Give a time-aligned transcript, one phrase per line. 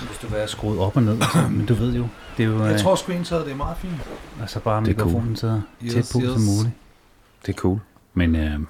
[0.00, 2.06] Hvis du vil have skruet op og ned, altså, men du ved jo,
[2.36, 2.64] det er jo...
[2.64, 3.94] Jeg øh, tror screenshotet det er meget fint.
[4.40, 5.06] Altså bare Det er cool.
[5.06, 6.32] mikrofonen sidder Yes, tæt på yes.
[6.32, 6.74] som muligt.
[7.46, 7.80] Det er cool.
[8.14, 8.60] Men øh,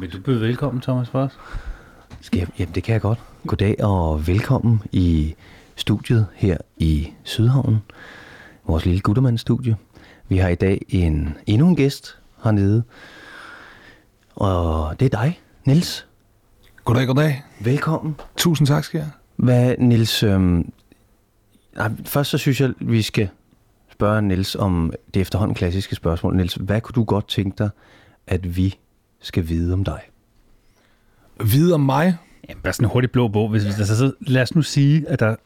[0.00, 1.38] vil du byde velkommen, Thomas, for os?
[2.20, 3.18] Skal jeg, jamen, det kan jeg godt.
[3.46, 5.34] Goddag og velkommen i
[5.76, 7.82] studiet her i Sydhavnen.
[8.66, 9.76] Vores lille guttermandsstudie.
[10.28, 12.82] Vi har i dag en, endnu en gæst hernede.
[14.36, 16.06] Og det er dig, Nils.
[16.84, 17.42] Goddag, goddag.
[17.60, 18.16] Velkommen.
[18.36, 19.10] Tusind tak skal jeg.
[19.38, 20.22] Hvad, Nils...
[20.22, 20.72] Øhm,
[21.76, 23.28] nej, først så synes jeg, vi skal
[23.92, 26.36] spørge Nils om det efterhånden klassiske spørgsmål.
[26.36, 27.70] Nils, hvad kunne du godt tænke dig,
[28.26, 28.78] at vi
[29.20, 30.00] skal vide om dig?
[31.44, 32.16] Vide om mig.
[32.48, 33.48] Jamen, bare sådan en hurtig blå bog.
[33.48, 35.36] Hvis, hvis der så, lad os nu sige, at der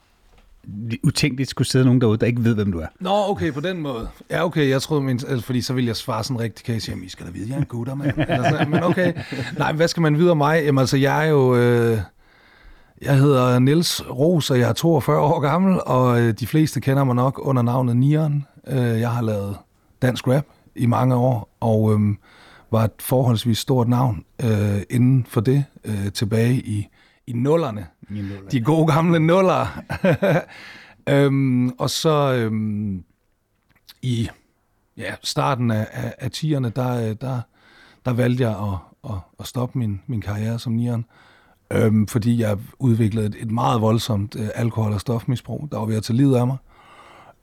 [1.03, 2.87] utænkeligt skulle sidde nogen derude, der ikke ved, hvem du er.
[3.01, 4.09] Nå, okay, på den måde.
[4.31, 6.91] Ja, okay, jeg troede, min, altså, fordi så ville jeg svare sådan rigtig case.
[6.91, 8.19] Jamen, I skal da vide, jeg er en gutter, mand.
[8.19, 9.13] Eller sådan, men okay.
[9.59, 10.63] Nej, hvad skal man vide om mig?
[10.65, 11.57] Jamen, altså, jeg er jo...
[11.57, 11.99] Øh,
[13.03, 17.05] jeg hedder Niels Ros, og jeg er 42 år gammel, og øh, de fleste kender
[17.05, 18.47] mig nok under navnet Nieren.
[18.67, 19.57] Øh, jeg har lavet
[20.03, 22.17] dansk rap i mange år, og øh,
[22.71, 26.89] var et forholdsvis stort navn øh, inden for det øh, tilbage i,
[27.27, 27.87] i nullerne.
[28.53, 29.83] De gode gamle nuller.
[31.09, 33.05] øhm, og så øhm,
[34.03, 34.29] i
[34.97, 37.41] ja, starten af, af, af 10'erne, der, øh, der,
[38.05, 38.79] der valgte jeg at,
[39.11, 41.05] at, at stoppe min, min karriere som nieren.
[41.73, 45.97] Øhm, fordi jeg udviklede et, et meget voldsomt øh, alkohol- og stofmisbrug, der var ved
[45.97, 46.57] at tage livet af mig.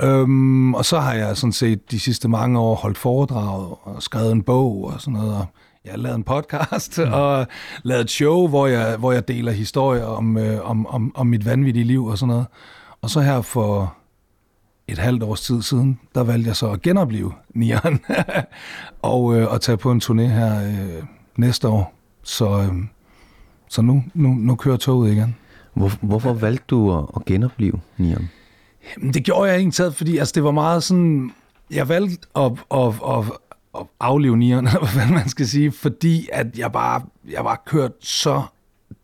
[0.02, 4.32] Øhm, og så har jeg sådan set de sidste mange år holdt foredrag og skrevet
[4.32, 5.36] en bog og sådan noget.
[5.36, 5.46] Og
[5.86, 7.14] jeg har lavet en podcast mm.
[7.14, 7.48] og
[7.84, 11.46] lavet et show, hvor jeg, hvor jeg deler historier om, øh, om, om, om mit
[11.46, 12.46] vanvittige liv og sådan noget.
[13.02, 13.96] Og så her for
[14.88, 18.00] et halvt års tid siden, der valgte jeg så at genopleve nieren
[19.02, 21.04] og øh, at tage på en turné her øh,
[21.38, 21.94] næste år.
[22.24, 22.74] Så, øh,
[23.70, 25.36] så nu, nu, nu kører toget igen.
[25.74, 27.80] Hvor, hvorfor valgte du at, at genopleve?
[28.98, 31.32] Jamen, det gjorde jeg egentlig taget, fordi altså, det var meget sådan...
[31.72, 33.26] Jeg valgte at, at, at,
[33.80, 37.02] at aflive nieren, eller hvad man skal sige, fordi at jeg bare
[37.32, 38.44] jeg var kørt så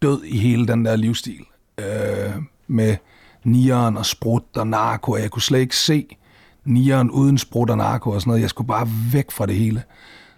[0.02, 1.46] død i hele den der livsstil.
[1.78, 2.36] Øh,
[2.68, 2.96] med
[3.44, 6.18] nieren og sprut og narko, og jeg kunne slet ikke se
[6.66, 8.42] nieren uden sprut og narko og sådan noget.
[8.42, 9.84] Jeg skulle bare væk fra det hele.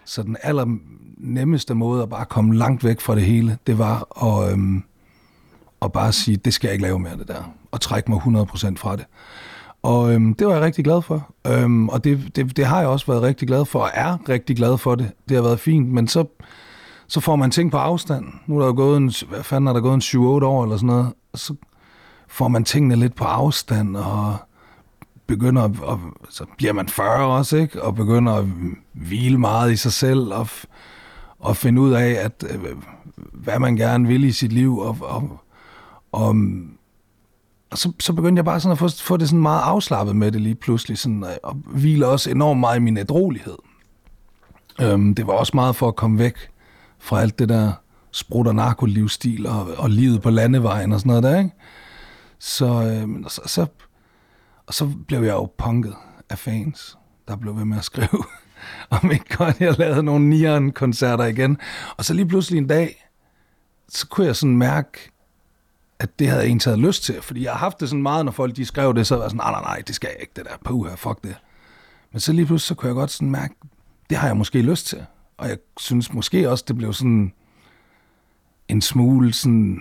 [0.04, 0.78] Så den aller
[1.20, 4.82] nemmeste måde at bare komme langt væk fra det hele, det var at, øhm,
[5.82, 7.52] at bare sige, det skal jeg ikke lave mere, det der.
[7.70, 9.04] Og trække mig 100% fra det.
[9.82, 11.30] Og øhm, det var jeg rigtig glad for.
[11.46, 14.56] Øhm, og det, det, det har jeg også været rigtig glad for, og er rigtig
[14.56, 15.10] glad for det.
[15.28, 16.24] Det har været fint, men så,
[17.08, 18.26] så får man ting på afstand.
[18.46, 20.76] Nu er der jo gået en, hvad fanden er der gået en 7-8 år eller
[20.76, 21.12] sådan noget.
[21.32, 21.54] Og så
[22.28, 24.36] får man tingene lidt på afstand, og
[25.26, 26.00] begynder at, og,
[26.30, 27.82] så bliver man 40 også, ikke?
[27.82, 28.44] Og begynder at
[28.92, 30.64] hvile meget i sig selv, og, f-
[31.38, 32.60] og finde ud af, at øh,
[33.32, 35.40] hvad man gerne vil i sit liv, og, og,
[36.12, 36.36] og,
[37.70, 40.32] og så, så begyndte jeg bare sådan at få, få det sådan meget afslappet med
[40.32, 43.56] det lige pludselig, sådan, øh, og hvile også enormt meget i min ædrolighed.
[44.80, 46.34] Øhm, det var også meget for at komme væk
[46.98, 47.72] fra alt det der
[48.12, 51.50] sprut- og narkolivsstil, og, og livet på landevejen og sådan noget der, ikke?
[52.38, 53.66] Så, øhm, og så, så,
[54.66, 55.94] og så blev jeg jo punket
[56.30, 56.98] af fans,
[57.28, 58.24] der blev ved med at skrive,
[59.02, 61.58] om ikke godt jeg lavede nogle nieren koncerter igen.
[61.96, 63.08] Og så lige pludselig en dag,
[63.88, 65.10] så kunne jeg sådan mærke,
[65.98, 67.22] at det havde jeg egentlig taget lyst til.
[67.22, 69.30] Fordi jeg har haft det sådan meget, når folk de skrev det, så var jeg
[69.30, 71.36] sådan, nej, nej, nej, det skal jeg ikke, det der, puha, fuck det.
[72.12, 73.54] Men så lige pludselig, så kunne jeg godt sådan mærke,
[74.10, 75.06] det har jeg måske lyst til.
[75.36, 77.32] Og jeg synes måske også, det blev sådan
[78.68, 79.80] en smule sådan,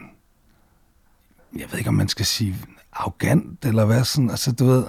[1.54, 2.56] jeg ved ikke, om man skal sige
[2.94, 4.84] arrogant, eller hvad sådan, altså du ved,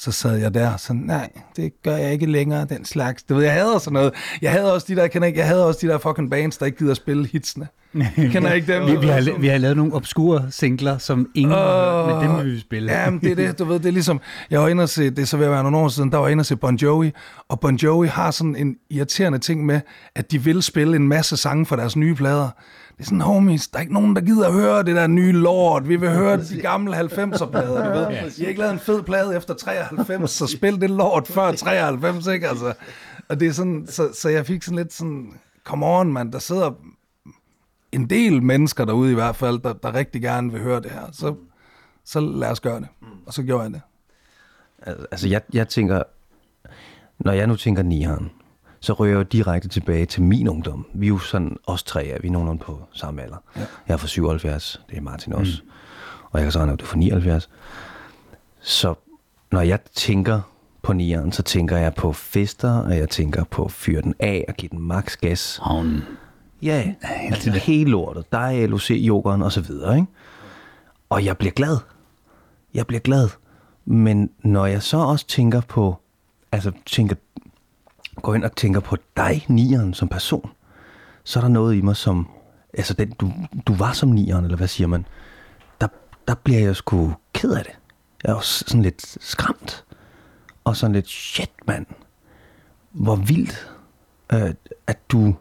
[0.00, 3.22] så sad jeg der, så nej, det gør jeg ikke længere, den slags.
[3.22, 4.12] Du ved, jeg havde sådan noget.
[4.42, 6.56] Jeg havde også de der, jeg kender ikke, jeg havde også de der fucking bands,
[6.58, 7.68] der ikke gider at spille hitsene.
[7.94, 8.86] Jeg kender ikke dem.
[8.86, 12.54] Vi, vi, har, vi har lavet nogle obskure singler, som ingen hørt, men dem vil
[12.54, 12.92] vi spille.
[12.92, 15.10] Ja, men det er det, du ved, det er ligesom, jeg var inde og se,
[15.10, 16.76] det så ved at være nogle år siden, der var jeg inde og se Bon
[16.76, 17.12] Jovi,
[17.48, 19.80] og Bon Jovi har sådan en irriterende ting med,
[20.14, 22.48] at de vil spille en masse sange for deres nye plader.
[23.00, 25.32] Det er sådan, homies, der er ikke nogen, der gider at høre det der nye
[25.32, 25.88] lort.
[25.88, 28.10] Vi vil høre de gamle 90'er-plader, du ved.
[28.10, 32.26] I har ikke lavet en fed plade efter 93, så spil det lort før 93,
[32.26, 32.48] ikke?
[32.48, 32.74] Altså,
[33.28, 35.32] og det er sådan, så, så jeg fik sådan lidt sådan,
[35.64, 36.70] come on, mand, der sidder
[37.92, 41.08] en del mennesker derude i hvert fald, der, der rigtig gerne vil høre det her.
[41.12, 41.34] Så,
[42.04, 42.88] så lad os gøre det.
[43.26, 43.80] Og så gjorde jeg det.
[45.10, 46.02] Altså, jeg, jeg tænker,
[47.18, 48.30] når jeg nu tænker nieren,
[48.80, 50.86] så ryger jeg jo direkte tilbage til min ungdom.
[50.94, 53.36] Vi er jo sådan, os tre er vi er nogenlunde på samme alder.
[53.56, 53.60] Ja.
[53.88, 55.60] Jeg er fra 77, det er Martin også.
[55.64, 55.70] Mm.
[56.30, 57.50] Og jeg kan så regne, at du er fra 79.
[58.60, 58.94] Så
[59.52, 60.40] når jeg tænker
[60.82, 64.44] på nieren, så tænker jeg på fester, og jeg tænker på at fyre den af
[64.48, 65.60] og give den max gas.
[65.62, 66.02] Havnen.
[66.62, 68.32] Ja, altså hele lortet.
[68.32, 70.06] Dig, LOC, yoghurt og så videre, ikke?
[71.10, 71.76] Og jeg bliver glad.
[72.74, 73.28] jeg bliver glad.
[73.84, 75.96] Men når jeg så også tænker på,
[76.52, 77.16] altså tænker,
[78.20, 80.50] går ind og tænker på dig, nieren, som person,
[81.24, 82.28] så er der noget i mig, som,
[82.74, 83.32] altså den, du,
[83.66, 85.06] du var som nieren, eller hvad siger man,
[85.80, 85.88] der,
[86.28, 87.72] der bliver jeg sgu ked af det.
[88.24, 89.84] Jeg er også sådan lidt skræmt.
[90.64, 91.86] Og sådan lidt, shit mand,
[92.90, 93.70] hvor vildt,
[94.32, 94.54] øh,
[94.86, 95.34] at du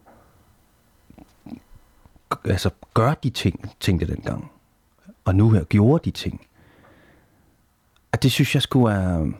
[2.46, 4.52] altså, gør de ting, tænkte jeg dengang.
[5.26, 6.48] Og nu her gjorde de ting.
[8.12, 9.32] At det synes jeg skulle er...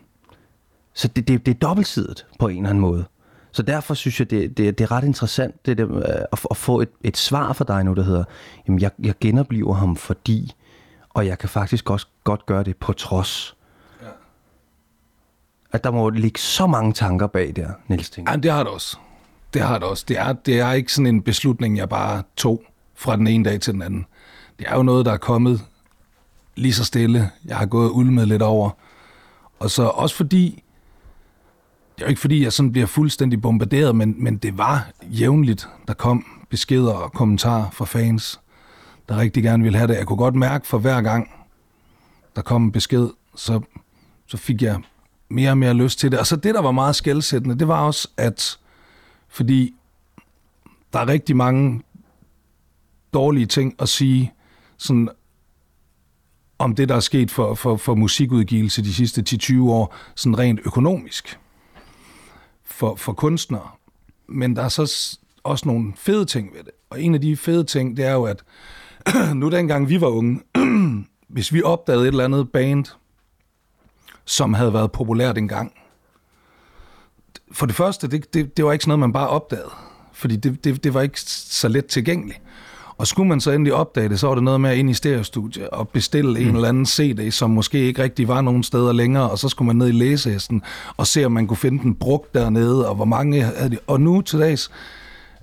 [0.94, 3.06] Så det, det, det er dobbeltsidet på en eller anden måde.
[3.52, 6.00] Så derfor synes jeg, det, det, det er ret interessant det der,
[6.32, 8.24] at, at få et, et svar fra dig nu, der hedder,
[8.68, 10.54] jamen jeg, jeg genoplever ham fordi,
[11.10, 13.56] og jeg kan faktisk også godt gøre det på trods.
[14.02, 14.08] Ja.
[15.72, 18.30] At der må ligge så mange tanker bag der, Niels Ting.
[18.30, 18.98] Ja, det har det også.
[19.54, 20.06] Det har det også.
[20.08, 22.64] Det er, det er ikke sådan en beslutning, jeg bare tog
[22.96, 24.06] fra den ene dag til den anden.
[24.60, 25.62] Det er jo noget, der er kommet
[26.56, 27.32] lige så stille.
[27.46, 28.70] Jeg har gået ulmet lidt over.
[29.60, 30.64] Og så også fordi,
[32.00, 35.70] det er jo ikke fordi, jeg sådan bliver fuldstændig bombarderet, men, men det var jævnligt,
[35.88, 38.40] der kom beskeder og kommentarer fra fans,
[39.10, 39.98] der rigtig gerne ville have det.
[39.98, 41.32] Jeg kunne godt mærke for hver gang,
[42.36, 43.62] der kom en besked, så,
[44.28, 44.82] så fik jeg
[45.30, 46.20] mere og mere lyst til det.
[46.20, 48.58] Og så det, der var meget skældsættende, det var også, at
[49.30, 49.76] fordi
[50.94, 51.82] der er rigtig mange
[53.14, 54.34] dårlige ting at sige
[54.78, 55.10] sådan
[56.60, 60.60] om det, der er sket for, for, for musikudgivelse de sidste 10-20 år, sådan rent
[60.66, 61.40] økonomisk
[62.70, 63.70] for, for kunstnere.
[64.28, 66.72] Men der er så også nogle fede ting ved det.
[66.90, 68.44] Og en af de fede ting, det er jo, at
[69.36, 70.42] nu dengang vi var unge,
[71.28, 72.86] hvis vi opdagede et eller andet band,
[74.26, 75.74] som havde været populært engang,
[77.52, 79.70] for det første, det, det, det var ikke sådan noget, man bare opdagede.
[80.14, 82.42] Fordi det, det, det var ikke så let tilgængeligt.
[83.00, 84.94] Og skulle man så endelig opdage det, så var det noget med at ind i
[84.94, 86.48] stereostudiet og bestille mm.
[86.48, 89.68] en eller anden CD, som måske ikke rigtig var nogen steder længere, og så skulle
[89.68, 90.62] man ned i læsehesten
[90.98, 93.78] og se, om man kunne finde den brugt dernede, og hvor mange havde de.
[93.88, 94.72] Og nu til dags,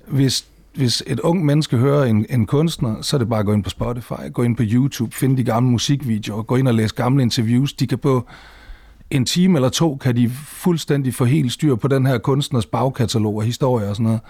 [0.07, 3.53] hvis, hvis et ung menneske hører en, en kunstner, så er det bare at gå
[3.53, 6.95] ind på Spotify, gå ind på YouTube, finde de gamle musikvideoer, gå ind og læse
[6.95, 7.73] gamle interviews.
[7.73, 8.25] De kan på
[9.11, 13.35] en time eller to, kan de fuldstændig få helt styr på den her kunstners bagkatalog
[13.35, 14.21] og historie og sådan noget.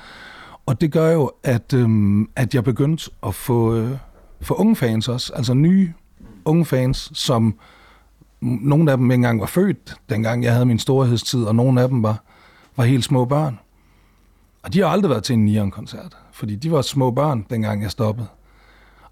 [0.68, 3.98] Og det gør jo, at, øhm, at jeg begyndte at få, øh,
[4.42, 5.94] få unge fans også, altså nye
[6.46, 7.60] unge fans, som
[8.42, 11.90] nogle af dem ikke engang var født, dengang jeg havde min storhedstid, og nogle af
[11.90, 12.24] dem var,
[12.75, 13.60] var helt små børn.
[14.64, 17.92] Og de har aldrig været til en Nion-koncert, fordi de var små børn, dengang jeg
[17.92, 18.28] stoppede.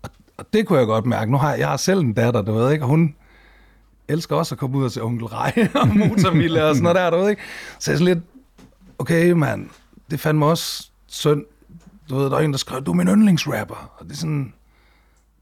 [0.01, 1.31] Og, og det kunne jeg godt mærke.
[1.31, 3.15] Nu har jeg, jeg har selv en datter, du ved ikke, og hun
[4.07, 7.09] elsker også at komme ud og se Onkel Rej og Motormille og sådan noget der,
[7.09, 7.41] du ved ikke.
[7.79, 8.25] Så jeg er sådan lidt,
[8.99, 9.69] okay mand,
[10.11, 11.45] det fandt mig også søn,
[12.09, 13.91] du ved, der er en, der skrev, du er min yndlingsrapper.
[13.97, 14.53] Og det er sådan,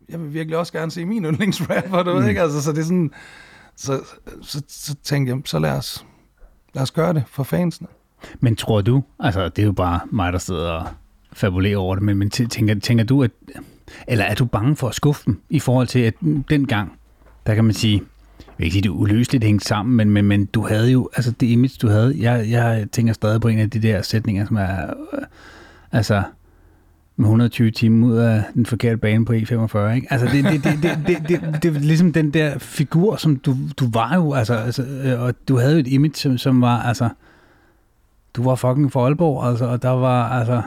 [0.09, 2.19] jeg vil virkelig også gerne se min yndlingsrapper, du mm.
[2.19, 2.41] ved ikke?
[2.41, 3.11] Altså, så det er sådan,
[3.75, 4.01] så,
[4.41, 6.05] så, så tænkte jeg, så lad os,
[6.73, 7.87] lad os gøre det for fansene.
[8.39, 10.87] Men tror du, altså det er jo bare mig, der sidder og
[11.33, 13.31] fabulerer over det, men, men tænker, tænker du, at,
[14.07, 16.13] eller er du bange for at skuffe dem i forhold til, at
[16.49, 16.91] dengang,
[17.45, 18.03] der kan man sige,
[18.39, 21.31] jeg vil ikke sige, det uløseligt hængt sammen, men, men, men du havde jo, altså
[21.31, 24.55] det image, du havde, jeg, jeg tænker stadig på en af de der sætninger, som
[24.55, 25.21] er, øh,
[25.93, 26.23] altså
[27.15, 30.07] med 120 timer ud af den forkerte bane på E45, ikke?
[30.09, 33.55] Altså, det, det, det, det, det, det, det, er ligesom den der figur, som du,
[33.79, 36.81] du var jo, altså, altså, øh, og du havde jo et image, som, som var,
[36.81, 37.09] altså,
[38.35, 40.61] du var fucking for Aalborg, altså, og der var, altså,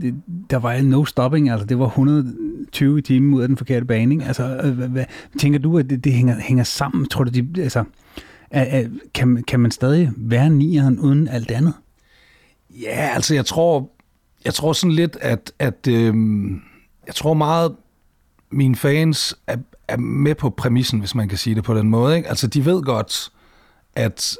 [0.00, 0.14] det,
[0.50, 4.24] der var no stopping, altså, det var 120 timer ud af den forkerte bane, ikke?
[4.24, 5.04] Altså, øh, hvad, hvad,
[5.38, 7.06] tænker du, at det, det hænger, hænger sammen?
[7.06, 7.84] Tror du, de, altså,
[8.50, 11.74] er, kan, kan man stadig være nieren uden alt andet?
[12.70, 13.90] Ja, altså, jeg tror,
[14.44, 16.14] jeg tror sådan lidt, at, at øh,
[17.06, 17.76] jeg tror meget,
[18.50, 19.56] mine fans er,
[19.88, 22.16] er med på præmissen, hvis man kan sige det på den måde.
[22.16, 22.28] Ikke?
[22.28, 23.32] Altså de ved godt,
[23.96, 24.36] at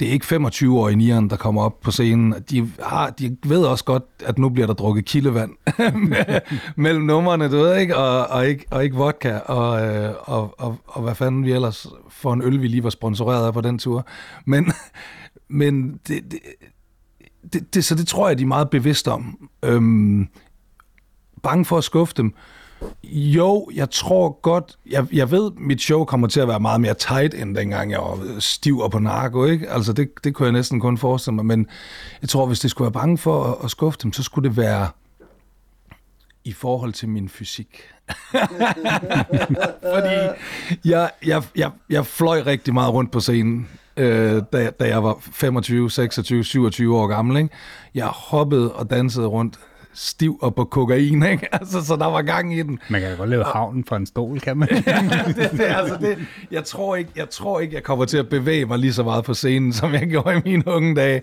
[0.00, 2.34] det er ikke 25-årige Nieren, der kommer op på scenen.
[2.50, 5.50] De, har, de ved også godt, at nu bliver der drukket kildevand
[6.76, 10.76] mellem numrene, du ved ikke, og, og, ikke, og ikke vodka, og, øh, og, og,
[10.86, 13.78] og hvad fanden vi ellers får en øl, vi lige var sponsoreret af på den
[13.78, 14.06] tur.
[14.44, 14.72] Men,
[15.48, 16.38] men det, det,
[17.52, 19.48] det, det, så det tror jeg, de er meget bevidste om.
[19.62, 20.28] Øhm,
[21.42, 22.34] bange for at skuffe dem.
[23.04, 26.94] Jo, jeg tror godt, jeg, jeg ved, mit show kommer til at være meget mere
[26.94, 29.70] tight, end dengang jeg var stiv og på narko, ikke?
[29.70, 31.66] Altså, det, det kunne jeg næsten kun forestille mig, men
[32.22, 34.56] jeg tror, hvis det skulle være bange for at, at skuffe dem, så skulle det
[34.56, 34.88] være
[36.44, 37.78] i forhold til min fysik.
[39.94, 40.14] Fordi
[40.84, 45.18] jeg, jeg, jeg, jeg fløj rigtig meget rundt på scenen, øh, da, da jeg var
[45.20, 47.36] 25, 26, 27 år gammel.
[47.36, 47.54] Ikke?
[47.94, 49.58] Jeg hoppede og dansede rundt
[49.94, 51.54] stiv og på kokain, ikke?
[51.54, 52.78] Altså, så der var gang i den.
[52.88, 54.68] Man kan da godt lave havnen fra en stol, kan man?
[54.68, 56.18] det, det, altså det,
[56.50, 59.24] jeg, tror ikke, jeg tror ikke, jeg kommer til at bevæge mig lige så meget
[59.24, 61.22] på scenen, som jeg gjorde i mine unge dage.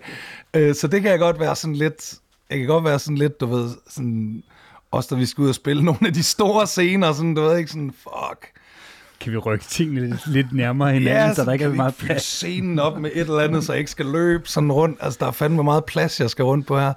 [0.54, 2.14] Øh, så det kan jeg godt være sådan lidt,
[2.50, 4.42] jeg kan godt være sådan lidt, du ved, sådan,
[4.90, 7.58] også da vi skulle ud og spille nogle af de store scener, sådan, du ved
[7.58, 8.46] ikke, sådan, fuck.
[9.20, 12.22] Kan vi rykke tingene lidt, lidt nærmere hinanden, ja, så der ikke er meget plads?
[12.22, 14.98] scenen op med et eller andet, så jeg ikke skal løbe sådan rundt.
[15.00, 16.92] Altså, der er fandme meget plads, jeg skal rundt på her.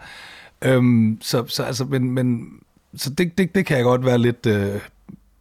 [0.61, 2.49] Øhm, så, så, altså, men, men,
[2.95, 4.81] så det, det, det kan jeg godt være lidt øh,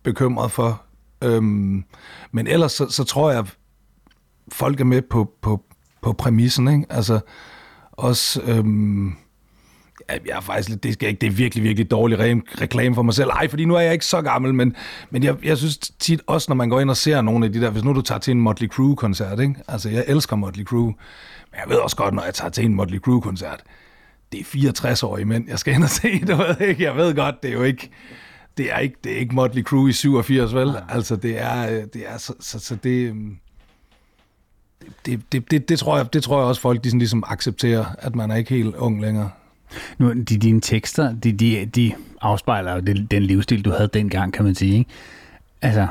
[0.03, 0.83] bekymret for.
[1.25, 1.85] Øhm,
[2.33, 3.47] men ellers så, så tror jeg,
[4.53, 5.63] folk er med på, på,
[6.03, 6.69] på præmissen.
[6.69, 6.87] Ikke?
[6.91, 7.21] Altså,
[7.93, 8.43] også...
[8.43, 9.17] Øhm,
[10.09, 13.03] jeg er faktisk lidt, det, skal ikke, det er virkelig, virkelig dårlig re- reklame for
[13.03, 13.31] mig selv.
[13.31, 14.77] Ej, fordi nu er jeg ikke så gammel, men,
[15.11, 17.61] men jeg, jeg synes tit også, når man går ind og ser nogle af de
[17.61, 19.55] der, hvis nu du tager til en Motley Crue-koncert, ikke?
[19.69, 20.95] altså jeg elsker Motley Crue,
[21.51, 23.63] men jeg ved også godt, når jeg tager til en Motley Crue-koncert,
[24.33, 27.43] det er 64-årige mænd, jeg skal ind og se, du ved ikke, jeg ved godt,
[27.43, 27.91] det er jo ikke,
[28.57, 30.77] det er ikke, det er ikke Motley Crue i 87, vel?
[30.89, 33.15] Altså, det er, det er så, så, så det,
[35.07, 37.85] det, det, det, det, tror jeg, det tror jeg også, folk de sådan ligesom accepterer,
[37.99, 39.31] at man er ikke helt ung længere.
[39.99, 44.33] Nu, de, dine tekster, de, de, de afspejler jo den, den livsstil, du havde dengang,
[44.33, 44.79] kan man sige.
[44.79, 44.91] Ikke?
[45.63, 45.87] Altså,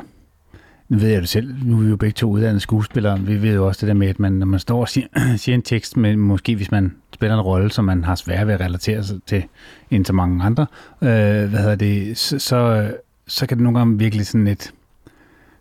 [0.88, 3.54] nu ved jeg det selv, nu er vi jo begge to uddannede skuespillere, vi ved
[3.54, 5.06] jo også det der med, at man, når man står og siger,
[5.36, 8.54] siger en tekst, men måske hvis man spiller en rolle, som man har svært ved
[8.54, 9.44] at relatere sig til,
[9.90, 10.66] end så mange andre,
[11.02, 11.08] øh,
[11.48, 12.90] hvad hedder det, så, så,
[13.26, 14.72] så kan det nogle gange virkelig sådan lidt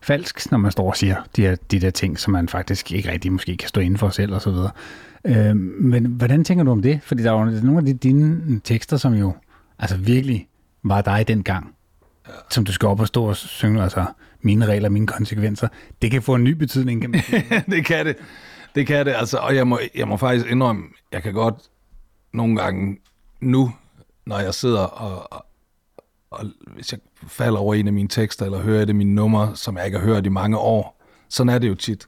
[0.01, 3.11] falsk, når man står og siger de, her, de der ting, som man faktisk ikke
[3.11, 4.71] rigtig måske kan stå inden for selv og så videre.
[5.27, 6.99] Øh, men hvordan tænker du om det?
[7.03, 9.33] Fordi der er jo nogle af de, dine tekster, som jo
[9.79, 10.47] altså virkelig
[10.83, 11.75] var dig dengang,
[12.27, 12.33] ja.
[12.49, 14.05] som du skal op og stå og synge, altså
[14.41, 15.67] mine regler, mine konsekvenser.
[16.01, 17.21] Det kan få en ny betydning, kan man
[17.75, 18.15] Det kan det.
[18.75, 21.55] Det kan det, altså, og jeg må, jeg må faktisk indrømme, jeg kan godt
[22.33, 22.97] nogle gange
[23.41, 23.71] nu,
[24.25, 25.45] når jeg sidder og, og,
[26.31, 29.77] og hvis jeg falder over en af mine tekster, eller hører det mine numre, som
[29.77, 32.07] jeg ikke har hørt i mange år, sådan er det jo tit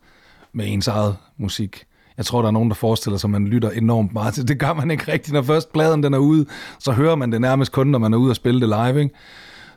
[0.53, 1.85] med ens eget musik.
[2.19, 4.47] Jeg tror, der er nogen, der forestiller sig, at man lytter enormt meget til.
[4.47, 5.33] Det gør man ikke rigtigt.
[5.33, 6.45] Når først pladen den er ude,
[6.79, 9.01] så hører man det nærmest kun, når man er ude og spille det live.
[9.01, 9.15] Ikke?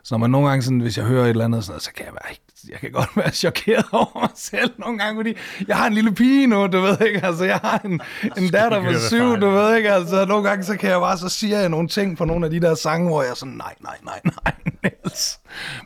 [0.03, 2.05] Så når man nogle gange, sådan, hvis jeg hører et eller andet, sådan, så kan
[2.05, 2.35] jeg være
[2.69, 5.33] jeg kan godt være chokeret over mig selv nogle gange, fordi
[5.67, 8.01] jeg har en lille pige nu, du ved ikke, altså jeg har en,
[8.37, 11.29] en datter på syv, du ved ikke, altså nogle gange, så kan jeg bare, så
[11.29, 13.73] siger jeg nogle ting på nogle af de der sange, hvor jeg er sådan, nej,
[13.81, 15.39] nej, nej, nej, Niels.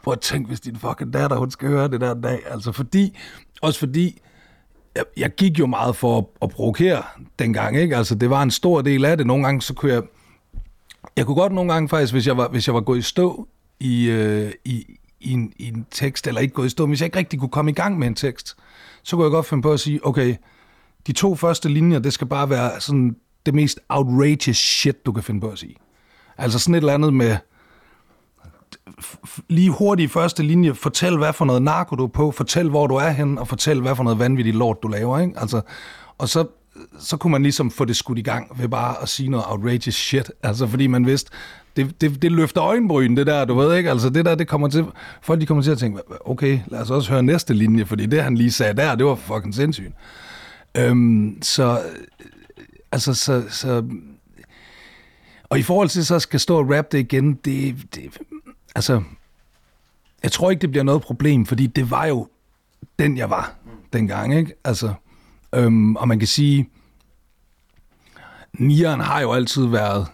[0.04, 3.18] Prøv at tænke, hvis din fucking datter, hun skal høre det der dag, altså fordi,
[3.62, 4.22] også fordi,
[4.98, 7.04] jeg, jeg gik jo meget for at, at provokere
[7.39, 7.98] dengang, ikke?
[7.98, 9.27] Altså, det var en stor del af det.
[9.27, 10.04] Nogle gange, så kunne jeg...
[11.18, 13.48] Jeg kunne godt nogle gange faktisk, hvis jeg var, hvis jeg var gået i stå
[13.80, 14.86] i, øh, i,
[15.20, 17.50] i, en, i en tekst, eller ikke gået i stå, hvis jeg ikke rigtig kunne
[17.50, 18.56] komme i gang med en tekst,
[19.04, 20.36] så kunne jeg godt finde på at sige, okay,
[21.08, 25.24] de to første linjer, det skal bare være sådan det mest outrageous shit, du kan
[25.24, 25.75] finde på at sige.
[26.38, 27.38] Altså sådan et eller andet med,
[29.50, 32.88] lige hurtigt i første linje, fortæl, hvad for noget narko du er på, fortæl, hvor
[32.88, 35.20] du er hen, og fortæl, hvad for noget vanvittigt lort, du laver.
[35.20, 35.34] Ikke?
[35.40, 35.62] Altså,
[36.18, 36.46] og så,
[37.00, 39.96] så kunne man ligesom få det skudt i gang ved bare at sige noget outrageous
[39.96, 40.32] shit.
[40.44, 41.32] Altså, fordi man vidste,
[41.76, 43.90] det, det, det løfter øjenbryn, det der, du ved ikke?
[43.90, 44.86] Altså, det der, det kommer til,
[45.22, 48.24] folk de kommer til at tænke, okay, lad os også høre næste linje, fordi det,
[48.24, 49.94] han lige sagde der, det var fucking sindssygt.
[50.78, 51.80] Øhm, så,
[52.92, 53.84] altså, så, så,
[55.50, 58.18] og i forhold til så skal stå og rap det igen, det, det,
[58.77, 59.03] altså,
[60.24, 62.27] jeg tror ikke, det bliver noget problem, fordi det var jo
[63.00, 63.55] den, jeg var
[63.93, 64.53] dengang, ikke?
[64.63, 64.93] Altså,
[65.55, 66.69] øhm, og man kan sige,
[68.53, 70.07] Nieren har jo altid været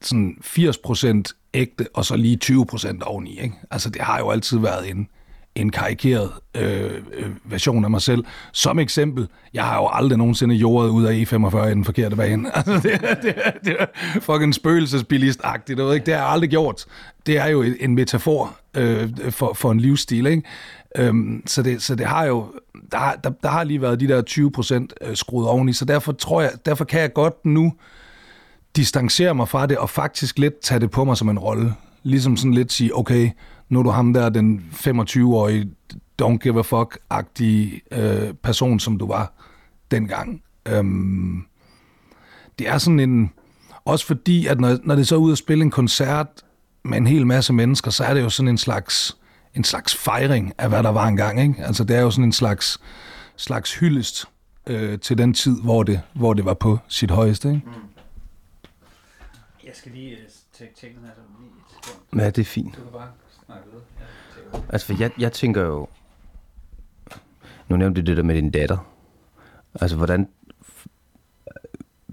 [0.00, 1.22] sådan 80%
[1.54, 3.54] ægte, og så lige 20% oveni, ikke?
[3.70, 5.08] Altså, det har jo altid været en,
[5.54, 8.24] en karikeret øh, øh, version af mig selv.
[8.52, 12.50] Som eksempel, jeg har jo aldrig nogensinde jordet ud af E45 i den forkerte bane.
[12.56, 13.86] Altså, det, det, det er
[14.20, 16.06] fucking spøgelsesbilist-agtigt, ikke?
[16.06, 16.86] Det har jeg aldrig gjort.
[17.26, 20.42] Det er jo en metafor øh, for, for en livsstil, ikke?
[20.96, 22.46] Øhm, så, det, så det har jo,
[22.92, 25.84] der, har, der, der har lige været de der 20 procent øh, skruet oveni, så
[25.84, 27.72] derfor tror jeg, derfor kan jeg godt nu
[28.76, 31.74] distancere mig fra det, og faktisk lidt tage det på mig som en rolle.
[32.02, 33.30] Ligesom sådan lidt sige, okay,
[33.68, 35.70] nu er du ham der, den 25-årige,
[36.22, 39.32] don't give a fuck-agtige øh, person, som du var
[39.90, 40.42] dengang.
[40.68, 41.42] Øhm,
[42.58, 43.30] det er sådan en...
[43.84, 46.28] Også fordi, at når, når det så er ude at spille en koncert
[46.86, 49.16] med en hel masse mennesker, så er det jo sådan en slags,
[49.54, 51.40] en slags fejring af, hvad der var engang.
[51.40, 51.64] Ikke?
[51.64, 52.80] Altså, det er jo sådan en slags,
[53.36, 54.24] slags hyldest
[54.66, 57.48] øh, til den tid, hvor det, hvor det var på sit højeste.
[57.48, 57.62] Ikke?
[57.66, 57.72] Mm.
[59.64, 62.22] Jeg skal lige øh, tjekke den her.
[62.22, 62.76] Ja, det er fint.
[62.76, 63.08] Du kan bare
[64.68, 65.88] Altså, for jeg, jeg tænker jo...
[67.68, 68.78] Nu nævnte du det der med din datter.
[69.80, 70.28] Altså, hvordan...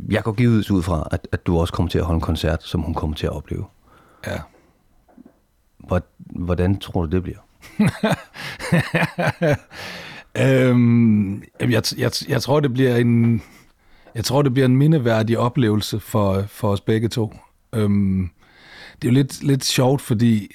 [0.10, 2.63] Jeg går givet ud fra, at, at du også kommer til at holde en koncert,
[2.63, 3.65] som hun kommer til at opleve.
[4.27, 4.39] Ja.
[6.20, 7.38] Hvordan tror du, det bliver?
[10.38, 13.42] øhm, jeg, jeg, jeg tror, det bliver en...
[14.16, 17.34] Jeg tror, det bliver en mindeværdig oplevelse for, for os begge to.
[17.74, 18.30] Øhm,
[19.02, 20.52] det er jo lidt, lidt sjovt, fordi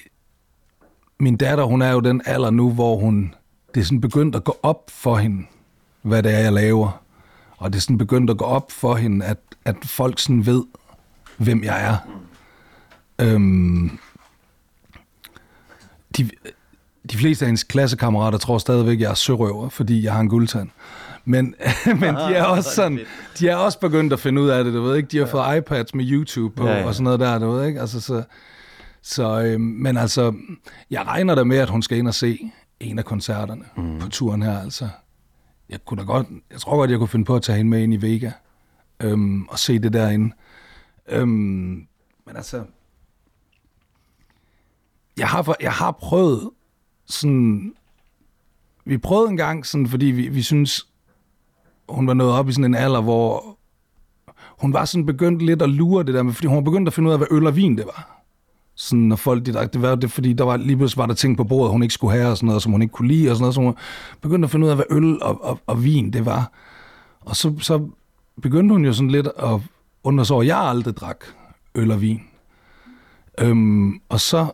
[1.19, 3.35] min datter, hun er jo den alder nu, hvor hun,
[3.75, 5.45] det er sådan begyndt at gå op for hende,
[6.01, 7.03] hvad det er, jeg laver.
[7.57, 10.63] Og det er sådan begyndt at gå op for hende, at, at folk sådan ved,
[11.37, 11.97] hvem jeg er.
[13.21, 13.99] Øhm,
[16.23, 16.29] de,
[17.11, 20.29] de fleste af hendes klassekammerater tror stadigvæk, at jeg er sørøver, fordi jeg har en
[20.29, 20.69] guldtand.
[21.25, 21.55] Men,
[22.01, 22.99] men de er også sådan,
[23.39, 25.07] de er også begyndt at finde ud af det, du ved ikke?
[25.07, 26.85] De har fået iPads med YouTube på, ja, ja.
[26.85, 27.81] og sådan noget der, du ved ikke?
[27.81, 28.23] Altså, så,
[29.01, 30.33] så, øh, men altså,
[30.89, 33.99] jeg regner da med, at hun skal ind og se en af koncerterne mm.
[33.99, 34.89] på turen her, altså.
[35.69, 37.81] Jeg, kunne da godt, jeg tror godt, jeg kunne finde på at tage hende med
[37.81, 38.31] ind i Vega
[38.99, 40.35] øhm, og se det derinde.
[41.09, 41.29] Øhm,
[42.25, 42.63] men altså,
[45.19, 46.49] jeg har, jeg har prøvet
[47.05, 47.73] sådan...
[48.85, 50.87] Vi prøvede en gang, sådan, fordi vi, vi synes,
[51.89, 53.57] hun var nået op i sådan en alder, hvor
[54.59, 56.93] hun var sådan begyndt lidt at lure det der med, fordi hun var begyndt at
[56.93, 58.15] finde ud af, hvad øl og vin det var.
[58.75, 61.37] Sådan, når folk, de det var det, fordi der var, lige pludselig var der ting
[61.37, 63.35] på bordet, hun ikke skulle have, og sådan noget, som hun ikke kunne lide, og
[63.35, 63.75] sådan noget, så hun
[64.21, 66.51] begyndte at finde ud af, hvad øl og, og, og vin det var.
[67.19, 67.87] Og så, så
[68.41, 69.61] begyndte hun jo sådan lidt at
[70.03, 71.25] undre sig over, jeg aldrig drak
[71.75, 72.21] øl og vin.
[73.39, 74.51] Øhm, og så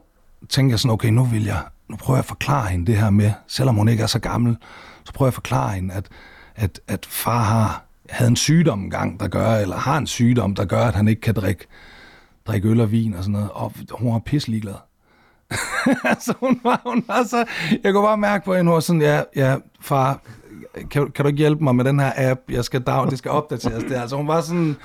[0.49, 3.09] tænkte jeg sådan, okay, nu vil jeg, nu prøver jeg at forklare hende det her
[3.09, 4.57] med, selvom hun ikke er så gammel,
[5.03, 6.07] så prøver jeg at forklare hende, at,
[6.55, 10.65] at, at far har, havde en sygdom engang, der gør, eller har en sygdom, der
[10.65, 11.67] gør, at han ikke kan drikke,
[12.47, 14.75] drikke øl og vin og sådan noget, og hun var pisselig glad.
[16.11, 17.45] altså, hun var, hun var så,
[17.83, 20.21] jeg kunne bare mærke på hende, hun var sådan, ja, ja, far,
[20.91, 23.31] kan, kan du ikke hjælpe mig med den her app, jeg skal down, det skal
[23.31, 24.75] opdateres, det altså, hun var sådan,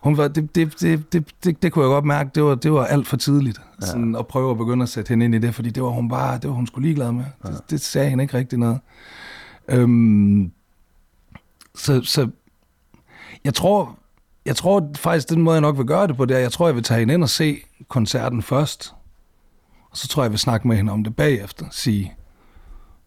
[0.00, 2.72] hun var, det, det, det, det, det, det kunne jeg godt mærke, det var, det
[2.72, 3.86] var alt for tidligt ja.
[3.86, 6.08] sådan, at prøve at begynde at sætte hende ind i det, fordi det var hun
[6.08, 7.24] bare, det var hun skulle ligeglad med.
[7.44, 7.50] Ja.
[7.50, 8.80] Det, det sagde hende ikke rigtig noget.
[9.68, 10.52] Øhm,
[11.74, 12.28] så, så
[13.44, 13.98] jeg tror,
[14.46, 16.66] jeg tror faktisk, den måde, jeg nok vil gøre det på, det er, jeg tror,
[16.66, 17.58] jeg vil tage hende ind og se
[17.88, 18.94] koncerten først.
[19.90, 21.66] Og så tror jeg, jeg vil snakke med hende om det bagefter.
[21.70, 22.14] Sige,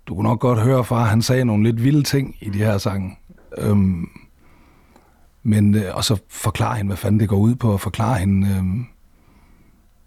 [0.07, 2.77] du kunne nok godt høre, far, han sagde nogle lidt vilde ting i de her
[2.77, 3.17] sange.
[3.57, 4.09] Øhm,
[5.43, 8.47] men, øh, og så forklare hende, hvad fanden det går ud på, og forklare hende,
[8.47, 8.85] øh,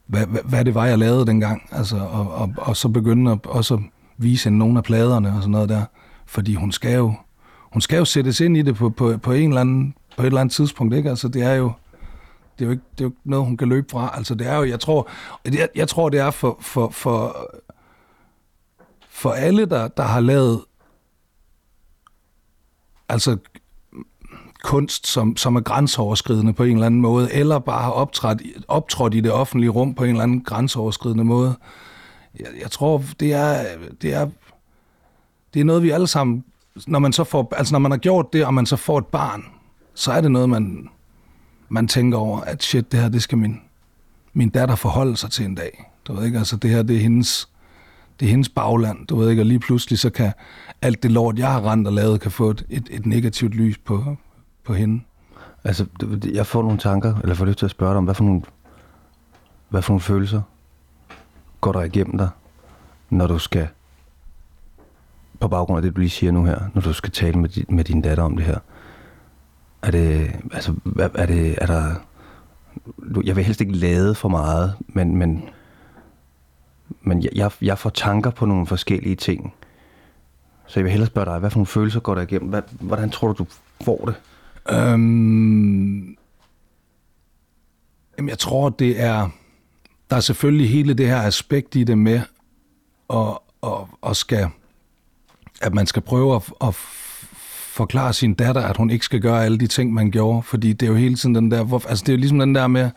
[0.06, 1.68] hvad, hvad, hvad det var, jeg lavede dengang.
[1.72, 3.82] Altså, og, og, og så begynde at også
[4.18, 5.84] vise hende nogle af pladerne og sådan noget der.
[6.26, 7.14] Fordi hun skal jo,
[7.72, 10.26] hun skal jo sættes ind i det på, på, på, en eller anden, på et
[10.26, 10.94] eller andet tidspunkt.
[10.94, 11.10] Ikke?
[11.10, 11.72] Altså, det er jo
[12.58, 14.12] det er jo ikke, det er jo ikke noget, hun kan løbe fra.
[14.16, 15.08] Altså, det er jo, jeg tror,
[15.44, 17.50] jeg, jeg tror, det er for, for, for,
[19.08, 20.64] for alle, der, der har lavet
[23.08, 23.36] altså
[24.64, 29.14] kunst, som, som er grænseoverskridende på en eller anden måde, eller bare har optrådt, optrådt
[29.14, 31.54] i det offentlige rum på en eller anden grænseoverskridende måde.
[32.38, 33.64] Jeg, jeg tror, det er,
[34.02, 34.28] det er,
[35.54, 36.44] det er noget, vi alle sammen,
[36.86, 39.06] når man så får, altså når man har gjort det, og man så får et
[39.06, 39.44] barn,
[39.94, 40.88] så er det noget, man,
[41.68, 43.60] man tænker over, at shit, det her, det skal min,
[44.32, 45.90] min datter forholde sig til en dag.
[46.08, 47.48] Du ved ikke, altså det her, det er hendes,
[48.20, 50.32] det er hendes bagland, du ved ikke, og lige pludselig så kan
[50.82, 53.78] alt det lort, jeg har rent og lavet, kan få et, et, et negativt lys
[53.78, 54.16] på,
[54.64, 55.02] på hende?
[55.64, 55.86] Altså,
[56.32, 58.42] jeg får nogle tanker, eller får lyst til at spørge dig om, hvad for nogle,
[59.68, 60.42] hvad for nogle følelser
[61.60, 62.28] går der igennem dig,
[63.10, 63.68] når du skal,
[65.40, 67.64] på baggrund af det, du lige siger nu her, når du skal tale med, din,
[67.68, 68.58] med din datter om det her?
[69.82, 70.74] Er det, altså,
[71.14, 71.94] er det, er der,
[73.24, 75.48] jeg vil helst ikke lade for meget, men, men,
[77.02, 79.54] men jeg, jeg får tanker på nogle forskellige ting.
[80.66, 82.48] Så jeg vil hellere spørge dig, hvad for nogle følelser går der igennem?
[82.48, 83.46] Hvad, hvordan tror du, du
[83.84, 84.14] får det?
[84.70, 86.16] Øhm,
[88.18, 89.28] jamen, jeg tror, det er...
[90.10, 92.20] Der er selvfølgelig hele det her aspekt i det med,
[93.08, 94.48] og, og, og skal,
[95.62, 96.74] at man skal prøve at, at
[97.74, 100.42] forklare sin datter, at hun ikke skal gøre alle de ting, man gjorde.
[100.42, 101.62] Fordi det er jo hele tiden den der...
[101.62, 102.90] Hvor, altså, det er jo ligesom den der med,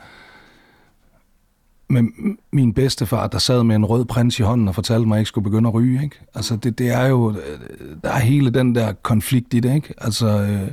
[1.89, 2.03] med
[2.51, 5.21] min bedstefar, der sad med en rød prins i hånden og fortalte mig, at jeg
[5.21, 6.03] ikke skulle begynde at ryge.
[6.03, 6.19] Ikke?
[6.35, 7.31] Altså, det, det er jo...
[7.31, 7.59] Øh,
[8.03, 9.93] der er hele den der konflikt i det, ikke?
[9.97, 10.27] Altså...
[10.27, 10.71] Øh,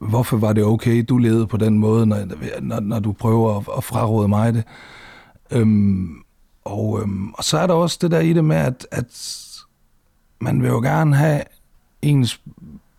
[0.00, 2.18] hvorfor var det okay, du levede på den måde, når,
[2.60, 4.64] når, når du prøver at, at fraråde mig det.
[5.50, 6.22] Øhm,
[6.64, 9.38] og, øhm, og så er der også det der i det med, at, at
[10.38, 11.42] man vil jo gerne have,
[12.02, 12.40] ens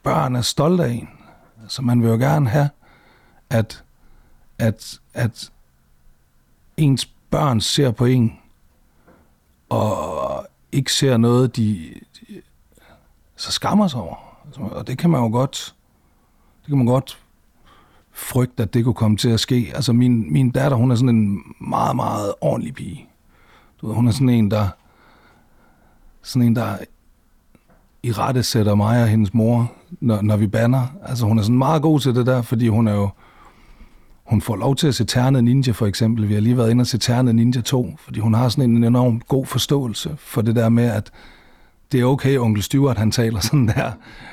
[0.04, 1.10] børn er stolte af en.
[1.68, 2.70] Så man vil jo gerne have,
[3.50, 3.84] at,
[4.60, 5.52] at, at
[6.78, 8.40] ens børn ser på en,
[9.70, 12.42] og ikke ser noget, de, de
[13.36, 14.16] så skammer sig over.
[14.58, 15.76] Og det kan man jo godt
[16.70, 17.20] kan man godt
[18.12, 19.72] frygte, at det kunne komme til at ske.
[19.76, 23.10] Altså min, min datter, hun er sådan en meget, meget ordentlig pige.
[23.82, 24.68] Du ved, hun er sådan en, der
[26.22, 26.78] sådan en, der
[28.04, 30.88] i rette sætter mig og hendes mor, når, når vi banner.
[31.06, 33.10] Altså hun er sådan meget god til det der, fordi hun er jo,
[34.24, 36.30] hun får lov til at se Ternet Ninja for eksempel.
[36.30, 38.84] Vi har lige været inde og se Ternet Ninja 2, fordi hun har sådan en
[38.84, 41.12] enorm god forståelse for det der med, at
[41.92, 43.92] det er okay, onkel Stuart han taler sådan der,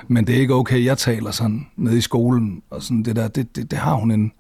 [0.09, 2.63] men det er ikke okay, jeg taler sådan nede i skolen.
[2.71, 4.33] Og sådan det der, det, det, det har hun en,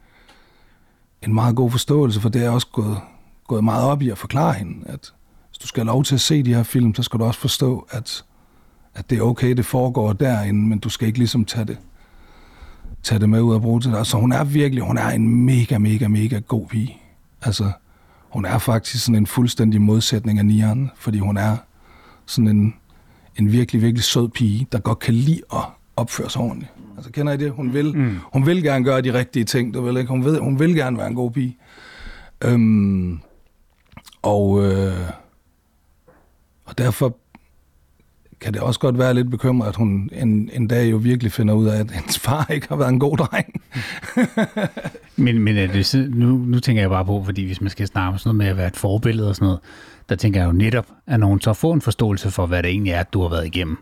[1.23, 2.29] en meget god forståelse for.
[2.29, 2.99] Det er også gået,
[3.47, 5.13] gået meget op i at forklare hende, at
[5.49, 7.41] hvis du skal have lov til at se de her film, så skal du også
[7.41, 8.25] forstå, at,
[8.95, 11.79] at det er okay, det foregår derinde, men du skal ikke ligesom tage det,
[13.03, 14.07] tage det med ud og bruge til det.
[14.07, 16.99] Så hun er virkelig, hun er en mega, mega, mega god pige.
[17.43, 17.73] Altså,
[18.31, 21.57] hun er faktisk sådan en fuldstændig modsætning af Nian, fordi hun er
[22.27, 22.75] sådan en,
[23.39, 25.63] en virkelig, virkelig sød pige, der godt kan lide at
[25.97, 26.73] opføre sig ordentligt.
[26.97, 27.51] Altså, kender I det?
[27.51, 28.19] Hun vil, mm.
[28.33, 30.09] hun vil gerne gøre de rigtige ting, du ved ikke?
[30.09, 31.57] Hun, ved, hun vil gerne være en god pige.
[32.45, 33.21] Øhm,
[34.23, 35.11] og, øh,
[36.65, 37.17] og derfor
[38.41, 41.55] kan det også godt være lidt bekymret, at hun en, en dag jo virkelig finder
[41.55, 43.63] ud af, at hendes far ikke har været en god dreng.
[45.17, 48.13] men men er det, nu, nu tænker jeg bare på, fordi hvis man skal snakke
[48.13, 49.61] om sådan noget med at være et forbillede og sådan noget,
[50.09, 52.71] der tænker jeg jo netop, at når hun så får en forståelse for, hvad det
[52.71, 53.79] egentlig er, du har været igennem,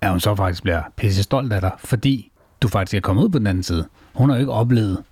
[0.00, 3.28] at hun så faktisk bliver pisse stolt af dig, fordi du faktisk er kommet ud
[3.28, 3.86] på den anden side.
[4.14, 5.02] Hun har jo ikke oplevet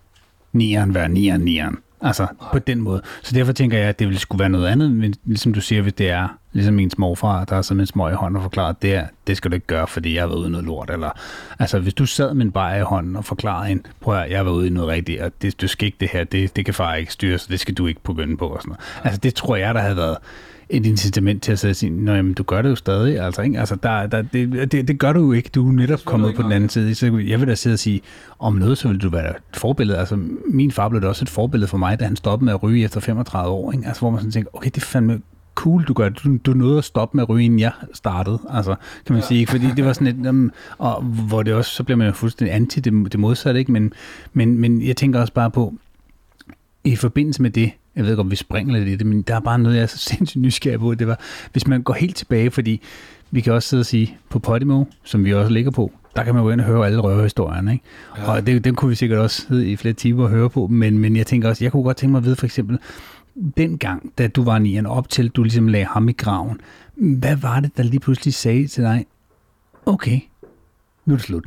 [0.53, 1.79] nieren være nieren, nieren.
[2.01, 3.03] Altså på den måde.
[3.23, 5.83] Så derfor tænker jeg, at det ville skulle være noget andet, men ligesom du siger,
[5.83, 8.83] hvis det er ligesom min morfar, der er sådan en små i hånden og forklaret,
[8.83, 10.91] det, er, det skal du ikke gøre, fordi jeg har været ude i noget lort.
[10.91, 11.11] Eller,
[11.59, 14.39] altså hvis du sad med en bajer i hånden og forklarede en, prøv at jeg
[14.39, 16.65] har været ude i noget rigtigt, og det, du skal ikke det her, det, det
[16.65, 18.49] kan far ikke styre, så det skal du ikke begynde på.
[18.49, 18.81] Og sådan noget.
[19.05, 20.17] Altså det tror jeg, der havde været
[20.69, 23.21] et incitament til at sige, sige, jamen, du gør det jo stadig.
[23.21, 23.61] Altså, ikke?
[23.61, 25.51] altså der, der, det, det, det, gør du jo ikke.
[25.55, 26.95] Du er netop kommet på den anden side.
[26.95, 28.01] Så jeg vil da sidde og sige,
[28.39, 29.99] om noget, så vil du være et forbillede.
[29.99, 32.63] Altså, min far blev da også et forbillede for mig, da han stoppede med at
[32.63, 33.73] ryge efter 35 år.
[33.73, 33.87] Ikke?
[33.87, 35.21] Altså, hvor man sådan tænker, okay, det er fandme
[35.55, 36.09] cool, du gør.
[36.09, 38.75] Du, du nåede at stoppe med at ryge, inden jeg startede, altså,
[39.07, 39.27] kan man ja.
[39.27, 39.47] sige.
[39.47, 42.55] Fordi det var sådan et, um, og hvor det også, så bliver man jo fuldstændig
[42.55, 43.73] anti det, det modsatte, ikke?
[43.73, 43.93] Men,
[44.33, 45.75] men, men jeg tænker også bare på,
[46.85, 49.35] i forbindelse med det, jeg ved ikke, om vi springer lidt i det, men der
[49.35, 50.95] er bare noget, jeg er så sindssygt nysgerrig på.
[50.95, 51.21] Det var,
[51.53, 52.81] hvis man går helt tilbage, fordi
[53.31, 56.35] vi kan også sidde og sige, på Podimo, som vi også ligger på, der kan
[56.35, 57.85] man jo ind og høre alle røverhistorierne, ikke?
[58.19, 58.31] Ja.
[58.31, 60.99] Og det, dem kunne vi sikkert også sidde i flere timer og høre på, men,
[60.99, 62.79] men jeg tænker også, jeg kunne godt tænke mig at vide for eksempel,
[63.57, 66.61] dengang, da du var en op til, du ligesom lagde ham i graven,
[66.95, 69.07] hvad var det, der lige pludselig sagde til dig,
[69.87, 70.21] okay,
[71.05, 71.45] nu er det slut.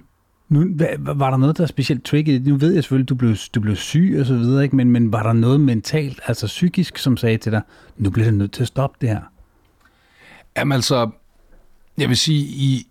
[0.49, 0.65] Nu,
[0.99, 2.29] var der noget, der er specielt tricky?
[2.29, 4.75] Nu ved jeg selvfølgelig, du blev, du blev syg og så videre, ikke?
[4.75, 7.61] Men, men var der noget mentalt, altså psykisk, som sagde til dig,
[7.97, 9.21] nu bliver det nødt til at stoppe det her?
[10.57, 11.09] Jamen altså,
[11.97, 12.87] jeg vil sige, i,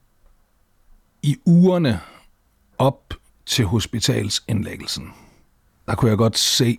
[1.22, 2.00] i ugerne
[2.78, 3.14] op
[3.46, 5.04] til hospitalsindlæggelsen,
[5.86, 6.78] der kunne jeg godt se,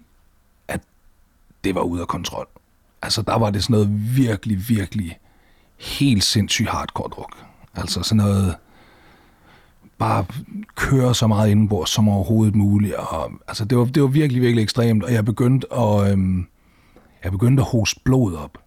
[1.67, 2.47] det var ude af kontrol.
[3.01, 5.19] Altså, der var det sådan noget virkelig, virkelig
[5.77, 7.37] helt sindssygt hardcore druk.
[7.75, 8.55] Altså sådan noget
[9.97, 10.25] bare
[10.75, 12.95] køre så meget indenbords som overhovedet muligt.
[12.95, 16.47] Og, altså, det, var, det var virkelig, virkelig ekstremt, og jeg begyndte at, øhm,
[17.23, 18.57] jeg begyndte at hoste blod op.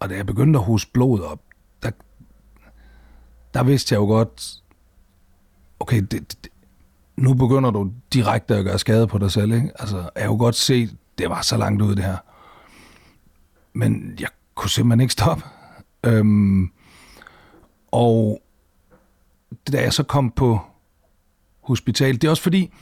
[0.00, 1.40] Og da jeg begyndte at hoste blod op,
[1.82, 1.90] der,
[3.54, 4.62] der vidste jeg jo godt,
[5.80, 6.48] okay, det, det,
[7.16, 9.52] nu begynder du direkte at gøre skade på dig selv.
[9.52, 9.70] Ikke?
[9.78, 12.16] Altså, jeg jo godt se, det var så langt ud det her.
[13.72, 15.44] Men jeg kunne simpelthen ikke stoppe.
[16.04, 16.70] Øhm,
[17.90, 18.42] og
[19.72, 20.60] da jeg så kom på
[21.60, 22.14] hospital.
[22.14, 22.72] Det er også fordi,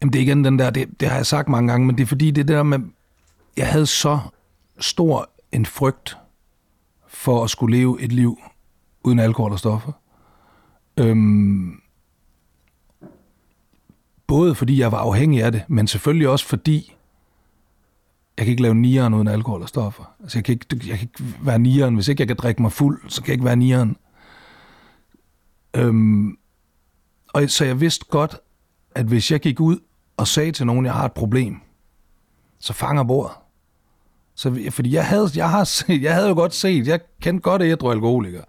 [0.00, 2.02] jamen det er igen den der, det, det har jeg sagt mange gange, men det
[2.02, 2.78] er fordi det der med,
[3.56, 4.18] jeg havde så
[4.80, 6.16] stor en frygt
[7.08, 8.38] for at skulle leve et liv
[9.04, 9.92] uden alkohol og stoffer.
[10.96, 11.80] Øhm,
[14.26, 16.94] både fordi jeg var afhængig af det, men selvfølgelig også fordi,
[18.36, 20.14] jeg kan ikke lave nieren uden alkohol og stoffer.
[20.22, 22.72] Altså jeg kan ikke, jeg kan ikke være nieren, hvis ikke jeg kan drikke mig
[22.72, 23.96] fuld, så kan jeg ikke være nieren.
[25.76, 26.36] Øhm,
[27.32, 28.36] og så jeg vidste godt,
[28.94, 29.78] at hvis jeg gik ud
[30.16, 31.60] og sagde til nogen, at jeg har et problem,
[32.58, 33.36] så fanger bordet.
[34.34, 37.62] Så, fordi jeg havde, jeg, har set, jeg havde jo godt set, jeg kendte godt
[37.62, 38.42] ædru alkoholiker.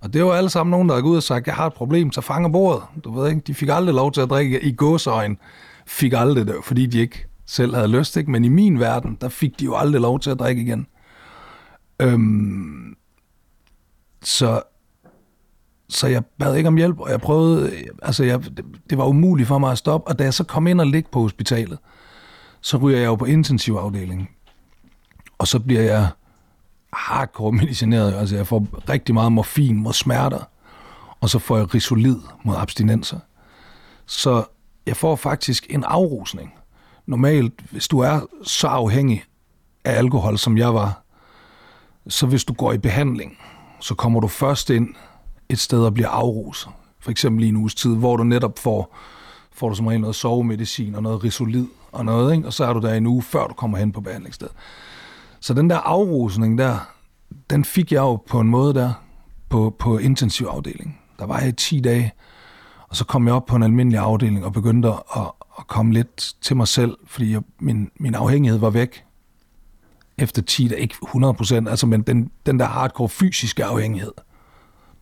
[0.00, 1.72] Og det var alle sammen nogen, der gik gået ud og sagt, jeg har et
[1.72, 2.82] problem, så fanger bordet.
[3.04, 5.38] Du ved ikke, de fik aldrig lov til at drikke i gåsøjen.
[5.86, 8.30] Fik aldrig det, fordi de ikke selv havde lyst, ikke?
[8.30, 10.86] Men i min verden, der fik de jo aldrig lov til at drikke igen.
[12.00, 12.96] Øhm,
[14.22, 14.62] så
[15.90, 18.42] så jeg bad ikke om hjælp, og jeg prøvede, altså jeg,
[18.90, 21.08] det var umuligt for mig at stoppe, og da jeg så kom ind og ligge
[21.12, 21.78] på hospitalet,
[22.60, 24.28] så ryger jeg jo på intensivafdelingen,
[25.38, 26.08] og så bliver jeg
[26.92, 30.40] hardcore medicineret, altså jeg får rigtig meget morfin mod smerter,
[31.20, 33.18] og så får jeg risolid mod abstinenser.
[34.06, 34.44] Så
[34.86, 36.54] jeg får faktisk en afrusning.
[37.06, 39.24] Normalt, hvis du er så afhængig
[39.84, 41.02] af alkohol, som jeg var,
[42.08, 43.38] så hvis du går i behandling,
[43.80, 44.94] så kommer du først ind
[45.48, 46.72] et sted og bliver afruset.
[47.00, 48.96] For eksempel i en uges tid, hvor du netop får,
[49.52, 52.46] får du som regel noget sovemedicin og noget risolid og noget, ikke?
[52.46, 54.54] og så er du der en uge, før du kommer hen på behandlingsstedet.
[55.40, 56.78] Så den der afrusning der,
[57.50, 58.92] den fik jeg jo på en måde der,
[59.48, 60.98] på, på intensivafdelingen.
[61.18, 62.12] Der var jeg i 10 dage,
[62.88, 66.34] og så kom jeg op på en almindelig afdeling og begyndte at, at komme lidt
[66.40, 69.04] til mig selv, fordi jeg, min, min afhængighed var væk
[70.18, 74.12] efter 10 dage, ikke 100 procent, altså, men den, den der hardcore fysiske afhængighed,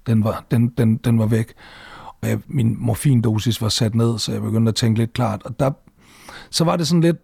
[0.07, 1.55] den var, den, den, den var væk.
[2.20, 5.42] Og jeg, min morfindosis var sat ned, så jeg begyndte at tænke lidt klart.
[5.42, 5.70] Og der,
[6.51, 7.16] så var det sådan lidt,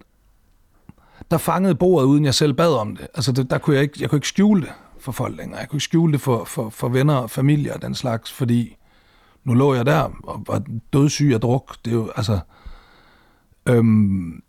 [1.31, 3.07] der fangede bordet, uden jeg selv bad om det.
[3.13, 5.59] Altså, det, der kunne jeg ikke, jeg kunne ikke skjule det for folk længere.
[5.59, 8.77] Jeg kunne ikke skjule det for, for, for venner og familie og den slags, fordi
[9.43, 11.77] nu lå jeg der og var dødssyg af druk.
[11.85, 12.39] Det er jo, altså...
[13.65, 14.41] Øhm,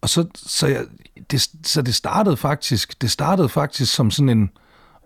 [0.00, 0.84] og så, så, jeg,
[1.30, 4.50] det, så det startede faktisk, det startede faktisk som sådan en,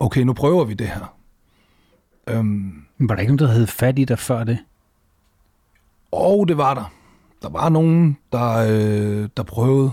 [0.00, 1.16] okay, nu prøver vi det her.
[2.26, 4.58] Øhm, var der ikke nogen, der havde fat i dig før det?
[6.12, 6.92] Og det var der.
[7.42, 9.90] Der var nogen, der, øh, der prøvede.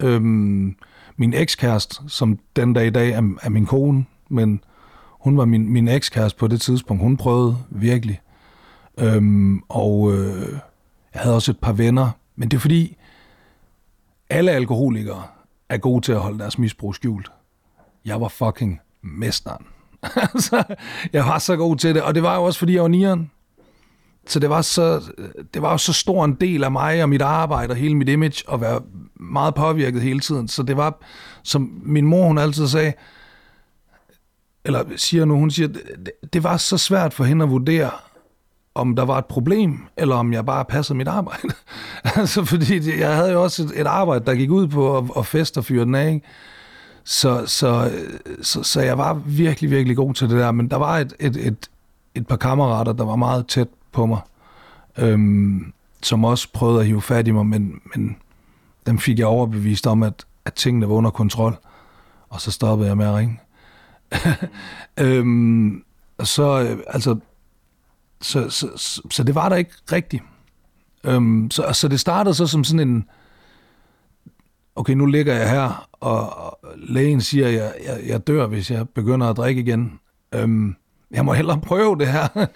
[0.00, 0.76] Øhm,
[1.16, 4.64] min ekskæreste, som den dag i dag er, er min kone, men
[5.08, 7.02] hun var min, min ekskæreste på det tidspunkt.
[7.02, 8.20] Hun prøvede virkelig.
[8.98, 10.52] Øhm, og øh,
[11.14, 12.10] jeg havde også et par venner.
[12.36, 12.96] Men det er fordi,
[14.30, 15.22] alle alkoholikere
[15.68, 17.32] er gode til at holde deres misbrug skjult.
[18.04, 19.66] Jeg var fucking mesteren.
[20.34, 20.64] altså,
[21.12, 23.30] jeg var så god til det, og det var jo også, fordi jeg var nieren.
[24.26, 25.02] Så det var, så,
[25.54, 28.08] det var jo så stor en del af mig og mit arbejde og hele mit
[28.08, 28.80] image at være
[29.20, 30.48] meget påvirket hele tiden.
[30.48, 31.02] Så det var,
[31.42, 32.92] som min mor hun altid sagde,
[34.64, 37.90] eller siger nu, hun siger, det, det var så svært for hende at vurdere,
[38.74, 41.48] om der var et problem, eller om jeg bare passede mit arbejde.
[42.16, 45.26] altså, fordi jeg havde jo også et, et arbejde, der gik ud på at, at
[45.26, 46.26] feste og fyre den af, ikke?
[47.04, 47.90] Så, så,
[48.42, 51.36] så, så jeg var virkelig, virkelig god til det der, men der var et, et,
[51.36, 51.70] et,
[52.14, 54.20] et par kammerater, der var meget tæt på mig,
[54.98, 55.72] øhm,
[56.02, 58.16] som også prøvede at hive fat i mig, men, men
[58.86, 61.56] dem fik jeg overbevist om, at, at tingene var under kontrol,
[62.28, 63.40] og så stoppede jeg med at ringe.
[65.06, 65.84] øhm,
[66.22, 67.18] så, øh, altså,
[68.20, 70.22] så, så, så, så det var der ikke rigtigt.
[71.04, 73.08] Øhm, så, så det startede så som sådan en,
[74.76, 78.88] okay, nu ligger jeg her, og lægen siger, at jeg, jeg, jeg dør, hvis jeg
[78.88, 80.00] begynder at drikke igen.
[80.34, 80.76] Øhm,
[81.10, 82.48] jeg må hellere prøve det her.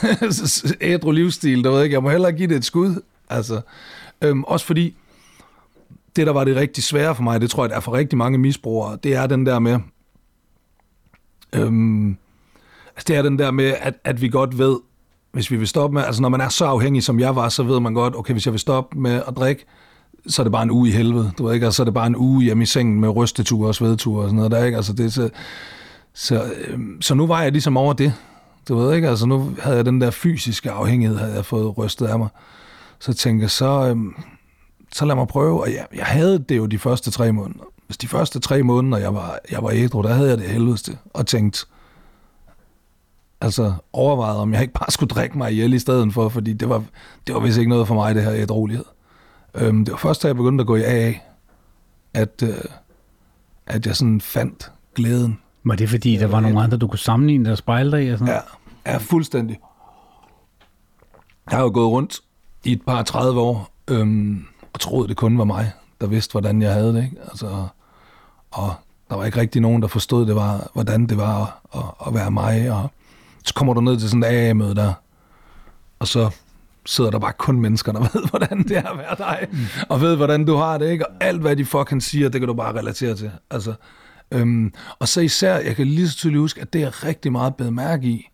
[0.80, 3.02] Ædru livsstil, der ved ikke, jeg må hellere give det et skud.
[3.30, 3.60] Altså,
[4.22, 4.96] øhm, også fordi,
[6.16, 8.18] det der var det rigtig svære for mig, det tror jeg, der er for rigtig
[8.18, 9.78] mange misbrugere, det er den der med,
[11.52, 12.16] øhm,
[12.96, 14.76] altså det er den der med, at, at vi godt ved,
[15.32, 17.62] hvis vi vil stoppe med, altså når man er så afhængig, som jeg var, så
[17.62, 19.64] ved man godt, okay, hvis jeg vil stoppe med at drikke,
[20.26, 21.94] så er det bare en uge i helvede, du ved ikke, altså så er det
[21.94, 24.76] bare en uge hjemme i sengen med rysteture og svedture og sådan noget der, ikke,
[24.76, 25.30] altså det så,
[26.14, 28.14] så, øh, så nu var jeg ligesom over det,
[28.68, 32.06] du ved ikke, altså nu havde jeg den der fysiske afhængighed, havde jeg fået rystet
[32.06, 32.28] af mig,
[32.98, 33.96] så tænkte jeg, så, øh,
[34.92, 37.96] så lad mig prøve, og jeg, jeg havde det jo de første tre måneder, hvis
[37.96, 41.26] de første tre måneder, jeg var, jeg var ædru, der havde jeg det helvedeste, og
[41.26, 41.66] tænkt,
[43.40, 46.68] altså overvejet, om jeg ikke bare skulle drikke mig ihjel i stedet for, fordi det
[46.68, 46.84] var,
[47.26, 48.84] det var vist ikke noget for mig, det her ædrolighed.
[49.54, 51.12] Øhm, det var først, da jeg begyndte at gå i AA,
[52.14, 52.64] at, øh,
[53.66, 55.38] at jeg sådan fandt glæden.
[55.64, 58.10] Var det fordi, der var nogle andre, du kunne sammenligne spejle dig i?
[58.10, 58.34] Og sådan?
[58.86, 59.58] Ja, ja, fuldstændig.
[61.50, 62.20] Jeg har jo gået rundt
[62.64, 66.62] i et par 30 år, øhm, og troede, det kun var mig, der vidste, hvordan
[66.62, 67.04] jeg havde det.
[67.04, 67.16] Ikke?
[67.30, 67.66] Altså,
[68.50, 68.74] og
[69.10, 72.14] der var ikke rigtig nogen, der forstod, det var, hvordan det var at, at, at
[72.14, 72.70] være mig.
[72.72, 72.90] Og
[73.44, 74.92] så kommer du ned til sådan et AA-møde der,
[75.98, 76.30] og så
[76.86, 79.58] sidder der bare kun mennesker, der ved, hvordan det er at være dig, mm.
[79.88, 81.08] og ved, hvordan du har det, ikke?
[81.08, 83.30] Og alt, hvad de fucking siger, det kan du bare relatere til.
[83.50, 83.74] Altså,
[84.32, 87.56] øhm, og så især, jeg kan lige så tydeligt huske, at det jeg rigtig meget
[87.56, 88.28] bed mærke i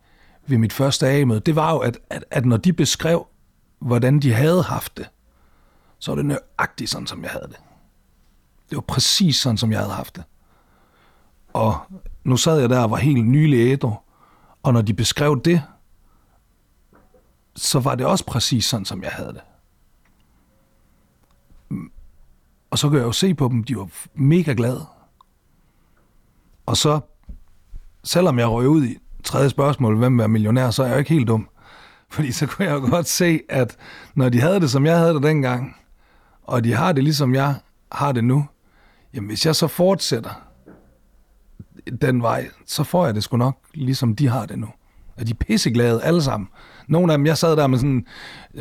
[0.47, 3.27] ved mit første A-møde, det var jo, at, at, at når de beskrev,
[3.79, 5.09] hvordan de havde haft det,
[5.99, 7.59] så var det nøjagtigt sådan, som jeg havde det.
[8.69, 10.23] Det var præcis sådan, som jeg havde haft det.
[11.53, 11.77] Og
[12.23, 13.93] nu sad jeg der og var helt nylig ædru,
[14.63, 15.63] og når de beskrev det,
[17.55, 19.41] så var det også præcis sådan, som jeg havde det.
[21.69, 21.91] Mm.
[22.71, 24.85] Og så kan jeg jo se på dem, de var mega glade.
[26.69, 26.99] Og så,
[28.03, 31.13] selvom jeg røg ud i tredje spørgsmål, hvem er millionær, så er jeg jo ikke
[31.13, 31.49] helt dum.
[32.09, 33.77] Fordi så kunne jeg jo godt se, at
[34.15, 35.75] når de havde det, som jeg havde det dengang,
[36.43, 37.55] og de har det, ligesom jeg
[37.91, 38.45] har det nu,
[39.13, 40.41] jamen hvis jeg så fortsætter
[42.01, 44.67] den vej, så får jeg det sgu nok, ligesom de har det nu.
[45.17, 46.49] Og de er pisseglade alle sammen.
[46.89, 48.05] Nogle af dem, jeg sad der med sådan,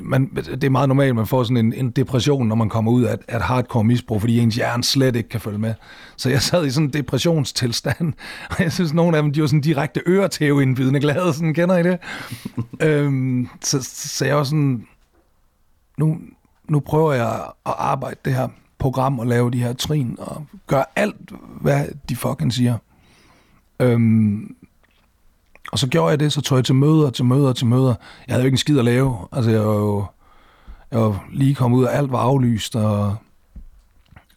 [0.03, 3.03] man, det er meget normalt, man får sådan en, en depression, når man kommer ud
[3.03, 5.75] af et hardcore misbrug, fordi ens hjerne slet ikke kan følge med.
[6.17, 8.12] Så jeg sad i sådan en depressionstilstand,
[8.51, 11.83] og jeg synes, nogle af dem, de var sådan direkte øretæveindbydende glade, sådan, kender I
[11.83, 11.99] det?
[12.83, 14.87] øhm, så, så jeg var sådan,
[15.99, 16.19] nu,
[16.69, 17.35] nu prøver jeg
[17.67, 22.17] at arbejde det her program og lave de her trin og gøre alt, hvad de
[22.17, 22.77] fucking siger.
[23.81, 24.57] Øhm,
[25.72, 27.94] og så gjorde jeg det, så tog jeg til møder, til møder, til møder.
[28.26, 29.16] Jeg havde jo ikke en skid at lave.
[29.33, 30.04] Altså, jeg var jo
[30.90, 33.16] jeg var lige kommet ud, og alt var aflyst, og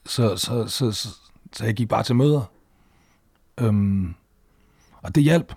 [0.05, 1.09] så, så, så, så,
[1.53, 2.41] så jeg gik bare til møder.
[3.59, 4.13] Øhm,
[5.01, 5.53] og det hjalp.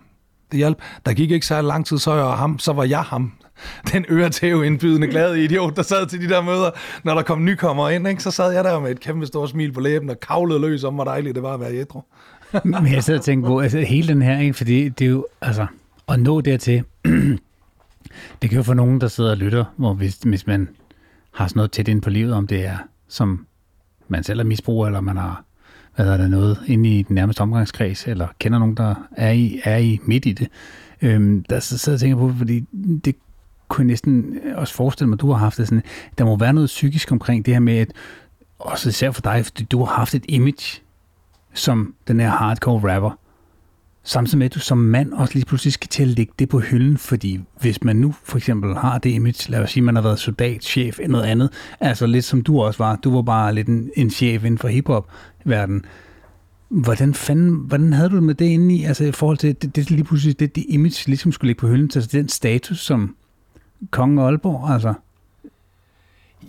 [0.51, 0.83] Det hjalp.
[1.07, 3.33] Der gik ikke så lang tid, så, jeg ham, så var jeg ham.
[3.93, 6.71] Den øretæve indbydende glade idiot, der sad til de der møder,
[7.05, 8.23] når der kom nykommere ind, ikke?
[8.23, 10.95] så sad jeg der med et kæmpe stort smil på læben og kavlede løs om,
[10.95, 12.01] hvor dejligt det var at være ædru.
[12.65, 14.55] Men jeg sidder og tænker på, altså hele den her, ikke?
[14.55, 15.67] fordi det er jo, altså,
[16.09, 16.85] at nå dertil,
[18.43, 20.69] det kan jo for nogen, der sidder og lytter, hvor hvis, hvis man
[21.33, 22.77] har sådan noget tæt ind på livet, om det er,
[23.09, 23.47] som
[24.09, 25.45] man selv er misbruger, eller man har
[25.97, 29.61] hvad er der noget inde i den nærmeste omgangskreds, eller kender nogen, der er i,
[29.65, 30.49] er i midt i det.
[31.03, 32.65] Øhm, der sidder jeg og tænker på, fordi
[33.05, 33.17] det
[33.69, 35.83] kunne jeg næsten også forestille mig, at du har haft det sådan,
[36.19, 37.93] der må være noget psykisk omkring det her med, at
[38.59, 40.81] også især for dig, fordi du har haft et image
[41.55, 43.19] som den her hardcore rapper,
[44.03, 46.59] samtidig med, at du som mand også lige pludselig skal til at lægge det på
[46.59, 50.03] hylden, fordi hvis man nu for eksempel har det image, lad os sige, man har
[50.03, 53.55] været soldat, chef eller noget andet, altså lidt som du også var, du var bare
[53.55, 55.85] lidt en, en chef inden for hiphop-verdenen,
[56.69, 59.77] Hvordan, fanden, hvordan havde du det med det inde i, altså i forhold til det,
[59.77, 63.17] det lige pludselig, det, det image ligesom skulle ligge på hylden, altså den status som
[63.91, 64.95] kongen Aalborg, altså?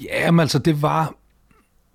[0.04, 1.16] Jamen altså, det var,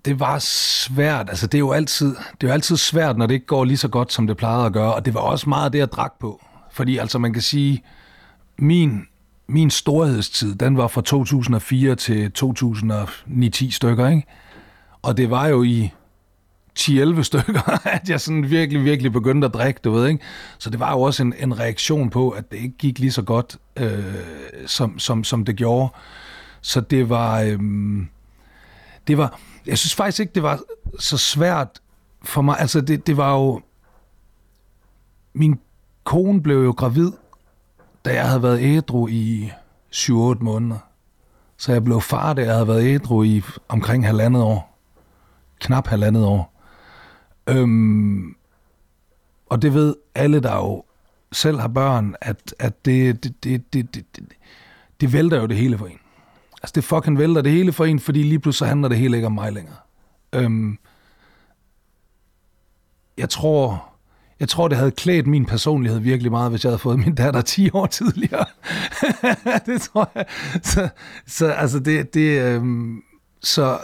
[0.05, 1.29] det var svært.
[1.29, 3.77] Altså, det er jo altid, det er jo altid svært, når det ikke går lige
[3.77, 4.93] så godt, som det plejede at gøre.
[4.93, 6.41] Og det var også meget det, jeg drak på.
[6.71, 7.83] Fordi altså, man kan sige,
[8.57, 9.07] min,
[9.47, 14.27] min storhedstid, den var fra 2004 til 2009-10 stykker, ikke?
[15.01, 15.91] Og det var jo i
[16.79, 20.23] 10-11 stykker, at jeg sådan virkelig, virkelig begyndte at drikke, du ved, ikke?
[20.57, 23.21] Så det var jo også en, en reaktion på, at det ikke gik lige så
[23.21, 24.03] godt, øh,
[24.65, 25.93] som, som, som det gjorde.
[26.61, 27.41] Så det var...
[27.41, 27.59] Øh,
[29.07, 29.39] det var...
[29.65, 30.59] Jeg synes faktisk ikke, det var
[30.99, 31.81] så svært
[32.23, 32.59] for mig.
[32.59, 33.61] Altså, det, det var jo...
[35.33, 35.59] Min
[36.03, 37.11] kone blev jo gravid,
[38.05, 39.51] da jeg havde været ædru i
[39.95, 40.79] 7-8 måneder.
[41.57, 44.77] Så jeg blev far, da jeg havde været ædru i omkring halvandet år.
[45.59, 46.61] Knap halvandet år.
[47.47, 48.35] Øhm,
[49.49, 50.83] og det ved alle, der jo
[51.31, 54.25] selv har børn, at, at det, det, det, det, det, det,
[55.01, 56.00] det vælter jo det hele for en.
[56.63, 59.25] Altså det fucking vælter det hele for en, fordi lige pludselig handler det hele ikke
[59.25, 59.75] om mig længere.
[60.33, 60.77] Øhm,
[63.17, 63.91] jeg tror,
[64.39, 67.41] jeg tror, det havde klædt min personlighed virkelig meget, hvis jeg havde fået min datter
[67.41, 68.45] 10 år tidligere.
[69.65, 70.25] det tror jeg.
[70.63, 70.89] Så,
[71.27, 73.01] så altså det, det øhm,
[73.41, 73.79] så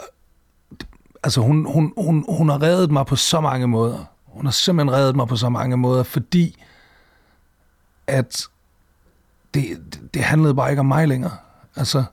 [1.22, 4.04] altså hun, hun, hun, hun har reddet mig på så mange måder.
[4.24, 6.64] Hun har simpelthen reddet mig på så mange måder, fordi
[8.06, 8.42] at
[9.54, 11.36] det, det handlede bare ikke om mig længere.
[11.76, 12.04] Altså,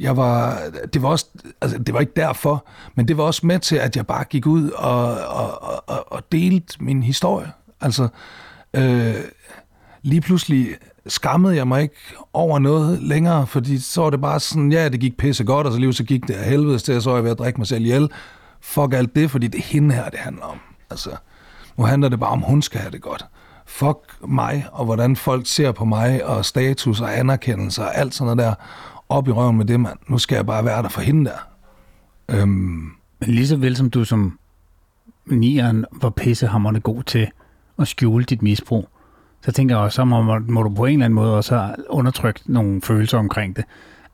[0.00, 0.58] jeg var,
[0.94, 1.26] det var også,
[1.60, 4.46] altså, det var ikke derfor, men det var også med til, at jeg bare gik
[4.46, 7.52] ud og, og, og, og delte min historie.
[7.80, 8.08] Altså,
[8.74, 9.14] øh,
[10.02, 10.68] lige pludselig
[11.06, 11.96] skammede jeg mig ikke
[12.32, 15.72] over noget længere, fordi så var det bare sådan, ja, det gik pisse godt, og
[15.72, 17.66] så lige så gik det af helvede til, så var jeg ved at drikke mig
[17.66, 18.10] selv ihjel.
[18.60, 20.58] Fuck alt det, fordi det er hende her, det handler om.
[20.90, 21.10] Altså,
[21.76, 23.26] nu handler det bare om, hun skal have det godt.
[23.66, 28.36] Fuck mig, og hvordan folk ser på mig, og status og anerkendelse og alt sådan
[28.36, 28.54] noget der.
[29.10, 29.98] Op i røven med det, mand.
[30.08, 31.48] Nu skal jeg bare være der for hende der.
[32.28, 32.92] Øhm.
[33.20, 34.38] Men lige så vel som du som
[35.26, 37.28] nieren var pissehammerende god til
[37.78, 38.88] at skjule dit misbrug,
[39.42, 41.74] så tænker jeg også, så må, må du på en eller anden måde også have
[41.88, 43.64] undertrykt nogle følelser omkring det.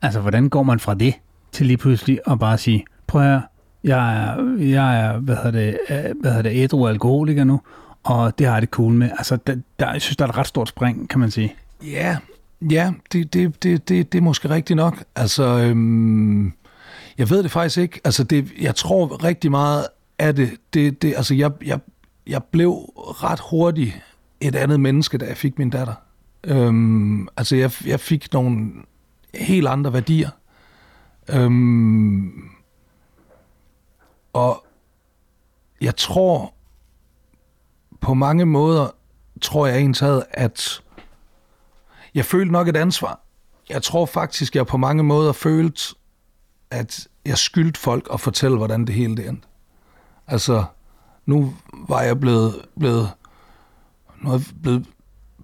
[0.01, 1.13] Altså, hvordan går man fra det
[1.51, 3.41] til lige pludselig at bare sige, prøv at
[3.83, 7.61] jeg er, jeg er hvad hedder det, øh, hvad hedder det, ædru alkoholiker nu,
[8.03, 9.09] og det har jeg det cool med.
[9.17, 11.55] Altså, der, der, jeg synes, der er et ret stort spring, kan man sige.
[11.83, 12.17] Ja,
[12.61, 15.03] ja det, det, det, det, det er måske rigtigt nok.
[15.15, 16.53] Altså, øhm,
[17.17, 18.01] jeg ved det faktisk ikke.
[18.03, 19.87] Altså, det, jeg tror rigtig meget
[20.19, 21.79] af det, det, det altså, jeg, jeg,
[22.27, 24.01] jeg blev ret hurtigt
[24.41, 25.93] et andet menneske, da jeg fik min datter.
[26.43, 28.71] Øhm, altså, jeg, jeg fik nogle
[29.33, 30.29] helt andre værdier.
[31.29, 32.49] Øhm,
[34.33, 34.65] og
[35.81, 36.53] jeg tror
[38.01, 38.87] på mange måder,
[39.41, 40.81] tror jeg egentlig, at
[42.17, 43.19] jeg følte nok et ansvar.
[43.69, 45.95] Jeg tror faktisk, jeg på mange måder følte,
[46.71, 49.47] at jeg skyldte folk at fortælle, hvordan det hele det endte.
[50.27, 50.63] Altså,
[51.25, 51.53] nu
[51.89, 53.09] var jeg blevet, blevet,
[54.21, 54.85] nu er jeg blevet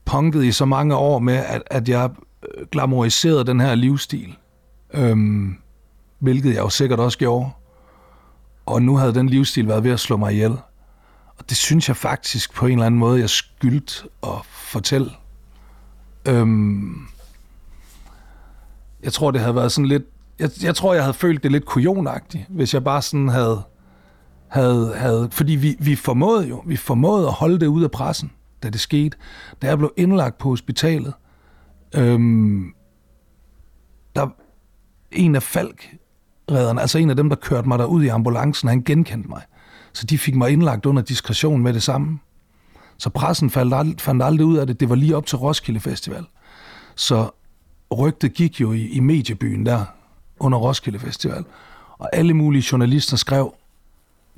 [0.06, 2.10] punket i så mange år med, at, at jeg
[2.44, 4.38] øh, glamoriserede den her livsstil.
[4.94, 5.58] Øhm,
[6.20, 7.50] hvilket jeg jo sikkert også gjorde.
[8.66, 10.52] Og nu havde den livsstil været ved at slå mig ihjel.
[11.38, 15.12] Og det synes jeg faktisk på en eller anden måde, jeg skyldte at fortælle.
[16.28, 17.08] Øhm,
[19.04, 20.04] jeg tror, det havde været sådan lidt...
[20.40, 23.64] Jeg, jeg tror, jeg havde følt det lidt kujonagtigt, hvis jeg bare sådan havde...
[24.48, 28.32] havde, havde fordi vi, vi formåede jo, vi formåede at holde det ud af pressen,
[28.64, 29.18] da det skete.
[29.62, 31.14] Da jeg blev indlagt på hospitalet,
[31.96, 32.74] øhm,
[34.16, 34.28] der
[35.12, 35.96] en af Falk,
[36.52, 39.42] redderne, altså en af dem, der kørte mig derud i ambulancen, han genkendte mig.
[39.94, 42.20] Så de fik mig indlagt under diskretion med det samme.
[42.98, 44.80] Så pressen fandt aldrig, fandt aldrig ud af det.
[44.80, 46.26] Det var lige op til Roskilde Festival.
[46.96, 47.30] Så
[47.98, 49.86] rygtet gik jo i, i mediebyen der
[50.40, 51.46] under Roskilde Festival.
[51.98, 53.56] Og alle mulige journalister skrev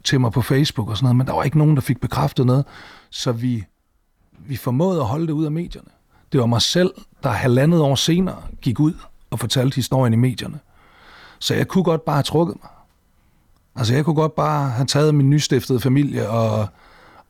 [0.03, 2.45] til mig på Facebook og sådan noget, men der var ikke nogen, der fik bekræftet
[2.45, 2.65] noget.
[3.09, 3.63] Så vi,
[4.39, 5.89] vi formåede at holde det ud af medierne.
[6.31, 6.93] Det var mig selv,
[7.23, 8.93] der halvandet år senere gik ud
[9.29, 10.59] og fortalte historien i medierne.
[11.39, 12.69] Så jeg kunne godt bare have trukket mig.
[13.75, 16.67] Altså jeg kunne godt bare have taget min nystiftede familie og,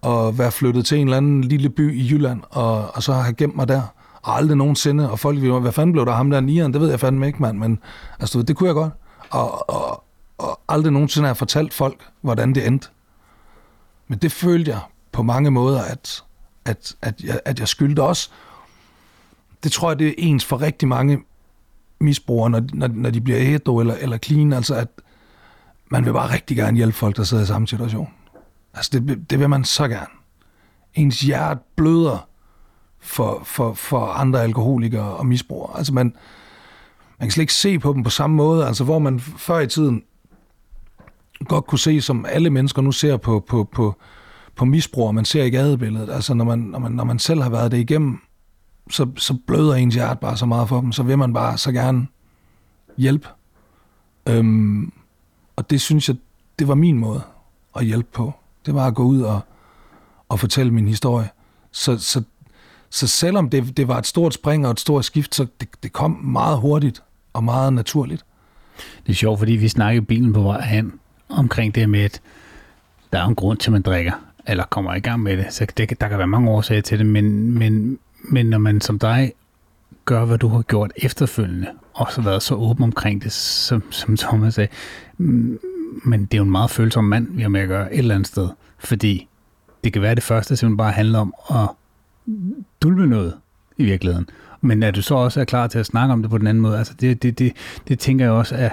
[0.01, 3.33] og være flyttet til en eller anden lille by i Jylland, og, og så have
[3.33, 3.81] gemt mig der.
[4.21, 6.73] Og aldrig nogensinde, og folk ville hvad fanden blev der ham der nieren?
[6.73, 7.79] Det ved jeg fandme ikke, mand, men
[8.19, 8.93] altså, det kunne jeg godt.
[9.29, 10.03] Og, og,
[10.37, 12.87] og aldrig nogensinde har jeg fortalt folk, hvordan det endte.
[14.07, 14.79] Men det følte jeg
[15.11, 16.23] på mange måder, at,
[16.65, 18.29] at, at, jeg, at jeg skyldte også.
[19.63, 21.23] Det tror jeg, det er ens for rigtig mange
[21.99, 24.87] misbrugere, når, når, når de bliver ædru eller, eller clean, altså at
[25.91, 28.09] man vil bare rigtig gerne hjælpe folk, der sidder i samme situation.
[28.76, 30.07] Altså det, det vil man så gerne.
[30.93, 32.28] Ens hjerte bløder
[32.99, 35.78] for, for, for andre alkoholikere og misbrugere.
[35.78, 36.05] Altså man,
[37.19, 39.67] man kan slet ikke se på dem på samme måde, altså hvor man før i
[39.67, 40.03] tiden
[41.47, 43.95] godt kunne se, som alle mennesker nu ser på, på, på,
[44.55, 46.09] på misbrugere, man ser i gadebilledet.
[46.09, 48.19] Altså når man, når, man, når man selv har været det igennem,
[48.89, 51.71] så, så bløder ens hjerte bare så meget for dem, så vil man bare så
[51.71, 52.07] gerne
[52.97, 53.28] hjælpe.
[54.30, 54.91] Øhm,
[55.55, 56.17] og det synes jeg,
[56.59, 57.21] det var min måde
[57.76, 58.34] at hjælpe på.
[58.66, 59.39] Det var at gå ud og,
[60.30, 61.30] og fortælle min historie.
[61.72, 62.24] Så, så,
[62.89, 65.93] så selvom det, det var et stort spring og et stort skift, så det, det
[65.93, 67.03] kom meget hurtigt
[67.34, 68.26] og meget naturligt.
[69.05, 70.93] Det er sjovt, fordi vi snakkede bilen på vej hen
[71.30, 72.22] omkring det med, at
[73.13, 74.13] der er en grund til, at man drikker,
[74.47, 75.45] eller kommer i gang med det.
[75.53, 77.99] Så det, der kan være mange årsager til det, men, men
[78.30, 79.34] men når man som dig
[80.05, 84.18] gør, hvad du har gjort efterfølgende, og så været så åben omkring det, som, som
[84.18, 84.70] Thomas sagde,
[85.18, 85.59] mm,
[86.03, 88.15] men det er jo en meget følsom mand, vi har med at gøre et eller
[88.15, 89.27] andet sted, fordi
[89.83, 91.69] det kan være det første, som bare handler om at
[92.81, 93.33] dulme noget
[93.77, 94.29] i virkeligheden.
[94.61, 96.61] Men er du så også er klar til at snakke om det på den anden
[96.61, 96.77] måde?
[96.77, 97.53] Altså det, det, det,
[97.88, 98.69] det tænker jeg også er,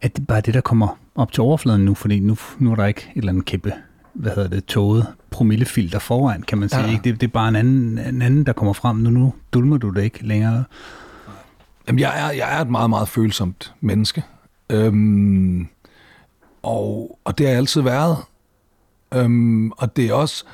[0.00, 2.76] at det bare er det, der kommer op til overfladen nu, fordi nu, nu er
[2.76, 3.72] der ikke et eller andet kæmpe
[4.14, 6.82] hvad hedder det, toget promillefilter foran, kan man sige.
[6.82, 6.90] Ja.
[6.90, 7.04] Ikke?
[7.04, 8.96] Det, det er bare en anden, en anden, der kommer frem.
[8.96, 10.64] Nu, nu dulmer du det ikke længere.
[11.88, 14.22] Jamen, jeg er, jeg er et meget, meget følsomt menneske.
[14.70, 15.68] Øhm,
[16.64, 18.16] og, og det har jeg altid været.
[19.14, 20.44] Øhm, og det er også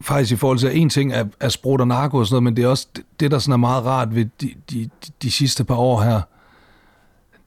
[0.00, 2.42] faktisk i forhold til, at en ting er, er sprut og narko og sådan noget,
[2.42, 2.86] men det er også
[3.20, 4.90] det, der sådan er meget rart ved de, de,
[5.22, 6.20] de, sidste par år her,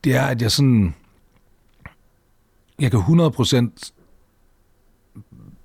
[0.04, 0.96] det er, at jeg sådan,
[2.80, 3.92] jeg kan 100%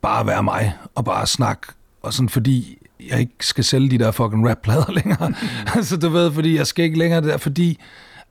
[0.03, 1.67] bare være mig og bare snakke,
[2.03, 2.79] og sådan fordi
[3.11, 5.29] jeg ikke skal sælge de der fucking rap-plader længere.
[5.29, 5.35] Mm.
[5.75, 7.79] altså, du ved, fordi jeg skal ikke længere der, fordi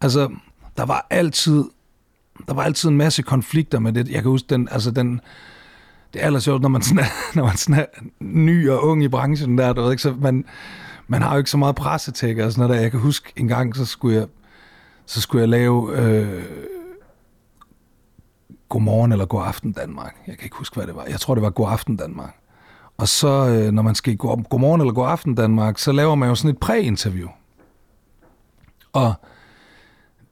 [0.02, 0.30] altså,
[0.78, 1.64] der var altid
[2.48, 4.08] der var altid en masse konflikter med det.
[4.08, 5.22] Jeg kan huske den, altså den,
[6.14, 7.86] det er sjovt, når man, sådan er, når man sådan er
[8.20, 10.46] ny og ung i branchen der, du ved ikke, så man,
[11.08, 12.82] man har jo ikke så meget pressetæk og sådan noget der.
[12.82, 14.28] Jeg kan huske en gang, så skulle jeg,
[15.06, 16.44] så skulle jeg lave øh,
[18.70, 20.16] Godmorgen eller God Aften Danmark.
[20.28, 21.06] Jeg kan ikke huske, hvad det var.
[21.10, 22.36] Jeg tror, det var God Aften Danmark.
[22.98, 26.30] Og så, øh, når man skal i Godmorgen eller God Aften Danmark, så laver man
[26.30, 27.30] jo sådan et præinterview.
[28.94, 29.14] Og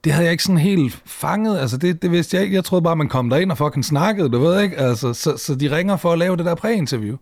[0.04, 1.58] det havde jeg ikke sådan helt fanget.
[1.58, 2.56] Altså, det, det vidste jeg ikke.
[2.56, 4.76] Jeg troede bare, man kom derind og fucking snakkede, du ved ikke?
[4.76, 7.16] Altså, så, så de ringer for at lave det der præinterview.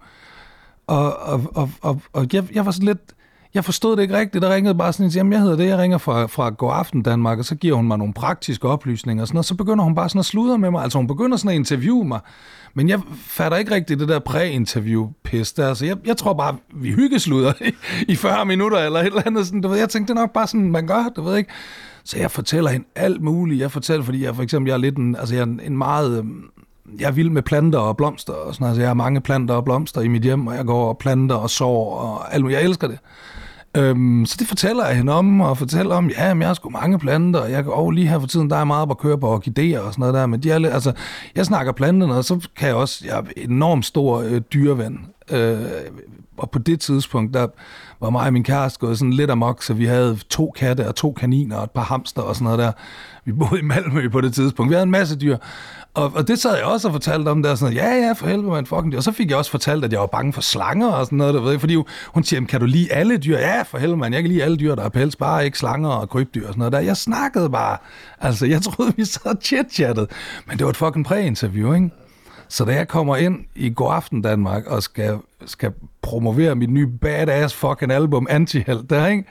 [0.86, 3.00] Og, og, og, og, og jeg, jeg var sådan lidt
[3.54, 4.42] jeg forstod det ikke rigtigt.
[4.42, 7.38] Der ringede bare sådan, jamen jeg hedder det, jeg ringer fra, fra God Aften Danmark,
[7.38, 9.46] og så giver hun mig nogle praktiske oplysninger og sådan noget.
[9.46, 10.82] Så begynder hun bare sådan at sludre med mig.
[10.82, 12.20] Altså hun begynder sådan at interviewe mig.
[12.74, 15.68] Men jeg fatter ikke rigtigt det der præ-interview-pis der.
[15.68, 17.72] Altså jeg, jeg tror bare, vi hyggesluder i,
[18.08, 19.46] i 40 minutter eller et eller andet.
[19.46, 21.50] Sådan, du ved, jeg tænkte, det er nok bare sådan, man gør, du ved ikke.
[22.04, 23.60] Så jeg fortæller hende alt muligt.
[23.60, 26.18] Jeg fortæller, fordi jeg for eksempel, jeg er lidt en, altså jeg er en meget,
[26.18, 26.44] øhm,
[26.98, 28.70] jeg er vild med planter og blomster og sådan noget.
[28.70, 31.34] Altså jeg har mange planter og blomster i mit hjem, og jeg går og planter
[31.34, 32.98] og sår og alt Jeg elsker det.
[33.76, 36.70] Øhm, så det fortæller jeg hende om, og fortæller om, ja, men jeg har sgu
[36.70, 39.18] mange planter, og jeg kan lige her for tiden, der er meget på at køre
[39.18, 40.92] på orkideer og sådan noget der, men de er lidt, altså,
[41.36, 45.60] jeg snakker planterne, og så kan jeg også, jeg er enormt stor øh, dyreven, øh,
[46.36, 47.46] og på det tidspunkt, der
[48.00, 50.94] var mig og min kæreste gået sådan lidt amok, så vi havde to katte og
[50.94, 52.72] to kaniner og et par hamster og sådan noget der.
[53.24, 54.70] Vi boede i Malmø på det tidspunkt.
[54.70, 55.36] Vi havde en masse dyr.
[55.94, 58.26] Og, og det sad jeg også og fortalte om der, sådan noget, ja, ja, for
[58.26, 58.96] helvede, man fucking.
[58.96, 61.34] Og så fik jeg også fortalt, at jeg var bange for slanger og sådan noget,
[61.34, 61.76] der, ved, fordi
[62.06, 63.38] hun siger, kan du lide alle dyr?
[63.38, 65.88] Ja, for helvede, man, jeg kan lide alle dyr, der er pels, bare ikke slanger
[65.88, 66.78] og krybdyr og sådan noget der.
[66.78, 67.76] Jeg snakkede bare,
[68.20, 70.06] altså, jeg troede, vi sad chit-chattet,
[70.46, 71.90] men det var et fucking præinterview, ikke?
[72.48, 75.72] Så da jeg kommer ind i God Aften Danmark og skal, skal
[76.02, 79.24] promovere mit nye badass fucking album Antiheld, der, ikke?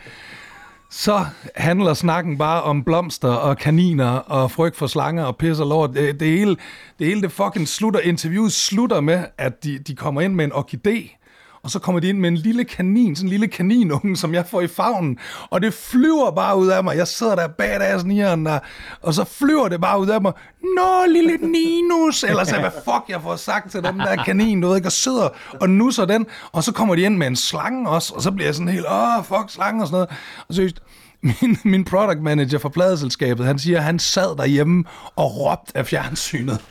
[0.92, 1.26] Så
[1.56, 5.94] handler snakken bare om blomster og kaniner og frygt for slanger og pis og lort.
[5.94, 6.58] Det, det, hele,
[7.00, 10.52] det hele det fucking slutter, interviewet slutter med, at de, de kommer ind med en
[10.52, 11.21] orkidé,
[11.64, 14.46] og så kommer de ind med en lille kanin, sådan en lille kaninunge, som jeg
[14.46, 15.18] får i favnen,
[15.50, 16.98] og det flyver bare ud af mig.
[16.98, 18.62] Jeg sidder der badass nieren og,
[19.02, 20.34] og så flyver det bare ud af mig.
[20.62, 22.24] Nå, lille Ninus!
[22.24, 24.92] Eller så, hvad fuck jeg får sagt til dem der kanin, du ved ikke, og
[24.92, 25.30] sidder
[25.62, 28.48] og nusser den, og så kommer de ind med en slange også, og så bliver
[28.48, 30.10] jeg sådan helt, åh, fuck, slange og sådan noget.
[30.48, 30.74] Og så
[31.22, 34.84] min, min product manager for pladeselskabet, han siger, at han sad derhjemme
[35.16, 36.62] og råbte af fjernsynet.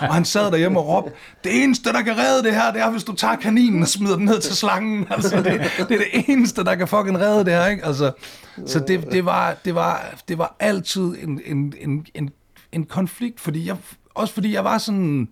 [0.00, 1.12] og han sad derhjemme og råbte,
[1.44, 4.16] det eneste, der kan redde det her, det er, hvis du tager kaninen og smider
[4.16, 5.06] den ned til slangen.
[5.10, 5.44] Altså, det,
[5.88, 7.84] det er det eneste, der kan fucking redde det her, ikke?
[7.84, 8.12] Altså,
[8.66, 12.30] så det, det, var, det, var, det var altid en, en, en, en,
[12.72, 13.76] en konflikt, fordi jeg,
[14.14, 15.28] også fordi jeg var sådan,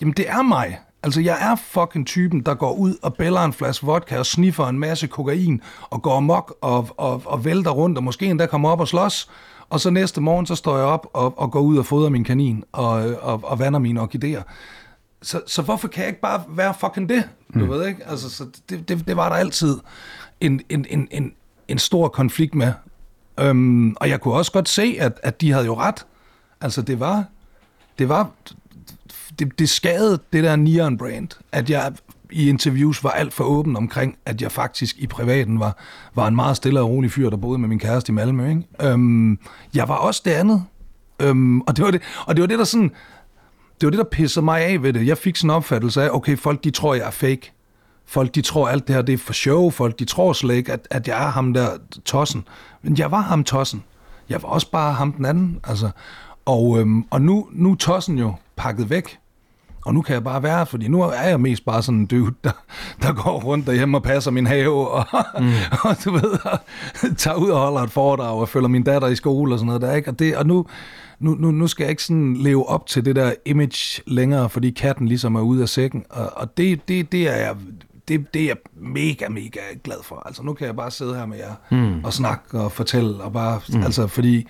[0.00, 0.78] jamen det er mig.
[1.02, 4.66] Altså, jeg er fucking typen, der går ud og bæller en flaske vodka og sniffer
[4.66, 8.70] en masse kokain og går mok og, og, og vælter rundt og måske endda kommer
[8.70, 9.30] op og slås.
[9.70, 12.24] Og så næste morgen, så står jeg op og, og går ud og fodrer min
[12.24, 12.92] kanin og,
[13.22, 14.42] og, og vander mine orkideer.
[15.22, 17.28] Så, så hvorfor kan jeg ikke bare være fucking det?
[17.54, 17.68] Du mm.
[17.68, 18.06] ved ikke?
[18.06, 19.78] Altså, så det, det, det var der altid
[20.40, 21.32] en, en, en, en,
[21.68, 22.72] en stor konflikt med.
[23.40, 26.06] Øhm, og jeg kunne også godt se, at, at de havde jo ret.
[26.60, 27.24] Altså, det var,
[27.98, 28.30] det var
[29.38, 31.92] det, det skadede det der Neon brand, at jeg
[32.30, 35.76] i interviews var alt for åben omkring, at jeg faktisk i privaten var,
[36.14, 38.48] var en meget stille og rolig fyr, der boede med min kæreste i Malmø.
[38.48, 38.62] Ikke?
[38.82, 39.38] Øhm,
[39.74, 40.64] jeg var også det andet.
[41.20, 42.90] Øhm, og, det var det, og det var det, der sådan...
[43.80, 45.06] Det var det, der pissede mig af ved det.
[45.06, 47.52] Jeg fik sådan en opfattelse af, okay, folk de tror, jeg er fake.
[48.06, 49.70] Folk de tror, alt det her det er for show.
[49.70, 51.68] Folk de tror slet ikke, at, at jeg er ham der
[52.04, 52.44] tossen.
[52.82, 53.84] Men jeg var ham tossen.
[54.28, 55.60] Jeg var også bare ham den anden.
[55.64, 55.90] Altså.
[56.44, 59.18] Og, øhm, og nu, nu er tossen jo pakket væk.
[59.86, 62.34] Og nu kan jeg bare være, fordi nu er jeg mest bare sådan en dude,
[62.44, 62.50] der,
[63.02, 65.06] der går rundt derhjemme og passer min have, og,
[65.40, 65.52] mm.
[65.88, 66.58] og du ved, og
[67.16, 69.82] tager ud og holder et foredrag, og følger min datter i skole og sådan noget
[69.82, 70.10] der, ikke?
[70.10, 70.66] Og, det, og nu,
[71.18, 74.70] nu, nu, nu skal jeg ikke sådan leve op til det der image længere, fordi
[74.70, 77.56] katten ligesom er ude af sækken, og, og det, det, det er jeg
[78.08, 80.22] det, det er jeg mega, mega glad for.
[80.26, 82.04] Altså, nu kan jeg bare sidde her med jer mm.
[82.04, 83.82] og snakke og fortælle, og bare, mm.
[83.82, 84.46] altså, fordi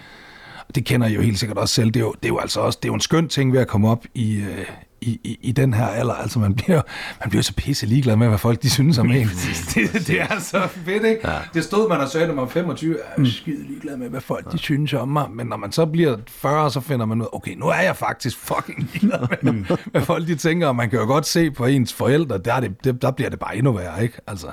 [0.75, 1.91] det kender jeg jo helt sikkert også selv.
[1.91, 3.61] Det er jo, det er jo altså også det er jo en skøn ting ved
[3.61, 4.67] at komme op i, øh,
[5.01, 6.15] i, i, i den her alder.
[6.15, 6.83] Altså, man bliver,
[7.21, 9.27] man bliver så pisse ligeglad med, hvad folk de synes om en.
[9.75, 11.31] Det, det er så fedt, ikke?
[11.31, 11.39] Ja.
[11.55, 14.21] Det stod man og sagde, når man var 25, jeg er skide ligeglad med, hvad
[14.21, 15.31] folk de synes om mig.
[15.31, 18.39] Men når man så bliver 40, så finder man ud okay, nu er jeg faktisk
[18.39, 19.67] fucking ligeglad med, mm.
[19.93, 20.69] hvad folk de tænker.
[20.69, 23.57] Og man kan jo godt se på ens forældre, der, det, der bliver det bare
[23.57, 24.19] endnu værre, ikke?
[24.27, 24.47] Altså.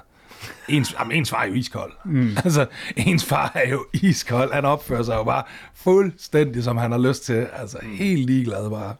[0.69, 1.91] Ens, jamen, ens far er jo iskold.
[2.05, 2.37] Mm.
[2.45, 2.65] Altså,
[2.97, 4.53] ens far er jo iskold.
[4.53, 7.47] Han opfører sig jo bare fuldstændig, som han har lyst til.
[7.53, 8.95] Altså, helt ligeglad bare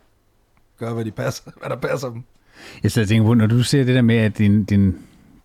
[0.80, 2.24] gøre, hvad, de passer, hvad der passer dem.
[2.84, 4.96] Jeg sidder og tænker på, når du ser det der med, at din, din,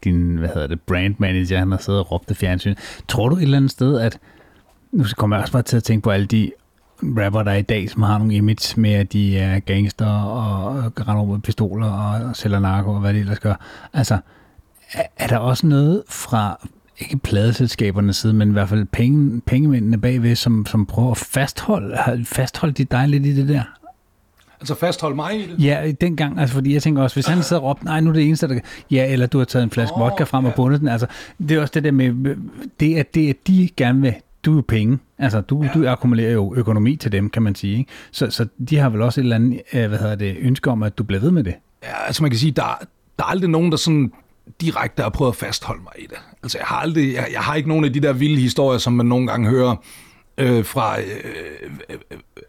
[0.05, 2.75] din hvad hedder det, brand manager, han har siddet og råbt af fjernsyn,
[3.09, 4.19] tror du et eller andet sted, at,
[4.93, 6.51] nu kommer jeg også bare til at tænke på alle de
[7.03, 10.65] rapper, der er i dag, som har nogle image med, at de er gangster og,
[10.65, 13.55] og render med pistoler og, og sælger narko og hvad de ellers gør.
[13.93, 14.19] Altså,
[14.93, 16.69] er, er der også noget fra,
[16.99, 22.25] ikke pladeselskabernes side, men i hvert fald penge, pengemændene bagved, som, som prøver at fastholde,
[22.25, 23.63] fastholde de dig lidt i det der?
[24.61, 25.65] Altså fastholde mig i det?
[25.65, 28.15] Ja, dengang, altså fordi jeg tænker også, hvis han sidder og råber, nej, nu er
[28.15, 28.61] det eneste, der
[28.91, 30.51] Ja, eller du har taget en flaske oh, vodka frem ja.
[30.51, 31.07] og bundet den, altså
[31.49, 32.37] det er også det der med,
[32.81, 34.15] det at, det, at de gerne vil,
[34.45, 35.71] du er jo penge, altså du, ja.
[35.75, 37.91] du akkumulerer jo økonomi til dem, kan man sige, ikke?
[38.11, 40.83] Så, så de har vel også et eller andet, øh, hvad hedder det, ønske om,
[40.83, 41.55] at du bliver ved med det?
[41.83, 42.79] Ja, altså man kan sige, der,
[43.19, 44.13] der er aldrig nogen, der sådan
[44.61, 46.19] direkte har prøvet at fastholde mig i det.
[46.43, 48.93] Altså jeg har aldrig, jeg, jeg har ikke nogen af de der vilde historier, som
[48.93, 49.77] man nogle gange hører,
[50.39, 51.07] øh, fra, øh,
[51.91, 51.99] øh,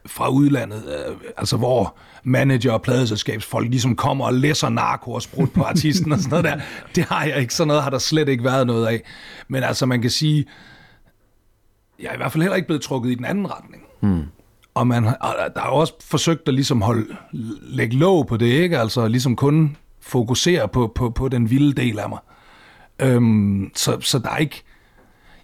[0.06, 5.52] fra udlandet, øh, altså hvor manager og pladeselskabsfolk ligesom kommer og læser narko og sprut
[5.52, 6.66] på artisten og sådan noget der.
[6.96, 9.02] Det har jeg ikke, sådan noget har der slet ikke været noget af.
[9.48, 10.46] Men altså man kan sige,
[12.00, 13.84] jeg er i hvert fald heller ikke blevet trukket i den anden retning.
[14.00, 14.24] Hmm.
[14.74, 17.16] Og, man, og der er også forsøgt at ligesom holde,
[17.62, 18.80] lægge låg på det, ikke?
[18.80, 19.78] Altså ligesom kun
[20.10, 22.20] fokusere på, på, på den vilde del af mig.
[23.00, 24.64] Øhm, så, så der er ikke,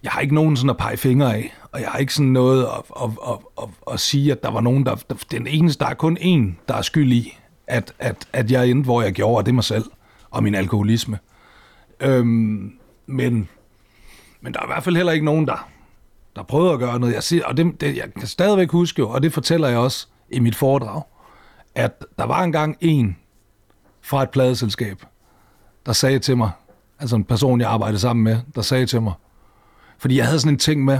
[0.02, 2.62] jeg har ikke nogen sådan at pege fingre af, og jeg har ikke sådan noget
[2.62, 5.14] at, at, at, at, at sige, at der var nogen, der, der...
[5.30, 8.84] Den eneste, der er kun en, der er skyld i, at, at, at jeg endte,
[8.84, 9.84] hvor jeg gjorde, og det er mig selv,
[10.30, 11.18] og min alkoholisme.
[12.00, 12.72] Øhm,
[13.06, 13.48] men,
[14.40, 15.68] men der er i hvert fald heller ikke nogen, der,
[16.36, 17.14] der prøver at gøre noget.
[17.14, 20.38] Jeg siger, og det, det, jeg kan stadigvæk huske og det fortæller jeg også i
[20.38, 21.02] mit foredrag,
[21.74, 23.16] at der var engang en
[24.06, 25.02] fra et pladeselskab,
[25.86, 26.50] der sagde til mig,
[26.98, 29.12] altså en person, jeg arbejdede sammen med, der sagde til mig,
[29.98, 30.98] fordi jeg havde sådan en ting med,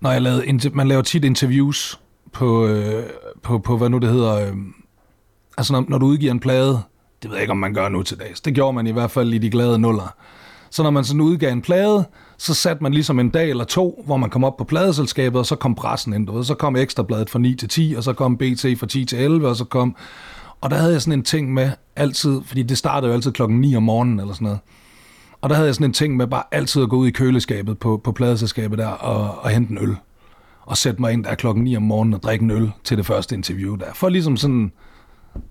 [0.00, 2.00] når jeg lavede, man laver tit interviews
[2.32, 3.04] på, øh,
[3.42, 4.56] på, på hvad nu det hedder, øh,
[5.58, 6.82] altså når, når du udgiver en plade,
[7.22, 8.40] det ved jeg ikke, om man gør nu til dags.
[8.40, 10.14] Det gjorde man i hvert fald i de glade nuller.
[10.70, 12.04] Så når man sådan udgav en plade,
[12.38, 15.46] så satte man ligesom en dag eller to, hvor man kom op på pladeselskabet, og
[15.46, 16.28] så kom pressen ind.
[16.28, 19.18] Og så kom Ekstrabladet fra 9 til 10, og så kom BT fra 10 til
[19.18, 19.96] 11, og så kom...
[20.60, 23.60] Og der havde jeg sådan en ting med altid, fordi det startede jo altid klokken
[23.60, 24.60] 9 om morgenen eller sådan noget.
[25.40, 27.78] Og der havde jeg sådan en ting med bare altid at gå ud i køleskabet
[27.78, 29.96] på, på pladeselskabet der og, og hente en øl.
[30.60, 33.06] Og sætte mig ind der klokken 9 om morgenen og drikke en øl til det
[33.06, 33.92] første interview der.
[33.94, 34.72] For ligesom sådan,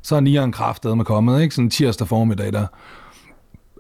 [0.02, 1.56] så er nieren kraftet med kommet, ikke?
[1.56, 2.68] Sådan tirsdag formiddag der.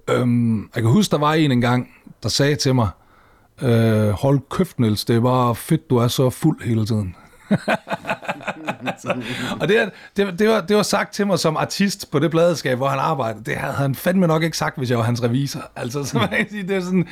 [0.10, 1.88] Øhm, jeg kan huske, der var en engang,
[2.24, 2.90] der sagde til mig,
[3.62, 7.16] øh, hold køft, Niels, det var fedt, du er så fuld hele tiden.
[9.62, 12.78] og det, det, det, var, det var sagt til mig som artist på det pladeskab,
[12.78, 13.44] hvor han arbejdede.
[13.44, 15.72] Det havde han fandme nok ikke sagt, hvis jeg var hans revisor.
[15.76, 17.08] Altså, så man kan sige, det er sådan,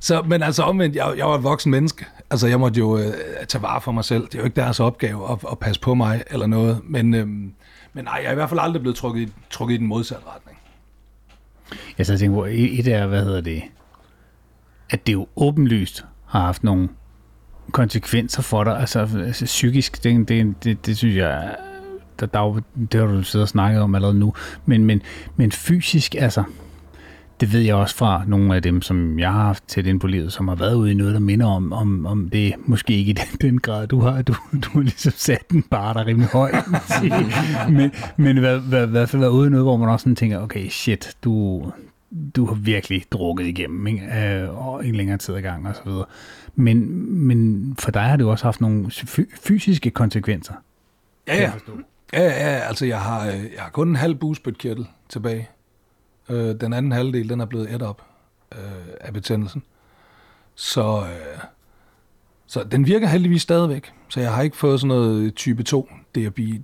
[0.00, 2.06] så, men altså omvendt, jeg, jeg var et voksen menneske.
[2.30, 3.12] Altså, jeg måtte jo øh,
[3.48, 4.22] tage vare for mig selv.
[4.22, 6.80] Det er jo ikke deres opgave at, at passe på mig eller noget.
[6.84, 7.26] Men, øh,
[7.92, 10.58] men nej, jeg er i hvert fald aldrig blevet trukket, trukket i den modsatte retning.
[11.98, 13.62] Jeg så tænker hvor et er, hvad hedder det,
[14.90, 16.88] at det jo åbenlyst har haft nogle
[17.72, 21.56] konsekvenser for dig, altså, altså psykisk, det, det, det, det synes jeg,
[22.20, 22.60] der, der,
[22.92, 24.34] det har du siddet og snakket om allerede nu,
[24.66, 25.02] men, men,
[25.36, 26.44] men fysisk, altså,
[27.40, 30.06] det ved jeg også fra nogle af dem, som jeg har haft tæt ind på
[30.06, 33.10] livet, som har været ude i noget, der minder om, om, om det måske ikke
[33.10, 34.22] i den, den grad, du har.
[34.22, 36.54] Du, du har ligesom sat den bare der rimelig højt.
[37.68, 40.68] men men i hvert fald været ude i noget, hvor man også sådan tænker, okay,
[40.68, 41.64] shit, du,
[42.36, 44.02] du har virkelig drukket igennem, ikke?
[44.02, 46.04] Øh, og en længere tid ad gang og så videre.
[46.54, 48.90] Men, men for dig har det jo også haft nogle
[49.42, 50.54] fysiske konsekvenser.
[51.28, 51.52] Ja, ja.
[52.12, 55.48] Ja, ja, altså jeg har, øh, jeg har kun en halv busbødkirtel tilbage.
[56.28, 58.02] Øh, den anden halvdel, den er blevet et op
[58.52, 58.60] øh,
[59.00, 59.62] af betændelsen.
[60.54, 61.38] Så, øh,
[62.46, 63.92] så den virker heldigvis stadigvæk.
[64.08, 65.88] Så jeg har ikke fået sådan noget type 2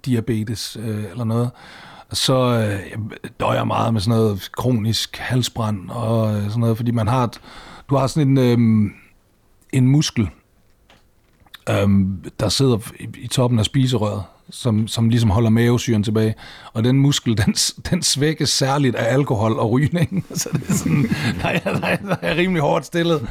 [0.05, 1.51] diabetes øh, eller noget.
[2.13, 6.91] Så øh, jeg døjer meget med sådan noget kronisk halsbrand og øh, sådan noget, fordi
[6.91, 7.41] man har et,
[7.91, 8.91] du har sådan en, øh,
[9.73, 10.29] en muskel,
[11.71, 16.35] øhm, der sidder i, i toppen af spiserøret, som, som ligesom holder mavesyren tilbage.
[16.73, 17.53] Og den muskel, den,
[17.91, 20.27] den svækkes særligt af alkohol og rygning.
[20.35, 21.09] så det er sådan,
[21.43, 23.29] der er, der er, der er rimelig hårdt stillet.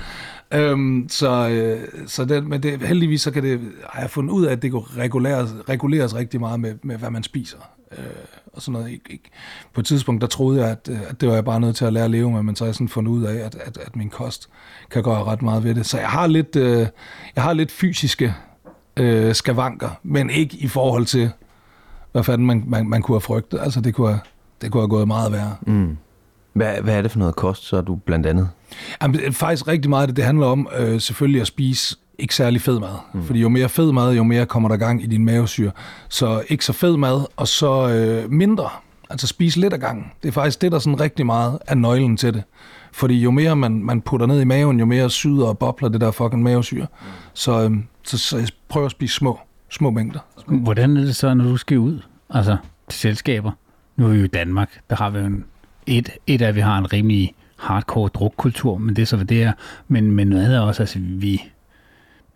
[0.53, 4.45] Øhm, så, øh, så det, men det, heldigvis så kan det, har jeg fundet ud
[4.45, 7.57] af, at det kan reguleres, reguleres rigtig meget med, med, hvad man spiser.
[7.97, 8.05] Øh,
[8.55, 8.91] og sådan noget.
[8.91, 9.29] Ikke, ikke.
[9.73, 11.93] På et tidspunkt, der troede jeg, at, at det var jeg bare nødt til at
[11.93, 13.95] lære at leve med, men så har jeg sådan fundet ud af, at, at, at
[13.95, 14.49] min kost
[14.91, 15.85] kan gøre ret meget ved det.
[15.85, 16.87] Så jeg har lidt, øh,
[17.35, 18.33] jeg har lidt fysiske
[18.97, 21.31] øh, skavanker, men ikke i forhold til,
[22.11, 23.59] hvad fanden man, man, man kunne have frygtet.
[23.59, 24.19] Altså, det kunne have,
[24.61, 25.55] det kunne have gået meget værre.
[25.61, 25.97] Mm.
[26.53, 28.49] Hvad, hvad er det for noget kost, så du blandt andet?
[29.01, 32.80] Jamen, faktisk rigtig meget det, det handler om øh, selvfølgelig at spise ikke særlig fed
[32.80, 32.95] mad.
[33.13, 33.24] Mm.
[33.24, 35.72] Fordi jo mere fed mad, jo mere kommer der gang i din mavesyre.
[36.09, 38.70] Så ikke så fed mad, og så øh, mindre.
[39.09, 40.05] Altså spise lidt af gangen.
[40.24, 42.43] Det er faktisk det, der sådan rigtig meget er nøglen til det.
[42.91, 46.01] Fordi jo mere man, man putter ned i maven, jo mere syder og bobler det
[46.01, 46.88] der fucking mavesyre.
[47.01, 47.07] Mm.
[47.34, 47.72] Så, øh,
[48.03, 49.39] så, så jeg prøver at spise små,
[49.70, 50.20] små mængder.
[50.47, 51.99] Hvordan er det så, når du skal ud
[52.30, 52.57] altså,
[52.89, 53.51] til selskaber?
[53.95, 54.80] Nu er vi jo i Danmark.
[54.89, 55.45] Der har vi jo en,
[55.88, 59.26] et, et af, at vi har en rimelig hardcore drukkultur, men det er så, hvad
[59.26, 59.51] det er.
[59.88, 61.41] Men, men noget andet er også, altså, vi,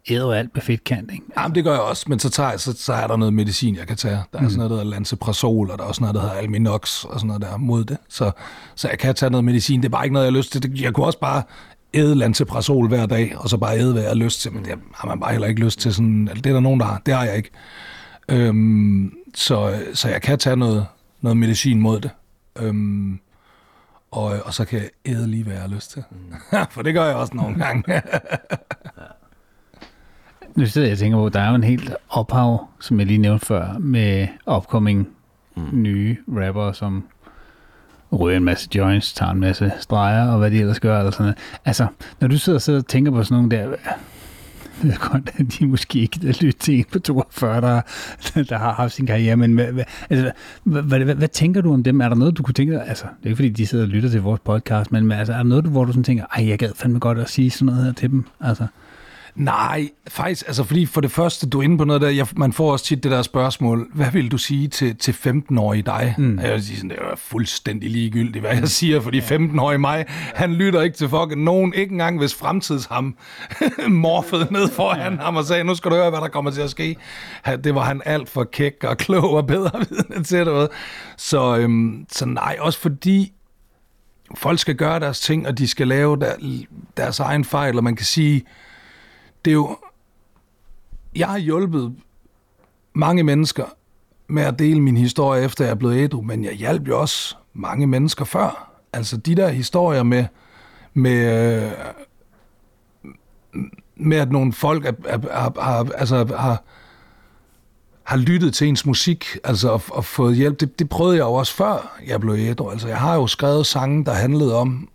[0.09, 1.25] æder alt med fedtkant, ikke?
[1.37, 3.75] Jamen, det gør jeg også, men så, tager jeg, så, så er der noget medicin,
[3.75, 4.19] jeg kan tage.
[4.33, 4.49] Der er mm.
[4.49, 7.27] sådan noget, der hedder Lanseprazol, og der er også noget, der hedder Alminox, og sådan
[7.27, 7.97] noget der mod det.
[8.09, 8.31] Så,
[8.75, 9.81] så jeg kan tage noget medicin.
[9.81, 10.81] Det er bare ikke noget, jeg har lyst til.
[10.81, 11.43] Jeg kunne også bare
[11.93, 14.53] æde Lanseprazol hver dag, og så bare æde, hvad jeg har lyst til.
[14.53, 15.93] Men det har man bare heller ikke lyst til.
[15.93, 17.01] Sådan, det er der nogen, der har.
[17.05, 17.49] Det har jeg ikke.
[18.29, 20.85] Øhm, så, så jeg kan tage noget,
[21.21, 22.11] noget medicin mod det.
[22.59, 23.19] Øhm,
[24.11, 26.03] og, og så kan jeg æde lige, hvad jeg har lyst til.
[26.11, 26.57] Mm.
[26.71, 27.83] For det gør jeg også nogle gange.
[30.59, 33.17] Nu sidder jeg og tænker på, der er jo en helt ophav, som jeg lige
[33.17, 35.07] nævnte før, med opkoming
[35.55, 35.63] mm.
[35.73, 37.03] nye rapper, som
[38.19, 41.23] ryger en masse joints, tager en masse streger, og hvad de ellers gør, eller sådan
[41.23, 41.37] noget.
[41.65, 41.87] Altså,
[42.19, 43.77] når du sidder og, sidder og tænker på sådan nogle der, jeg
[44.81, 47.81] ved godt, at de måske ikke har lyttet til en på 42, der,
[48.49, 50.31] der har haft sin karriere, men hvad, hvad, altså,
[50.63, 52.01] hvad, hvad, hvad, hvad, tænker du om dem?
[52.01, 52.87] Er der noget, du kunne tænke dig?
[52.87, 55.37] Altså, det er ikke fordi, de sidder og lytter til vores podcast, men altså, er
[55.37, 57.85] der noget, hvor du sådan tænker, ej, jeg gad fandme godt at sige sådan noget
[57.85, 58.25] her til dem?
[58.41, 58.67] Altså.
[59.39, 62.53] Nej, faktisk, altså fordi for det første, du er inde på noget der, jeg, man
[62.53, 66.15] får også tit det der spørgsmål, hvad vil du sige til, til 15-årige dig?
[66.17, 66.39] Mm.
[66.39, 70.53] Jeg vil sige sådan, det er fuldstændig ligegyldigt, hvad jeg siger, fordi 15-årige mig, han
[70.53, 73.17] lytter ikke til fucking nogen, ikke engang hvis fremtidsham
[73.89, 76.69] morfede ned foran ham og sagde, nu skal du høre, hvad der kommer til at
[76.69, 76.95] ske.
[77.63, 80.69] Det var han alt for kæk og klog og bedre vidende til det.
[81.17, 83.33] Så, øhm, så nej, også fordi
[84.35, 86.33] folk skal gøre deres ting, og de skal lave der,
[86.97, 88.43] deres egen fejl, og man kan sige,
[89.45, 89.77] det er jo...
[91.15, 91.95] Jeg har hjulpet
[92.93, 93.65] mange mennesker
[94.27, 97.35] med at dele min historie, efter jeg er blevet ædru, men jeg hjalp jo også
[97.53, 98.71] mange mennesker før.
[98.93, 100.25] Altså de der historier med,
[100.93, 101.71] med, øh,
[103.95, 106.63] med at nogle folk er, er, er, er, altså, har,
[108.03, 110.59] har lyttet til ens musik altså, og, og fået hjælp.
[110.59, 112.69] Det, det prøvede jeg jo også før jeg blev ædru.
[112.69, 114.89] Altså, jeg har jo skrevet sange, der handlede om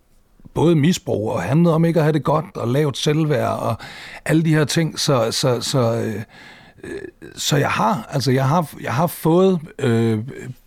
[0.55, 3.75] både misbrug og handlede om ikke at have det godt og lavt selvværd og
[4.25, 4.99] alle de her ting.
[4.99, 6.15] Så, så, så, øh,
[6.83, 6.91] øh
[7.35, 10.19] så jeg har, altså jeg har, jeg har fået øh,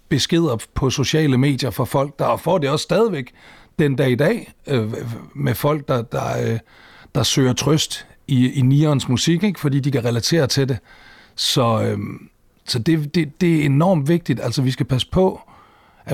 [0.09, 3.33] beskeder på sociale medier fra folk, der får det også stadigvæk
[3.79, 4.93] den dag i dag øh,
[5.35, 6.59] med folk, der, der, øh,
[7.15, 9.61] der søger trøst i, i Nions musik, ikke?
[9.61, 10.79] fordi de kan relatere til det.
[11.35, 11.99] Så, øh,
[12.65, 14.41] så det, det, det er enormt vigtigt.
[14.41, 15.41] Altså vi skal passe på,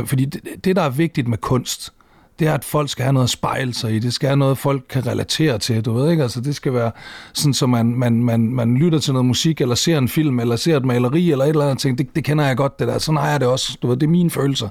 [0.05, 1.93] fordi det, det, der er vigtigt med kunst,
[2.39, 3.99] det er, at folk skal have noget at spejle sig i.
[3.99, 6.23] Det skal have noget, folk kan relatere til, du ved ikke?
[6.23, 6.91] Altså, det skal være
[7.33, 10.57] sådan, så man, man, man, man lytter til noget musik, eller ser en film, eller
[10.57, 11.99] ser et maleri, eller et eller andet ting.
[11.99, 12.99] Det, det kender jeg godt, det der.
[12.99, 13.79] Sådan har jeg det også.
[13.83, 14.69] Du ved, det er mine følelser.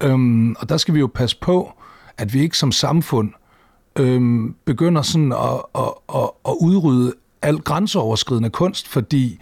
[0.00, 1.72] Øhm, og der skal vi jo passe på,
[2.18, 3.30] at vi ikke som samfund
[3.98, 9.38] øhm, begynder sådan at, at, at, at udrydde al grænseoverskridende kunst, fordi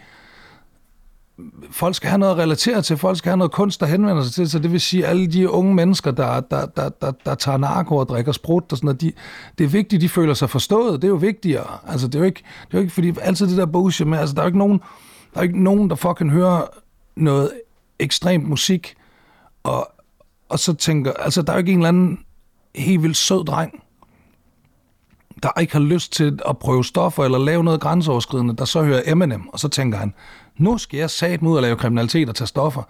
[1.70, 4.32] folk skal have noget at relatere til, folk skal have noget kunst, der henvender sig
[4.32, 7.58] til, så det vil sige, alle de unge mennesker, der, der, der, der, der tager
[7.58, 9.12] narko og drikker sprut og sådan noget, de,
[9.58, 11.78] det er vigtigt, de føler sig forstået, det er jo vigtigere.
[11.86, 14.18] Altså, det er jo ikke, det er jo ikke fordi altid det der bullshit med,
[14.18, 14.80] altså, der er jo ikke nogen,
[15.34, 16.62] der er ikke nogen, der fucking hører
[17.16, 17.50] noget
[17.98, 18.94] ekstremt musik,
[19.62, 19.92] og,
[20.48, 22.18] og så tænker, altså, der er jo ikke en eller anden
[22.74, 23.82] helt vildt sød dreng,
[25.42, 29.02] der ikke har lyst til at prøve stoffer eller lave noget grænseoverskridende, der så hører
[29.06, 30.14] Eminem, og så tænker han,
[30.56, 32.82] nu skal jeg sat ud og lave kriminalitet og tage stoffer.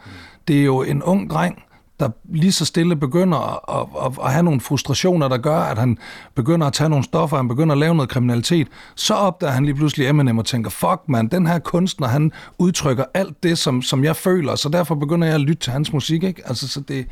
[0.48, 1.62] Det er jo en ung dreng,
[2.00, 5.98] der lige så stille begynder at, at, at have nogle frustrationer, der gør, at han
[6.34, 9.74] begynder at tage nogle stoffer, han begynder at lave noget kriminalitet, så opdager han lige
[9.74, 14.04] pludselig Eminem og tænker, fuck man, den her kunstner, han udtrykker alt det, som, som
[14.04, 16.42] jeg føler, så derfor begynder jeg at lytte til hans musik, ikke?
[16.46, 17.06] Altså, så det,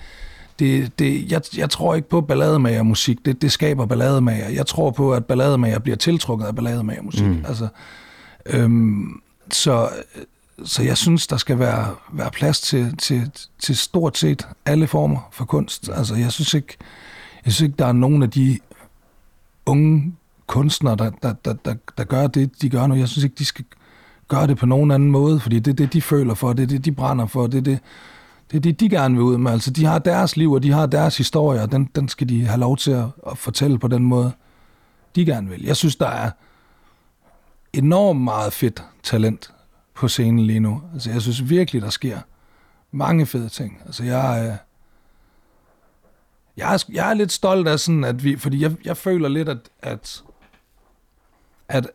[0.58, 4.48] det, det, jeg, jeg tror ikke på ballademager musik, det, det skaber ballademager.
[4.48, 7.26] Jeg tror på, at ballademager bliver tiltrukket af ballademager musik.
[7.26, 7.44] Mm.
[7.48, 7.68] Altså,
[8.46, 9.20] øhm,
[9.50, 9.88] så
[10.64, 15.28] så jeg synes, der skal være, være plads til, til, til stort set alle former
[15.32, 15.88] for kunst.
[15.88, 16.76] Altså, jeg synes ikke,
[17.44, 18.58] jeg synes ikke der er nogen af de
[19.66, 20.14] unge
[20.46, 22.94] kunstnere, der, der, der, der, der gør det, de gør nu.
[22.94, 23.64] Jeg synes ikke, de skal
[24.28, 26.66] gøre det på nogen anden måde, fordi det er det, de føler for, det er
[26.66, 27.78] det, de brænder for, det er det,
[28.50, 29.52] det, er det de gerne vil ud med.
[29.52, 32.44] Altså, de har deres liv, og de har deres historie, og den, den skal de
[32.44, 34.32] have lov til at, at fortælle på den måde,
[35.16, 35.62] de gerne vil.
[35.62, 36.30] Jeg synes, der er
[37.72, 39.52] enormt meget fedt talent
[40.00, 40.82] på scenen lige nu.
[40.94, 42.18] Altså, jeg synes virkelig, der sker
[42.90, 43.82] mange fede ting.
[43.86, 44.56] Altså, jeg, øh,
[46.56, 49.48] jeg, er, jeg er lidt stolt af sådan, at vi, fordi jeg, jeg føler lidt,
[49.48, 50.22] at, at,
[51.68, 51.90] at,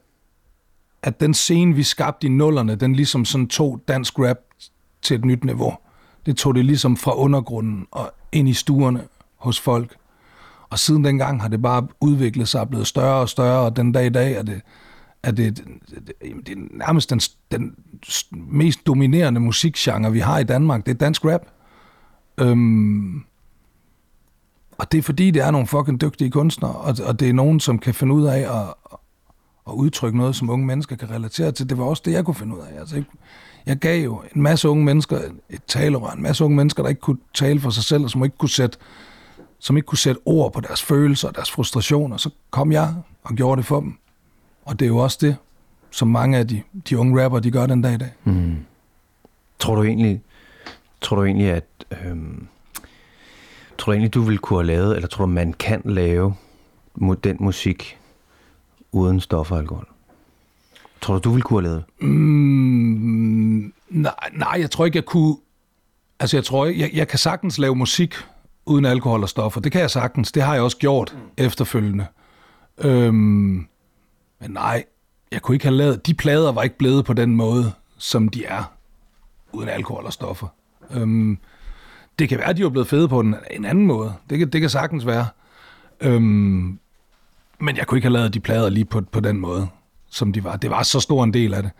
[1.01, 4.37] at den scene, vi skabte i nullerne, den ligesom sådan tog dansk rap
[5.01, 5.73] til et nyt niveau.
[6.25, 9.95] Det tog det ligesom fra undergrunden og ind i stuerne hos folk.
[10.69, 13.91] Og siden dengang har det bare udviklet sig og blevet større og større, og den
[13.91, 14.61] dag i dag er det,
[15.25, 16.13] er det, det,
[16.47, 17.19] det er nærmest den,
[17.51, 17.75] den
[18.31, 20.85] mest dominerende musikgenre, vi har i Danmark.
[20.85, 21.41] Det er dansk rap.
[22.37, 23.23] Øhm,
[24.77, 27.59] og det er fordi, det er nogle fucking dygtige kunstnere, og, og det er nogen,
[27.59, 28.73] som kan finde ud af at,
[29.67, 31.69] at udtrykke noget, som unge mennesker kan relatere til.
[31.69, 32.79] Det var også det, jeg kunne finde ud af.
[32.79, 33.03] Altså,
[33.65, 35.19] jeg gav jo en masse unge mennesker
[35.49, 38.23] et talerør, en masse unge mennesker, der ikke kunne tale for sig selv, og som
[38.23, 38.77] ikke kunne sætte,
[39.59, 42.17] som ikke kunne sætte ord på deres følelser og deres frustrationer.
[42.17, 43.97] Så kom jeg og gjorde det for dem.
[44.65, 45.35] Og det er jo også det,
[45.91, 48.11] som mange af de, de unge rapper, de gør den dag i dag.
[48.23, 48.55] Mm.
[49.59, 50.21] Tror du egentlig,
[51.01, 52.47] tror du egentlig, at øhm,
[53.77, 56.33] tror du egentlig, du vil kunne have lavet, eller tror du, man kan lave
[57.23, 57.97] den musik
[58.91, 59.87] uden stoffer og alkohol?
[61.01, 65.37] Tror du, du vil kunne have lavet mm, nej, nej, jeg tror ikke, jeg kunne...
[66.19, 68.15] Altså, jeg tror ikke, jeg, jeg kan sagtens lave musik
[68.65, 69.61] uden alkohol og stoffer.
[69.61, 70.31] Det kan jeg sagtens.
[70.31, 71.29] Det har jeg også gjort mm.
[71.37, 72.05] efterfølgende.
[72.77, 73.67] Øhm,
[74.39, 74.83] men nej,
[75.31, 76.07] jeg kunne ikke have lavet...
[76.07, 78.63] De plader var ikke blevet på den måde, som de er,
[79.51, 80.47] uden alkohol og stoffer.
[80.91, 81.37] Øhm,
[82.19, 84.13] det kan være, at de var blevet fede på en, en anden måde.
[84.29, 85.27] Det kan, det kan sagtens være.
[86.01, 86.79] Øhm,
[87.59, 89.67] men jeg kunne ikke have lavet de plader lige på, på den måde,
[90.09, 90.55] som de var.
[90.55, 91.71] Det var så stor en del af det.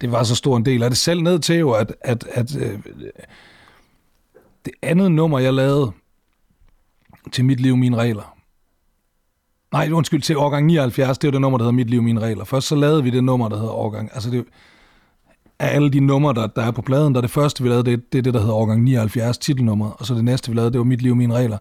[0.00, 0.98] Det var så stor en del af det.
[0.98, 2.78] Selv ned til jo, at, at, at øh,
[4.64, 5.92] det andet nummer, jeg lavede
[7.32, 8.37] til Mit Liv, Mine Regler,
[9.72, 12.44] Nej, undskyld, til årgang 79, det er det nummer, der hedder Mit Liv, Mine Regler.
[12.44, 14.10] Først så lavede vi det nummer, der hedder årgang.
[14.14, 14.44] Altså det,
[15.58, 18.12] af alle de numre, der, der er på pladen, der det første, vi lavede, det,
[18.12, 19.92] det er det, der hedder årgang 79, titelnummeret.
[19.98, 21.58] og så det næste, vi lavede, det var Mit Liv, Mine Regler.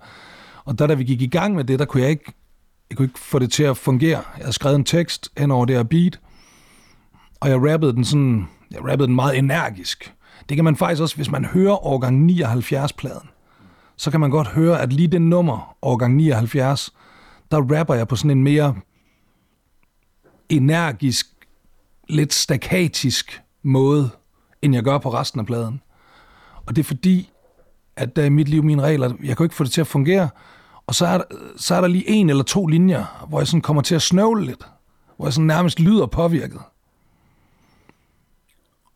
[0.65, 2.33] Og der, da vi gik i gang med det, der kunne jeg ikke,
[2.89, 4.21] jeg kunne ikke få det til at fungere.
[4.37, 6.19] Jeg havde skrevet en tekst hen over det her beat,
[7.39, 10.13] og jeg rappede den sådan, jeg rappede den meget energisk.
[10.49, 13.29] Det kan man faktisk også, hvis man hører årgang 79-pladen,
[13.97, 16.93] så kan man godt høre, at lige det nummer, årgang 79,
[17.51, 18.75] der rapper jeg på sådan en mere
[20.49, 21.27] energisk,
[22.09, 24.09] lidt stakatisk måde,
[24.61, 25.81] end jeg gør på resten af pladen.
[26.65, 27.29] Og det er fordi,
[27.95, 30.29] at der i mit liv, mine regler, jeg kan ikke få det til at fungere,
[30.87, 31.25] og så er, der,
[31.57, 34.45] så er der lige en eller to linjer, hvor jeg sådan kommer til at snøvle
[34.45, 34.67] lidt,
[35.17, 36.61] hvor jeg sådan nærmest lyder påvirket.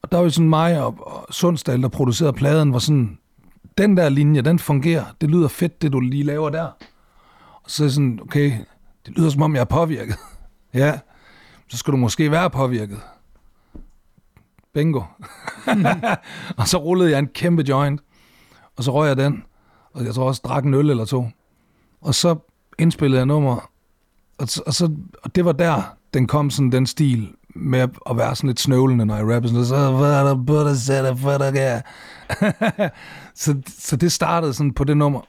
[0.01, 3.17] Og der var jo sådan mig og, og Sundsdal, der producerede pladen, hvor sådan,
[3.77, 6.67] den der linje, den fungerer, det lyder fedt, det du lige laver der.
[7.71, 8.51] Så er jeg sådan, okay,
[9.05, 10.15] det lyder som om jeg er påvirket.
[10.73, 10.99] ja,
[11.67, 12.99] så skal du måske være påvirket.
[14.73, 15.01] Bingo.
[16.57, 18.01] og så rullede jeg en kæmpe joint,
[18.77, 19.43] og så røg jeg den,
[19.93, 21.25] og jeg tror også drak en øl eller to.
[22.01, 22.35] Og så
[22.79, 23.55] indspillede jeg nummer,
[24.37, 28.35] og, og, så, og det var der, den kom sådan den stil med at være
[28.35, 29.75] sådan lidt snøvlende, når jeg rapper sådan, så
[33.35, 35.21] så, så det startede sådan på det nummer.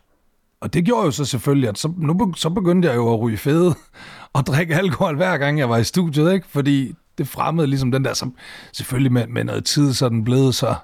[0.63, 3.37] Og det gjorde jo så selvfølgelig, at så, nu, så begyndte jeg jo at ryge
[3.37, 3.75] fede
[4.35, 6.47] og drikke alkohol hver gang jeg var i studiet, ikke?
[6.47, 8.35] Fordi det fremmede ligesom den der, som
[8.73, 10.75] selvfølgelig med, med noget tid, så den blev så,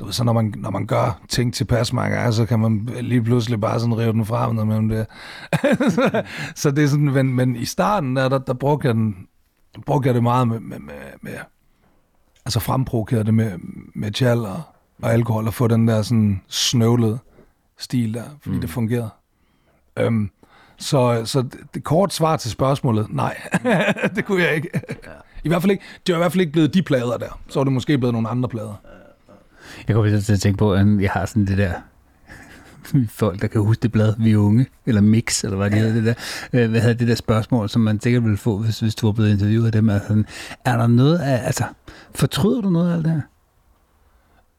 [0.00, 2.88] du ved, så når man, når man gør ting til mange gange, så kan man
[3.00, 5.06] lige pludselig bare sådan rive den frem, når man det.
[6.60, 9.16] så det er sådan, men, men i starten, der, der, der brugte jeg den,
[9.86, 11.32] brugte jeg det meget med, med, med, med
[12.44, 13.52] altså fremprovokerede det med,
[13.94, 14.62] med tjal og,
[15.02, 17.18] og alkohol, og få den der sådan snøvlede
[17.80, 18.60] stil der, fordi mm.
[18.60, 19.10] det fungerede.
[19.96, 20.30] Øhm,
[20.76, 23.40] så, så det kort svar til spørgsmålet, nej,
[24.16, 24.70] det kunne jeg ikke.
[25.44, 27.40] I hvert fald ikke, det var i hvert fald ikke blevet de plader der.
[27.48, 28.74] Så var det måske blevet nogle andre plader.
[29.88, 31.72] Jeg kommer til at tænke på, at jeg har sådan det der
[33.08, 35.94] folk, der kan huske det blad, vi er unge, eller mix, eller hvad det hedder,
[35.94, 36.14] det der,
[36.52, 39.12] øh, hvad hedder det der spørgsmål, som man sikkert ville få, hvis, hvis du var
[39.12, 39.90] blevet interviewet af dem.
[39.90, 40.22] Altså,
[40.64, 41.64] er der noget af, altså,
[42.14, 43.20] fortryder du noget af alt det her?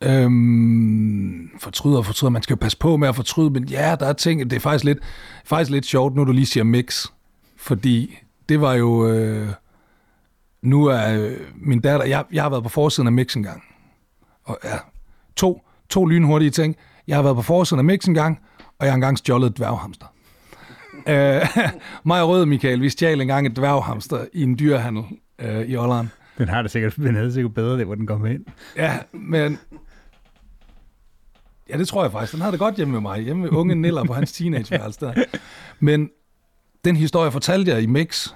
[0.04, 2.30] Øhm, fortryder og fortryder.
[2.30, 4.60] Man skal jo passe på med at fortryde, men ja, der er ting, det er
[4.60, 4.99] faktisk lidt,
[5.45, 7.06] faktisk lidt sjovt, nu du lige siger mix,
[7.58, 8.18] fordi
[8.49, 9.47] det var jo, øh,
[10.62, 13.64] nu er øh, min datter, jeg, jeg har været på forsiden af mix en gang,
[14.43, 14.78] og ja,
[15.36, 16.76] to, to lynhurtige ting.
[17.08, 18.39] Jeg har været på forsiden af mix en gang,
[18.80, 20.06] og jeg har engang stjålet et dværghamster.
[21.08, 21.41] øh,
[22.06, 25.04] mig og Michael, vi stjal engang et dværghamster i en dyrehandel
[25.39, 26.08] øh, i Holland.
[26.38, 28.45] Den har det sikkert, den havde sikkert bedre, det, hvor den kom ind.
[28.78, 29.60] Ja, men
[31.72, 32.34] Ja, det tror jeg faktisk.
[32.34, 33.22] Den havde det godt hjemme med mig.
[33.22, 35.13] Hjemme med unge Niller på hans teenageværelse der.
[35.80, 36.09] Men
[36.86, 38.28] den historie fortalte jeg i Mix,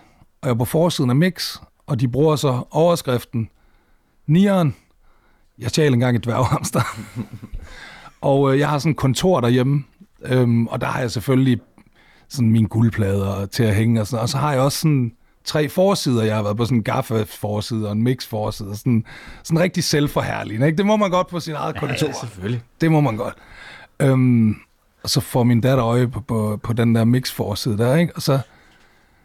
[0.42, 1.58] og jeg er på forsiden af Mix,
[1.88, 3.50] og de bruger så overskriften
[4.28, 4.76] Nieren,
[5.60, 6.82] jeg stjal engang et dværghamster.
[8.22, 9.84] og øh, jeg har sådan et kontor derhjemme,
[10.26, 11.60] øhm, og der har jeg selvfølgelig
[12.30, 15.12] sådan mine guldplader til at hænge og sådan Og så har jeg også sådan
[15.46, 16.24] tre forsider.
[16.24, 18.76] Jeg har været på sådan en gaffe-forside og en mix-forside.
[18.76, 19.06] Sådan,
[19.44, 20.68] sådan rigtig selvforherligende.
[20.68, 20.78] Ikke?
[20.78, 22.08] Det må man godt på sin eget kontor.
[22.08, 22.62] Ja, selvfølgelig.
[22.82, 23.36] Det må man godt.
[24.00, 24.56] Øhm,
[25.04, 28.16] og så får min datter øje på, på, på den der mix-forside der, ikke?
[28.16, 28.40] Og så,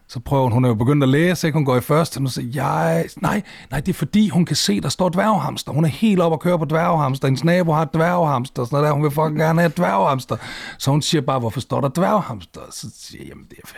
[0.08, 1.56] så prøver hun, hun er jo begyndt at læse, ikke?
[1.56, 4.56] hun går i første, og så siger, jeg, nej, nej, det er fordi, hun kan
[4.56, 5.72] se, der står dværghamster.
[5.72, 7.28] Hun er helt op og kører på dværghamster.
[7.28, 8.92] Hendes nabo har dværghamster, sådan noget der.
[8.92, 10.36] Hun vil fucking gerne have dværghamster.
[10.78, 12.60] Så hun siger bare, hvorfor står der dværghamster?
[12.70, 13.68] Så siger jeg, jamen det er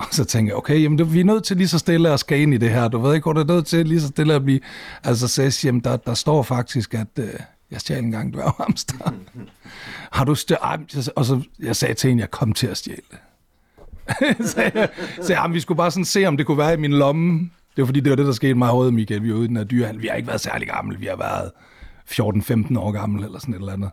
[0.06, 2.20] og så tænker jeg, okay, jamen, det, vi er nødt til lige så stille at
[2.20, 2.88] skal ind i det her.
[2.88, 4.60] Du ved ikke, hvor det er nødt til lige så stille at blive...
[5.04, 7.28] Altså, så jeg siger, jamen, der, der står faktisk, at øh,
[7.70, 9.12] jeg stjal en gang dværghamster.
[10.12, 11.08] Har du stjælet?
[11.16, 13.18] Og så jeg sagde til hende, jeg kom til at stjæle det.
[14.50, 14.88] så jeg,
[15.22, 17.50] så jeg, vi skulle bare sådan se, om det kunne være i min lomme.
[17.76, 19.22] Det var fordi, det var det, der skete mig hovedet, Michael.
[19.22, 20.02] Vi var ude i den her dyrehandel.
[20.02, 20.98] Vi har ikke været særlig gamle.
[20.98, 21.50] Vi har været
[22.74, 23.90] 14-15 år gamle eller sådan et eller andet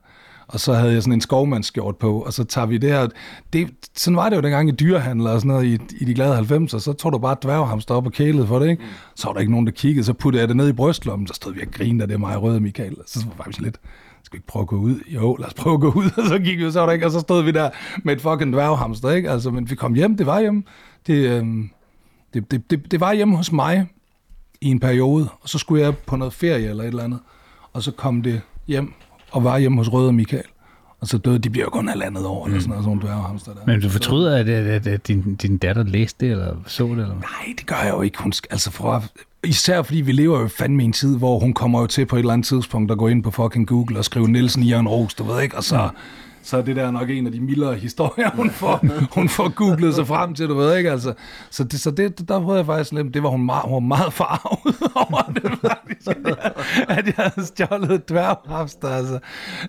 [0.47, 3.07] og så havde jeg sådan en skovmandsskjort på, og så tager vi det her.
[3.53, 6.39] Det, sådan var det jo dengang i dyrehandler og sådan noget i, i de glade
[6.39, 8.83] 90'er, så tog du bare dværghamster op og kælede for det, ikke?
[9.15, 11.33] Så var der ikke nogen, der kiggede, så puttede jeg det ned i brystlommen, så
[11.33, 12.95] stod vi og grinede af det mig røde Michael.
[13.05, 13.77] Så var faktisk lidt,
[14.23, 14.99] skal vi ikke prøve at gå ud?
[15.07, 16.09] Jo, lad os prøve at gå ud.
[16.17, 17.69] Og så gik vi, så var der ikke, og så stod vi der
[18.03, 19.31] med et fucking dværghamster, ikke?
[19.31, 20.63] Altså, men vi kom hjem, det var hjem.
[21.07, 21.69] Det, øhm,
[22.33, 23.87] det, det, det, det var hjemme hos mig
[24.61, 27.19] i en periode, og så skulle jeg på noget ferie eller et eller andet,
[27.73, 28.93] og så kom det hjem
[29.31, 30.43] og var hjemme hos Røde Michael.
[31.01, 32.51] Og så døde de, bliver jo kun halvandet år, mm.
[32.51, 33.61] eller sådan noget, sådan nogle dværghamster der.
[33.65, 36.91] Men du fortryder, at, at, at, din, din datter læste det, eller så det?
[36.91, 37.07] Eller?
[37.07, 38.23] Nej, det gør jeg jo ikke.
[38.23, 39.03] Hun, altså for,
[39.43, 42.15] især fordi vi lever jo fandme i en tid, hvor hun kommer jo til på
[42.15, 44.87] et eller andet tidspunkt at gå ind på fucking Google og skrive Nielsen i en
[44.87, 45.57] ros, du ved ikke?
[45.57, 45.89] Og så,
[46.47, 48.79] så er det der nok en af de mildere historier, hun får,
[49.15, 50.91] hun får googlet sig frem til, du ved ikke?
[50.91, 51.13] Altså,
[51.49, 53.79] så det, så det, der prøvede jeg faktisk lidt, det var hun meget, hun var
[53.79, 54.75] meget farvet
[55.09, 56.17] over det, faktisk,
[56.89, 59.19] at jeg havde stjålet et dværghamster, altså.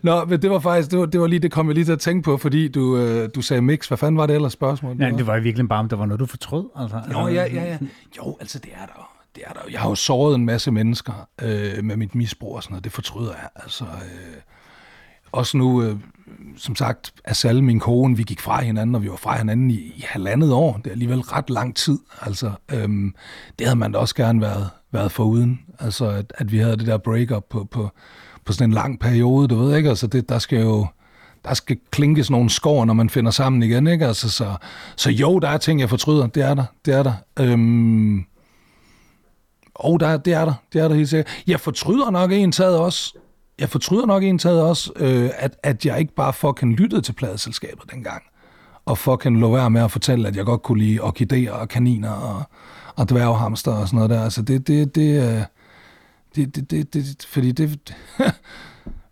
[0.02, 1.92] Nå, men det var faktisk, det var, det var lige, det kom jeg lige til
[1.92, 3.86] at tænke på, fordi du, øh, du sagde mix.
[3.88, 4.96] Hvad fanden var det ellers spørgsmål?
[4.96, 6.64] Nej, det var virkelig bare, om der var noget, du fortrød.
[6.76, 7.78] Altså, Jo, ja, ja, ja.
[8.16, 9.02] Jo, altså det er der jo.
[9.34, 9.60] Det er der.
[9.70, 12.84] Jeg har jo såret en masse mennesker øh, med mit misbrug og sådan noget.
[12.84, 13.48] Det fortryder jeg.
[13.56, 14.40] Altså, øh,
[15.32, 15.96] også nu, øh,
[16.56, 19.74] som sagt, Asal, min kone, vi gik fra hinanden, og vi var fra hinanden i,
[19.74, 20.76] i halvandet år.
[20.76, 21.98] Det er alligevel ret lang tid.
[22.20, 23.14] Altså, øhm,
[23.58, 25.60] det havde man da også gerne været, været foruden.
[25.78, 27.90] Altså, at, at vi havde det der breakup på, på,
[28.44, 29.88] på sådan en lang periode, du ved ikke?
[29.88, 30.86] Altså, det, der skal jo
[31.44, 34.06] der skal klinkes nogle skår, når man finder sammen igen, ikke?
[34.06, 34.54] Altså, så,
[34.96, 36.26] så jo, der er ting, jeg fortryder.
[36.26, 36.64] Det er der.
[36.84, 37.12] Det er der.
[37.40, 38.24] Øhm,
[39.74, 40.54] og der, det er der.
[40.72, 41.42] Det er der helt sikkert.
[41.46, 43.14] Jeg fortryder nok en taget også.
[43.58, 47.12] Jeg fortryder nok en taget også, øh, at, at jeg ikke bare fucking lyttede til
[47.12, 48.22] pladeselskabet dengang.
[48.84, 52.10] Og fucking lå være med at fortælle, at jeg godt kunne lide orkideer og kaniner
[52.10, 52.42] og,
[52.96, 54.22] og dværghamster og sådan noget der.
[54.24, 55.42] Altså det, det, det, øh,
[56.36, 57.94] det, det, det, det fordi det,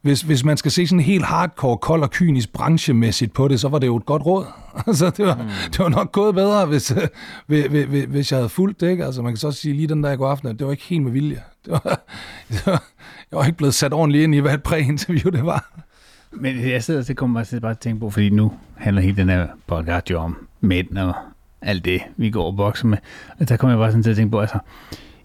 [0.07, 3.68] hvis, hvis man skal se sådan helt hardcore, kold og kynisk branchemæssigt på det, så
[3.68, 4.44] var det jo et godt råd.
[4.86, 5.49] Altså, det var, mm.
[5.70, 7.09] det var nok gået bedre, hvis, øh,
[7.47, 8.90] hvis, hvis, hvis jeg havde fulgt det.
[8.90, 9.05] Ikke?
[9.05, 11.03] Altså, man kan så sige lige den der i går aften, det var ikke helt
[11.03, 11.42] med vilje.
[11.64, 11.80] Det var,
[12.51, 12.82] det var,
[13.31, 15.83] jeg var ikke blevet sat ordentligt ind i, hvad et præinterview det var.
[16.31, 19.29] Men jeg sidder og kommer bare til at tænke på, fordi nu handler hele den
[19.29, 21.14] her podcast jo om mænd og
[21.62, 22.99] alt det, vi går og bokser med.
[23.39, 24.59] Og der kommer jeg bare sådan til at tænke på, altså,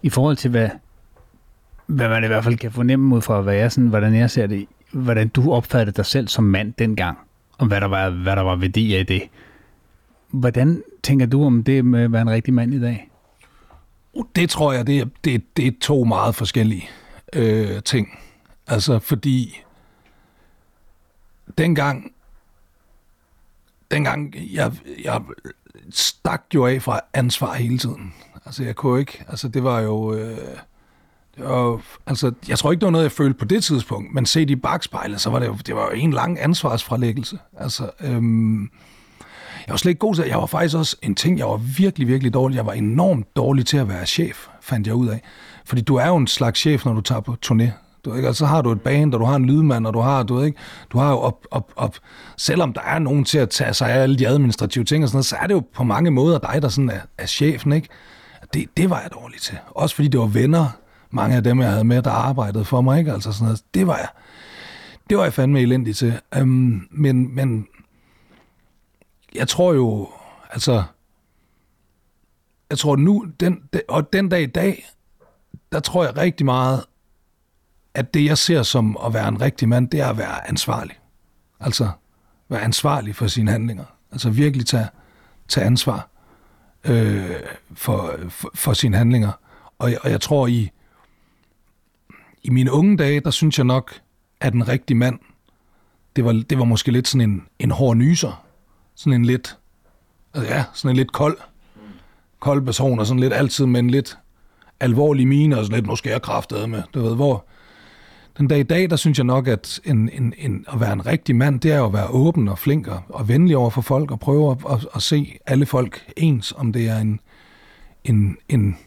[0.02, 0.68] i forhold til, hvad,
[1.86, 4.46] hvad man i hvert fald kan fornemme ud fra, hvad jeg sådan, hvordan jeg ser
[4.46, 7.18] det, hvordan du opfattede dig selv som mand dengang,
[7.58, 9.22] og hvad der var, hvad der var værdi af det.
[10.30, 13.10] Hvordan tænker du om det med at være en rigtig mand i dag?
[14.12, 16.88] Uh, Det tror jeg, det er, det, det er to meget forskellige
[17.36, 18.18] øh, ting.
[18.66, 19.62] Altså, fordi
[21.58, 22.12] dengang,
[23.90, 24.72] dengang jeg,
[25.04, 25.22] jeg
[25.90, 28.14] stak jo af fra ansvar hele tiden.
[28.46, 30.38] Altså, jeg kunne ikke, altså, det var jo, øh,
[31.36, 34.14] det var jo, altså, jeg tror ikke, det var noget, jeg følte på det tidspunkt,
[34.14, 37.38] men set i bagspejlet, så var det jo, det var jo en lang ansvarsfralæggelse.
[37.58, 38.70] Altså, øhm,
[39.66, 42.08] jeg var slet ikke god til Jeg var faktisk også en ting, jeg var virkelig,
[42.08, 42.56] virkelig dårlig.
[42.56, 45.22] Jeg var enormt dårlig til at være chef, fandt jeg ud af.
[45.64, 47.70] Fordi du er jo en slags chef, når du tager på turné.
[48.04, 48.28] Du, ved ikke?
[48.28, 50.34] Og så har du et band, og du har en lydmand, og du har, du
[50.34, 50.58] ved ikke,
[50.92, 51.96] du har jo op, op, op.
[52.36, 55.16] Selvom der er nogen til at tage sig af alle de administrative ting og sådan
[55.16, 57.88] noget, så er det jo på mange måder dig, der sådan er, er chefen, ikke?
[58.54, 59.58] Det, det var jeg dårlig til.
[59.70, 60.68] Også fordi det var venner,
[61.10, 63.12] mange af dem, jeg havde med, der arbejdede for mig, ikke?
[63.12, 63.62] Altså sådan noget.
[63.74, 64.08] Det var jeg,
[65.10, 66.20] det var jeg fandme elendig til.
[66.40, 67.66] Um, men, men
[69.34, 70.08] jeg tror jo,
[70.50, 70.82] altså,
[72.70, 74.86] jeg tror nu, den, den, og den dag i dag,
[75.72, 76.84] der tror jeg rigtig meget,
[77.94, 80.98] at det jeg ser som at være en rigtig mand, det er at være ansvarlig.
[81.60, 81.90] Altså,
[82.48, 83.84] være ansvarlig for sine handlinger.
[84.12, 84.88] Altså virkelig tage,
[85.48, 86.08] tage ansvar
[86.84, 87.30] øh,
[87.74, 89.32] for, for, for sine handlinger.
[89.78, 90.70] Og, og jeg tror i,
[92.42, 94.00] i mine unge dage, der synes jeg nok,
[94.40, 95.18] at en rigtig mand,
[96.16, 98.44] det var, det var måske lidt sådan en, en hård nyser.
[98.94, 99.58] Sådan en lidt,
[100.34, 101.38] altså ja, sådan en lidt kold,
[102.40, 104.18] kold person, og sådan lidt altid med en lidt
[104.82, 107.44] alvorlige mine, og sådan lidt, nu skal jeg kraftede med, du ved, hvor
[108.38, 111.06] den dag i dag, der synes jeg nok, at en, en, en, at være en
[111.06, 113.80] rigtig mand, det er jo at være åben og flink og, og venlig over for
[113.80, 117.20] folk, og prøve at, at, at se alle folk ens, om det er en,
[118.04, 118.78] en, en,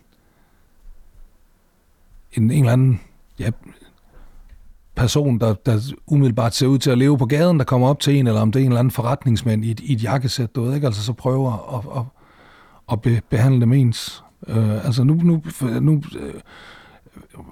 [2.33, 3.01] en, en eller anden
[3.39, 3.49] ja,
[4.95, 8.15] person, der, der umiddelbart ser ud til at leve på gaden, der kommer op til
[8.15, 10.63] en, eller om det er en eller anden forretningsmand i et, i et jakkesæt, du
[10.63, 12.05] ved ikke, altså så prøver at, at, at
[12.91, 14.23] at behandle dem ens.
[14.47, 15.43] Øh, altså nu, nu,
[15.81, 16.33] nu øh,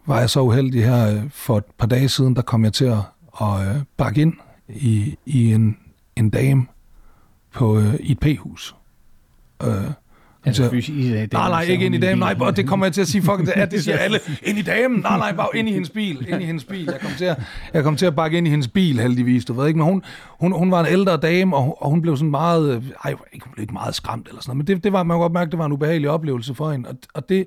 [0.06, 2.86] var jeg så uheldig her øh, for et par dage siden, der kom jeg til
[2.86, 2.98] at,
[3.42, 4.34] at øh, bakke ind
[4.70, 5.78] i, i en,
[6.16, 6.66] en dame
[7.54, 8.76] på, øh, i et p-hus.
[9.64, 9.92] Øh,
[10.46, 12.20] Altså, Så- fysisk, i damen, Nej, nej, ikke ind i damen.
[12.20, 13.22] Nej, bare- det kommer jeg til at sige.
[13.22, 14.20] Fuck, det, er, det siger alle.
[14.44, 15.00] Ind i damen.
[15.00, 16.26] Nej, nej, bare ind i hendes bil.
[16.30, 16.86] Ind i hendes bil.
[16.86, 17.38] Jeg kom til at,
[17.74, 19.46] jeg kom til at bakke ind i hendes bil, heldigvis.
[19.46, 20.04] Du ved ikke, men hun,
[20.40, 22.84] hun, hun var en ældre dame, og, og hun blev sådan meget...
[23.06, 25.16] Ej, ikke- hun blev ikke meget skræmt eller sådan noget, men det, det var, man
[25.16, 26.90] kunne godt mærke, det var en ubehagelig oplevelse for hende.
[26.90, 27.46] Og, og det...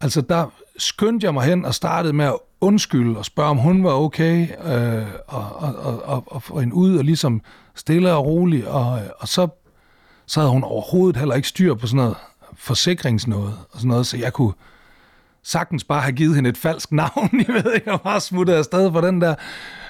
[0.00, 3.84] Altså, der skyndte jeg mig hen og startede med at undskylde og spørge, om hun
[3.84, 7.40] var okay, øh, og, og, og, og, og få hende ud, og ligesom
[7.74, 9.48] stille og roligt, og, og så
[10.26, 12.16] så havde hun overhovedet heller ikke styr på sådan noget
[12.56, 14.52] forsikringsnået og sådan noget, så jeg kunne,
[15.42, 18.92] sagtens bare have givet hende et falsk navn, jeg ved ikke, jeg bare smuttet afsted
[18.92, 19.34] for den der.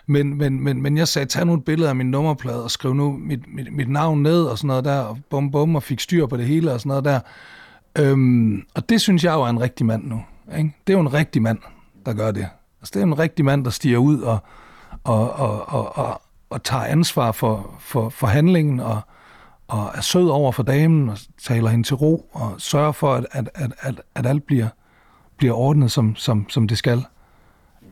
[0.07, 2.95] Men, men, men, men jeg sagde, tag nu et billede af min nummerplade og skriv
[2.95, 6.01] nu mit, mit, mit navn ned og sådan noget der, og bum bum, og fik
[6.01, 7.21] styr på det hele og sådan noget der.
[7.99, 10.23] Øhm, og det synes jeg jo er en rigtig mand nu.
[10.59, 10.75] Ikke?
[10.87, 11.59] Det er jo en rigtig mand,
[12.07, 12.49] der gør det.
[12.81, 14.39] Altså, det er en rigtig mand, der stiger ud og,
[15.05, 19.01] og, og, og, og, og tager ansvar for, for, for handlingen og,
[19.69, 23.27] og er sød over for damen og taler hende til ro og sørger for, at,
[23.33, 24.69] at, at, at, at alt bliver,
[25.37, 27.05] bliver ordnet, som, som, som det skal.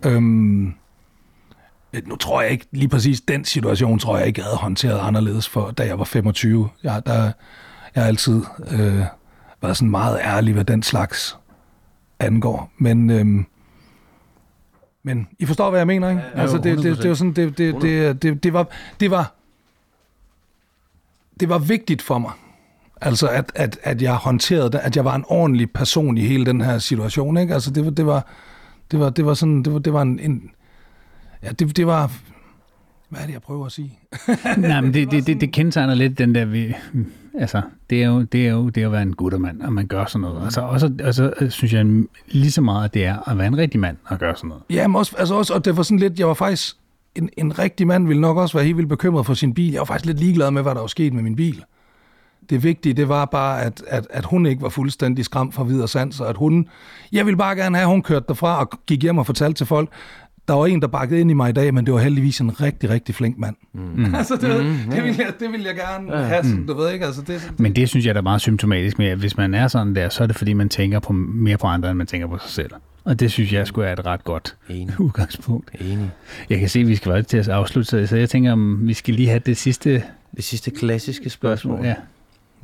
[0.06, 0.74] Øhm,
[2.06, 5.48] nu tror jeg ikke, lige præcis den situation, tror jeg ikke, jeg havde håndteret anderledes,
[5.48, 6.68] for da jeg var 25.
[6.82, 7.32] Jeg, der,
[7.94, 9.02] jeg har altid øh,
[9.62, 11.38] været sådan meget ærlig, hvad den slags
[12.18, 12.70] angår.
[12.78, 13.46] Men, øhm,
[15.02, 16.22] men I forstår, hvad jeg mener, ikke?
[16.34, 18.66] Ja, altså, det, det, det, var sådan, det, det, det, det, det, var,
[19.00, 19.33] det var,
[21.40, 22.32] det var vigtigt for mig,
[23.00, 26.46] altså at, at, at jeg håndterede det, at jeg var en ordentlig person i hele
[26.46, 27.54] den her situation, ikke?
[27.54, 28.26] Altså, det var, det var,
[28.90, 30.50] det var, det var sådan, det var, det var en, en
[31.42, 32.12] ja, det, det var,
[33.08, 33.98] hvad er det, jeg prøver at sige?
[34.58, 36.74] Nej, men det, det, det, det kendetegner lidt den der, vi,
[37.38, 39.86] altså, det er jo det, er jo, det er at være en guttermand, og man
[39.86, 40.44] gør sådan noget.
[40.44, 41.86] Altså, også, altså, synes jeg
[42.28, 44.62] lige så meget, at det er at være en rigtig mand og gøre sådan noget.
[44.70, 46.76] Ja, men også, altså også, og det var sådan lidt, jeg var faktisk,
[47.14, 49.72] en, en rigtig mand ville nok også være helt vildt bekymret for sin bil.
[49.72, 51.64] Jeg var faktisk lidt ligeglad med, hvad der var sket med min bil.
[52.50, 55.88] Det vigtige, det var bare, at, at, at hun ikke var fuldstændig skræmt fra videre
[55.88, 56.68] sans, og at hun,
[57.12, 59.66] jeg ville bare gerne have, at hun kørte derfra og gik hjem og fortalte til
[59.66, 59.88] folk,
[60.48, 62.60] der var en, der bakkede ind i mig i dag, men det var heldigvis en
[62.60, 63.56] rigtig, rigtig flink mand.
[63.74, 64.14] Mm.
[64.14, 67.06] altså, det, mm, det, vil jeg, det vil jeg gerne have, sådan, du ved ikke?
[67.06, 69.68] Altså, det, det, men det synes jeg er meget symptomatisk med, at hvis man er
[69.68, 72.28] sådan der, så er det fordi, man tænker på, mere på andre, end man tænker
[72.28, 72.70] på sig selv.
[73.04, 75.00] Og det synes jeg skulle være et ret godt Enig.
[75.06, 75.70] udgangspunkt.
[75.80, 76.10] Enig.
[76.50, 78.94] Jeg kan se, at vi skal være til at afslutte, så jeg tænker, om vi
[78.94, 80.04] skal lige have det sidste...
[80.36, 81.84] Det sidste klassiske spørgsmål.
[81.84, 81.94] Ja.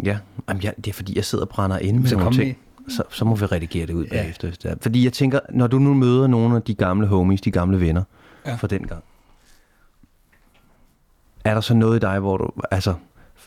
[0.05, 0.18] Ja,
[0.49, 2.59] Jamen, ja det er fordi, jeg sidder og brænder ind med så nogle ting.
[2.78, 4.11] Med så, så må vi redigere det ud ja.
[4.11, 4.74] bagefter.
[4.80, 8.03] Fordi jeg tænker, når du nu møder nogle af de gamle homies, de gamle venner
[8.47, 8.55] ja.
[8.55, 9.03] fra den gang,
[11.45, 12.95] er der så noget i dig, hvor du, altså,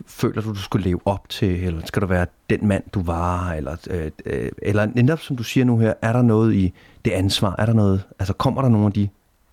[0.08, 3.54] føler du, du skulle leve op til, eller skal du være den mand, du var,
[3.54, 6.74] eller, øh, øh, eller netop som du siger nu her, er der noget i
[7.06, 9.10] det ansvar, er der noget, altså kommer der nogle af de,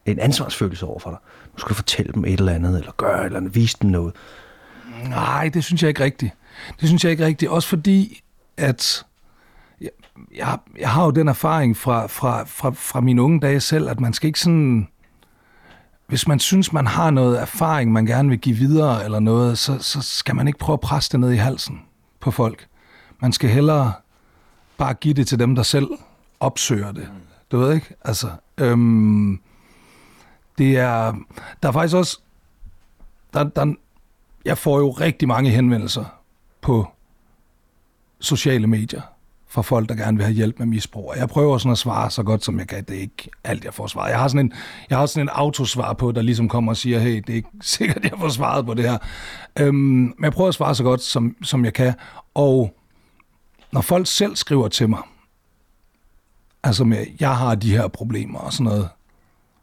[0.07, 1.19] en ansvarsfølelse over for dig?
[1.53, 3.91] Nu skal du fortælle dem et eller andet, eller gøre et eller andet, vise dem
[3.91, 4.15] noget.
[5.09, 6.33] Nej, det synes jeg ikke rigtigt.
[6.81, 8.23] Det synes jeg ikke rigtigt, også fordi,
[8.57, 9.05] at
[10.37, 14.01] jeg, jeg har jo den erfaring fra, fra, fra, fra mine unge dage selv, at
[14.01, 14.89] man skal ikke sådan...
[16.11, 19.79] Hvis man synes, man har noget erfaring, man gerne vil give videre eller noget, så,
[19.79, 21.83] så skal man ikke prøve at presse det ned i halsen
[22.21, 22.67] på folk.
[23.21, 23.93] Man skal hellere
[24.79, 25.89] bare give det til dem, der selv
[26.41, 27.11] opsøger det.
[27.53, 27.95] Du ved ikke?
[28.05, 29.41] Altså, øhm,
[30.59, 31.15] det er...
[31.63, 32.21] Der er faktisk også...
[33.35, 33.75] Der, der,
[34.45, 36.05] jeg får jo rigtig mange henvendelser
[36.61, 36.89] på
[38.21, 39.03] sociale medier
[39.51, 41.09] fra folk, der gerne vil have hjælp med misbrug.
[41.11, 42.85] Og jeg prøver sådan at svare så godt, som jeg kan.
[42.85, 44.11] Det er ikke alt, jeg får svaret.
[44.11, 44.53] Jeg har sådan en,
[44.91, 47.49] jeg har sådan en autosvar på, der ligesom kommer og siger, hey, det er ikke
[47.77, 48.99] sikkert, jeg får svaret på det her.
[49.59, 51.95] Øhm, men jeg prøver at svare så godt, som, som jeg kan.
[52.35, 52.75] Og
[53.73, 55.03] når folk selv skriver til mig,
[56.63, 58.89] altså med, jeg har de her problemer og sådan noget,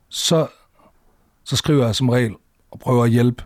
[0.09, 0.47] så,
[1.43, 2.35] så skriver jeg som regel
[2.71, 3.43] og prøver at hjælpe,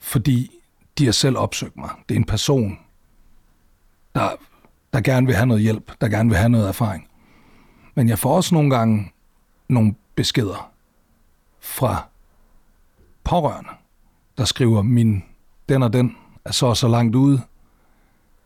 [0.00, 0.50] fordi
[0.98, 1.90] de har selv opsøgt mig.
[2.08, 2.78] Det er en person,
[4.14, 4.30] der
[4.94, 7.08] der gerne vil have noget hjælp, der gerne vil have noget erfaring.
[7.94, 9.12] Men jeg får også nogle gange
[9.68, 10.70] nogle beskeder
[11.60, 12.04] fra
[13.24, 13.70] pårørende,
[14.38, 15.24] der skriver, min
[15.68, 17.42] den og den er så og så langt ude.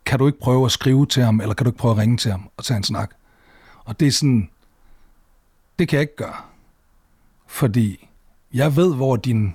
[0.06, 2.16] Kan du ikke prøve at skrive til ham, eller kan du ikke prøve at ringe
[2.16, 3.10] til ham og tage en snak?
[3.84, 4.50] Og det er sådan,
[5.78, 6.36] det kan jeg ikke gøre.
[7.46, 8.08] Fordi
[8.54, 9.54] jeg ved, hvor din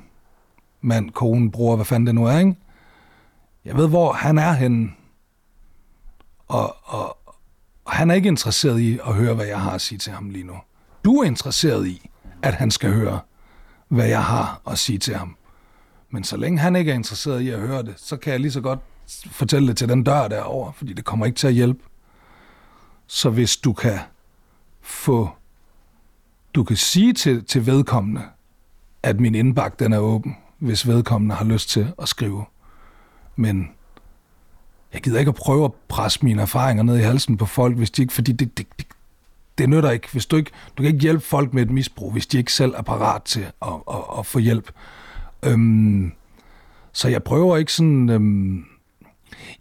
[0.81, 2.55] mand, kone, bror, hvad fanden det nu er, ikke?
[3.65, 4.91] Jeg ved, hvor han er henne
[6.47, 7.17] og, og,
[7.85, 10.29] og han er ikke interesseret i at høre, hvad jeg har at sige til ham
[10.29, 10.55] lige nu.
[11.05, 12.09] Du er interesseret i,
[12.41, 13.19] at han skal høre,
[13.87, 15.35] hvad jeg har at sige til ham.
[16.09, 18.51] Men så længe han ikke er interesseret i at høre det, så kan jeg lige
[18.51, 18.79] så godt
[19.31, 21.83] fortælle det til den dør derovre, fordi det kommer ikke til at hjælpe.
[23.07, 23.99] Så hvis du kan
[24.81, 25.29] få,
[26.55, 28.21] du kan sige til, til vedkommende,
[29.03, 32.45] at min indbakke den er åben, hvis vedkommende har lyst til at skrive.
[33.35, 33.71] Men
[34.93, 37.91] jeg gider ikke at prøve at presse mine erfaringer ned i halsen på folk, hvis
[37.91, 38.87] de ikke, fordi det, det, det,
[39.57, 40.07] det nytter ikke.
[40.11, 42.73] Hvis du ikke, du kan ikke hjælpe folk med et misbrug, hvis de ikke selv
[42.77, 44.71] er parat til at, at, at få hjælp.
[45.43, 46.11] Øhm,
[46.93, 48.09] så jeg prøver ikke sådan...
[48.09, 48.65] Øhm,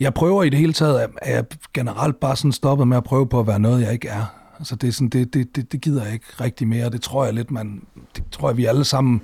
[0.00, 1.44] jeg prøver i det hele taget, at jeg
[1.74, 4.24] generelt bare sådan stoppet med at prøve på at være noget, jeg ikke er.
[4.58, 6.90] Altså det, er sådan, det, det, det, det gider jeg ikke rigtig mere.
[6.90, 7.82] Det tror jeg lidt, man,
[8.16, 9.22] det tror jeg, vi alle sammen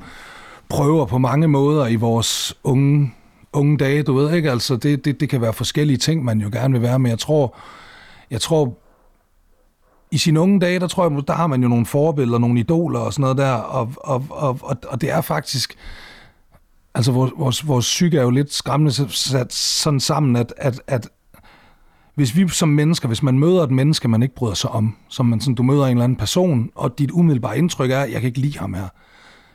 [0.69, 3.13] prøver på mange måder i vores unge
[3.53, 6.49] unge dage, du ved ikke, altså det, det, det kan være forskellige ting, man jo
[6.53, 7.57] gerne vil være, men jeg tror,
[8.31, 8.79] jeg tror,
[10.11, 13.01] i sine unge dage, der tror jeg, der har man jo nogle forbilleder, nogle idoler
[13.01, 15.75] og sådan noget der, og, og, og, og, og det er faktisk,
[16.95, 21.09] altså vores, vores, vores psyke er jo lidt skræmmende sat sådan sammen, at, at, at
[22.15, 25.27] hvis vi som mennesker, hvis man møder et menneske, man ikke bryder sig om, som
[25.27, 28.29] man sådan, du møder en eller anden person, og dit umiddelbare indtryk er, jeg kan
[28.29, 28.89] ikke lide ham her,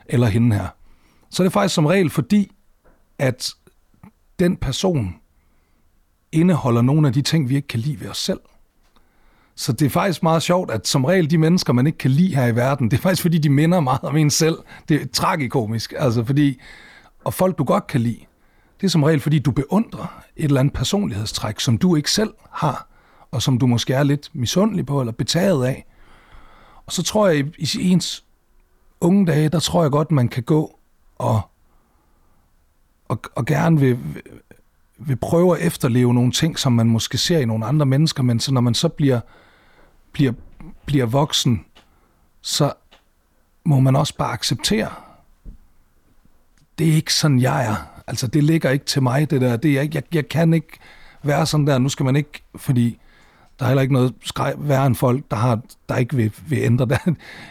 [0.06, 0.68] eller hende her,
[1.30, 2.52] så er det faktisk som regel fordi,
[3.20, 3.54] at
[4.40, 5.16] den person
[6.32, 8.40] indeholder nogle af de ting, vi ikke kan lide ved os selv.
[9.56, 12.36] Så det er faktisk meget sjovt, at som regel de mennesker, man ikke kan lide
[12.36, 14.58] her i verden, det er faktisk fordi, de minder meget om en selv.
[14.90, 16.60] Det er tragikomisk, altså fordi,
[17.24, 18.20] og folk du godt kan lide,
[18.82, 22.34] det er som regel fordi, du beundrer et eller andet personlighedstræk, som du ikke selv
[22.52, 22.88] har,
[23.32, 25.86] og som du måske er lidt misundelig på, eller betaget af.
[26.86, 28.24] Og så tror jeg, i ens
[29.02, 30.80] unge dage, der tror jeg godt, man kan gå
[31.16, 31.42] og,
[33.08, 34.00] og, og gerne vil,
[34.98, 38.40] vil prøve at efterleve nogle ting, som man måske ser i nogle andre mennesker, men
[38.40, 39.20] så når man så bliver,
[40.12, 40.34] bliver,
[40.86, 41.66] bliver voksen,
[42.42, 42.74] så
[43.66, 44.90] må man også bare acceptere,
[46.78, 47.76] det er ikke sådan, jeg er.
[48.08, 49.58] Altså, det ligger ikke til mig, det der.
[49.58, 50.80] Det er, jeg, jeg kan ikke
[51.24, 51.78] være sådan der.
[51.78, 53.00] Nu skal man ikke, fordi
[53.64, 55.60] der er heller ikke noget skrej, værre end folk, der, har,
[55.90, 56.98] der ikke vil, vil ændre der.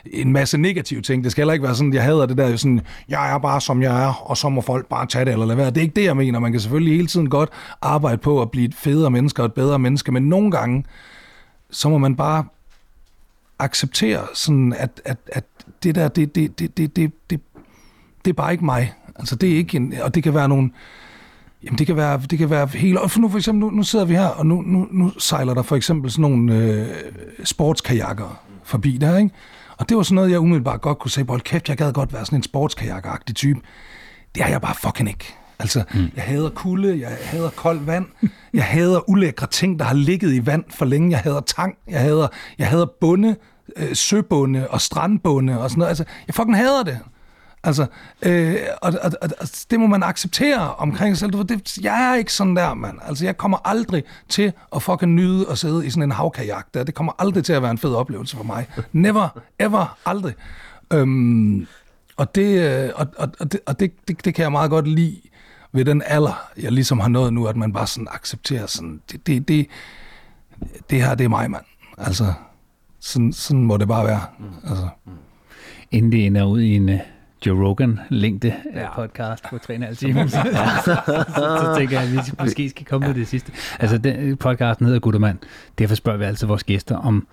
[0.07, 1.25] en masse negative ting.
[1.25, 3.83] Det skal heller ikke være sådan, jeg hader det der, sådan, jeg er bare som
[3.83, 5.71] jeg er, og så må folk bare tage det eller lade være.
[5.71, 6.39] Det er ikke det, jeg mener.
[6.39, 7.51] Man kan selvfølgelig hele tiden godt
[7.83, 10.85] arbejde på at blive et federe menneske og et bedre menneske, men nogle gange,
[11.71, 12.45] så må man bare
[13.59, 15.45] acceptere, sådan at, at, at
[15.83, 17.41] det der, det, det, det, det, det, det,
[18.25, 18.93] det er bare ikke mig.
[19.17, 20.71] Altså det er ikke en, og det kan være nogle,
[21.65, 22.99] Jamen det kan være, det kan være helt...
[23.09, 25.63] For nu for eksempel, nu, nu sidder vi her, og nu, nu, nu sejler der
[25.63, 26.87] for eksempel sådan nogle øh,
[27.45, 29.31] sportskajakker forbi der, ikke?
[29.79, 32.13] Og det var sådan noget, jeg umiddelbart godt kunne sige, hold kæft, jeg gad godt
[32.13, 33.61] være sådan en sportskajakagtig type.
[34.35, 35.35] Det er jeg bare fucking ikke.
[35.59, 36.11] Altså, mm.
[36.17, 38.07] jeg hader kulde, jeg hader koldt vand,
[38.55, 42.01] jeg hader ulækre ting, der har ligget i vand for længe, jeg hader tang, jeg
[42.01, 42.29] hader,
[42.59, 43.37] jeg hader bunde,
[43.77, 45.89] øh, søbunde og strandbunde og sådan noget.
[45.89, 46.99] Altså, jeg fucking hader det.
[47.65, 47.87] Altså,
[48.23, 51.45] øh, og, og, og, og det må man acceptere omkring sig selv.
[51.45, 52.99] Det, jeg er ikke sådan der, mand.
[53.03, 56.85] Altså, jeg kommer aldrig til at fucking nyde at sidde i sådan en havkajak der.
[56.85, 58.67] Det kommer aldrig til at være en fed oplevelse for mig.
[58.93, 59.29] Never,
[59.59, 60.35] ever, aldrig.
[60.93, 61.67] Øhm,
[62.17, 64.89] og det, øh, og, og, og, det, og det, det, det kan jeg meget godt
[64.89, 65.21] lide
[65.73, 69.27] ved den alder, jeg ligesom har nået nu, at man bare sådan accepterer sådan, det,
[69.27, 69.67] det, det,
[70.91, 71.65] det her, det er mig, mand.
[71.99, 72.33] Altså,
[73.01, 74.23] sådan, sådan må det bare være.
[74.69, 74.89] Altså.
[75.91, 77.01] Inden det ender ud i en
[77.47, 78.95] Joe Rogan-længde ja.
[78.95, 80.27] podcast på 3,5 timer.
[80.27, 80.43] så,
[81.37, 83.53] så tænker jeg, at vi måske skal komme med det sidste.
[83.79, 85.39] Altså, den podcasten hedder Guttermand.
[85.79, 87.27] Derfor spørger vi altid vores gæster, om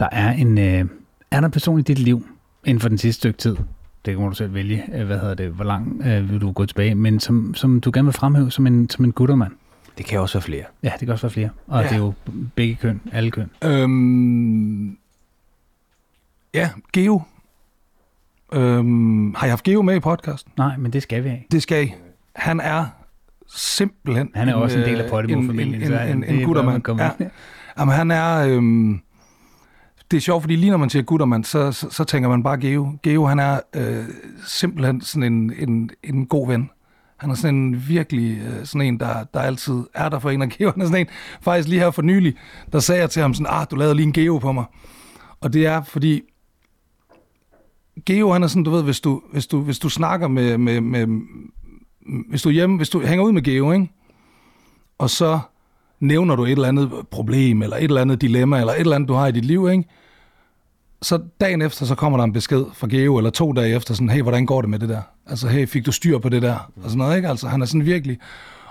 [0.00, 0.84] der er en, øh,
[1.30, 2.26] er der en person i dit liv
[2.64, 3.56] inden for den sidste stykke tid,
[4.04, 6.66] det kan du selv vælge, øh, hvad hedder det, hvor lang øh, vil du gå
[6.66, 9.52] tilbage, men som, som du gerne vil fremhæve som en, som en guttermand.
[9.98, 10.64] Det kan også være flere.
[10.82, 11.50] Ja, det kan også være flere.
[11.66, 11.88] Og ja.
[11.88, 12.12] det er jo
[12.54, 13.50] begge køn, alle køn.
[13.64, 14.98] Øhm,
[16.54, 17.22] ja, Geo
[18.54, 20.52] Øhm, har jeg haft Geo med i podcasten?
[20.56, 21.40] Nej, men det skal vi have.
[21.52, 21.94] Det skal I.
[22.36, 22.86] Han er
[23.48, 24.30] simpelthen...
[24.34, 25.82] Han er en, også en del af Podimo-familien.
[25.82, 26.82] En, en, en, en, en guttermand.
[26.98, 27.10] Ja.
[27.78, 28.46] Jamen, han er...
[28.46, 29.00] Øhm,
[30.10, 32.56] det er sjovt, fordi lige når man siger guttermand, så, så, så tænker man bare
[32.60, 32.98] Geo.
[33.02, 34.04] Geo, han er øh,
[34.46, 36.70] simpelthen sådan en, en, en god ven.
[37.16, 40.42] Han er sådan en virkelig øh, sådan en, der, der altid er der for en.
[40.42, 41.06] Og Geo, han er sådan en,
[41.42, 42.34] faktisk lige her for nylig,
[42.72, 44.64] der sagde jeg til ham sådan, ah, du lavede lige en Geo på mig.
[45.40, 46.22] Og det er, fordi
[48.06, 50.80] Geo, han er sådan, du ved, hvis du, hvis du, hvis du snakker med, med,
[50.80, 51.06] med,
[52.30, 53.90] hvis du hjemme, hvis du hænger ud med Geo, ikke?
[54.98, 55.40] og så
[56.00, 59.08] nævner du et eller andet problem, eller et eller andet dilemma, eller et eller andet,
[59.08, 59.84] du har i dit liv, ikke?
[61.04, 64.08] så dagen efter, så kommer der en besked fra Geo, eller to dage efter, sådan,
[64.08, 65.02] hey, hvordan går det med det der?
[65.26, 66.70] Altså, hey, fik du styr på det der?
[66.76, 67.28] Og sådan noget, ikke?
[67.28, 68.18] Altså, han er sådan virkelig...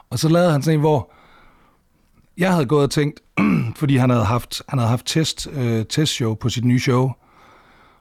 [0.10, 1.12] Og så lavede han sådan en, hvor
[2.38, 3.20] jeg havde gået og tænkt,
[3.80, 7.12] fordi han havde haft, han havde haft test, øh, testshow på sit nye show,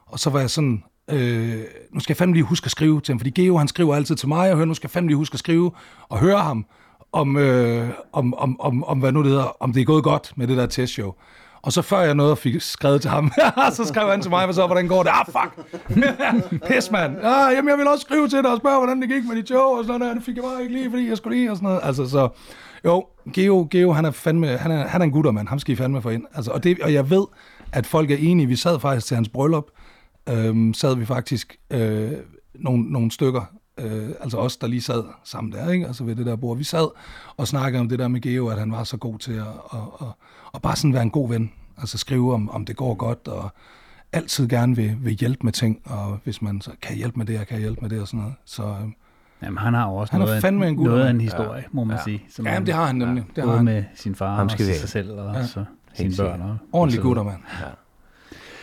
[0.05, 1.59] og så var jeg sådan, øh,
[1.91, 4.15] nu skal jeg fandme lige huske at skrive til ham, fordi Geo han skriver altid
[4.15, 5.71] til mig, og hører, nu skal jeg fandme lige huske at skrive
[6.09, 6.65] og høre ham,
[7.11, 10.33] om, øh, om, om, om, om, hvad nu det hedder, om det er gået godt
[10.35, 11.13] med det der testshow.
[11.61, 13.31] Og så før jeg nåede og fik skrevet til ham,
[13.77, 15.11] så skrev han til mig, hvad så, hvordan går det?
[15.13, 15.67] Ah, fuck!
[16.67, 17.17] Pis, mand!
[17.23, 19.47] Ah, jamen, jeg vil også skrive til dig og spørge, hvordan det gik med dit
[19.47, 20.15] show, og sådan noget.
[20.15, 21.79] Det fik jeg bare ikke lige, fordi jeg skulle lige, og sådan noget.
[21.83, 22.29] Altså, så,
[22.85, 25.47] jo, Geo, Geo han er fandme, han er, han er en gutter, mand.
[25.47, 26.23] Ham skal I fandme få ind.
[26.35, 27.25] Altså, og, det, og jeg ved,
[27.71, 28.47] at folk er enige.
[28.47, 29.65] Vi sad faktisk til hans bryllup,
[30.29, 32.11] øhm, sad vi faktisk øh,
[32.55, 33.41] nogle, nogle stykker,
[33.77, 35.87] øh, altså os, der lige sad sammen der, ikke?
[35.87, 36.57] altså ved det der bord.
[36.57, 36.87] Vi sad
[37.37, 39.79] og snakkede om det der med Geo, at han var så god til at, at,
[40.01, 40.07] at,
[40.53, 43.49] at bare sådan være en god ven, altså skrive om, om det går godt, og
[44.11, 47.39] altid gerne vil, vil hjælpe med ting, og hvis man så kan hjælpe med det,
[47.39, 48.35] og kan hjælpe med det og sådan noget.
[48.45, 48.91] Så, øh,
[49.43, 51.67] Jamen, han har jo også han noget, en, en noget af en historie, ja.
[51.71, 52.03] må man ja.
[52.03, 52.25] sige.
[52.29, 53.23] Som Jamen, det har han nemlig.
[53.35, 53.41] Ja.
[53.41, 53.65] Det har han.
[53.65, 55.47] med sin far og sig selv, og ja.
[55.47, 56.59] så sine børn.
[56.71, 57.41] Ordentlig gutter, mand.
[57.61, 57.65] Ja.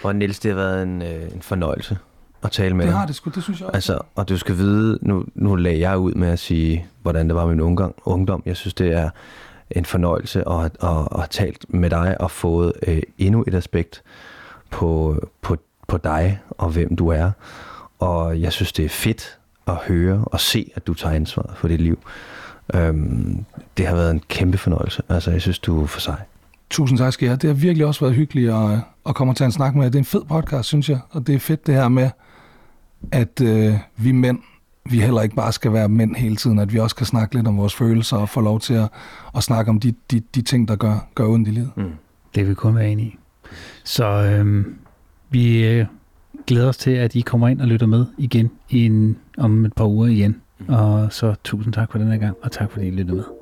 [0.02, 1.98] Og Niels, det har været en, øh, en fornøjelse
[2.42, 2.98] at tale med Det dig.
[2.98, 3.76] har det sgu, det synes jeg også.
[3.76, 7.36] Altså, og du skal vide, nu, nu lagde jeg ud med at sige, hvordan det
[7.36, 7.94] var min ungdom.
[8.04, 8.42] ungdom.
[8.46, 9.10] Jeg synes, det er
[9.70, 13.54] en fornøjelse at, at, at, at have talt med dig og fået øh, endnu et
[13.54, 14.02] aspekt
[14.70, 15.56] på, på,
[15.88, 17.30] på dig og hvem du er.
[17.98, 21.68] Og jeg synes, det er fedt at høre og se, at du tager ansvar for
[21.68, 21.98] dit liv.
[22.74, 23.44] Øhm,
[23.76, 25.02] det har været en kæmpe fornøjelse.
[25.08, 26.16] Altså, jeg synes, du er for sig.
[26.70, 27.36] Tusind tak skal I have.
[27.36, 29.90] Det har virkelig også været hyggeligt at, at komme og tage en snak med jer.
[29.90, 30.98] Det er en fed podcast, synes jeg.
[31.10, 32.10] Og det er fedt det her med,
[33.12, 34.38] at øh, vi mænd,
[34.90, 36.58] vi heller ikke bare skal være mænd hele tiden.
[36.58, 38.88] At vi også kan snakke lidt om vores følelser og få lov til at,
[39.36, 41.70] at snakke om de, de, de ting, der gør, gør ondt i livet.
[41.76, 41.84] Mm.
[42.34, 43.18] Det vil vi kun være enige i.
[43.84, 44.74] Så øhm,
[45.30, 45.86] vi øh,
[46.46, 49.72] glæder os til, at I kommer ind og lytter med igen i en, om et
[49.72, 50.36] par uger igen.
[50.68, 53.39] Og så tusind tak for den her gang, og tak fordi I lyttede med.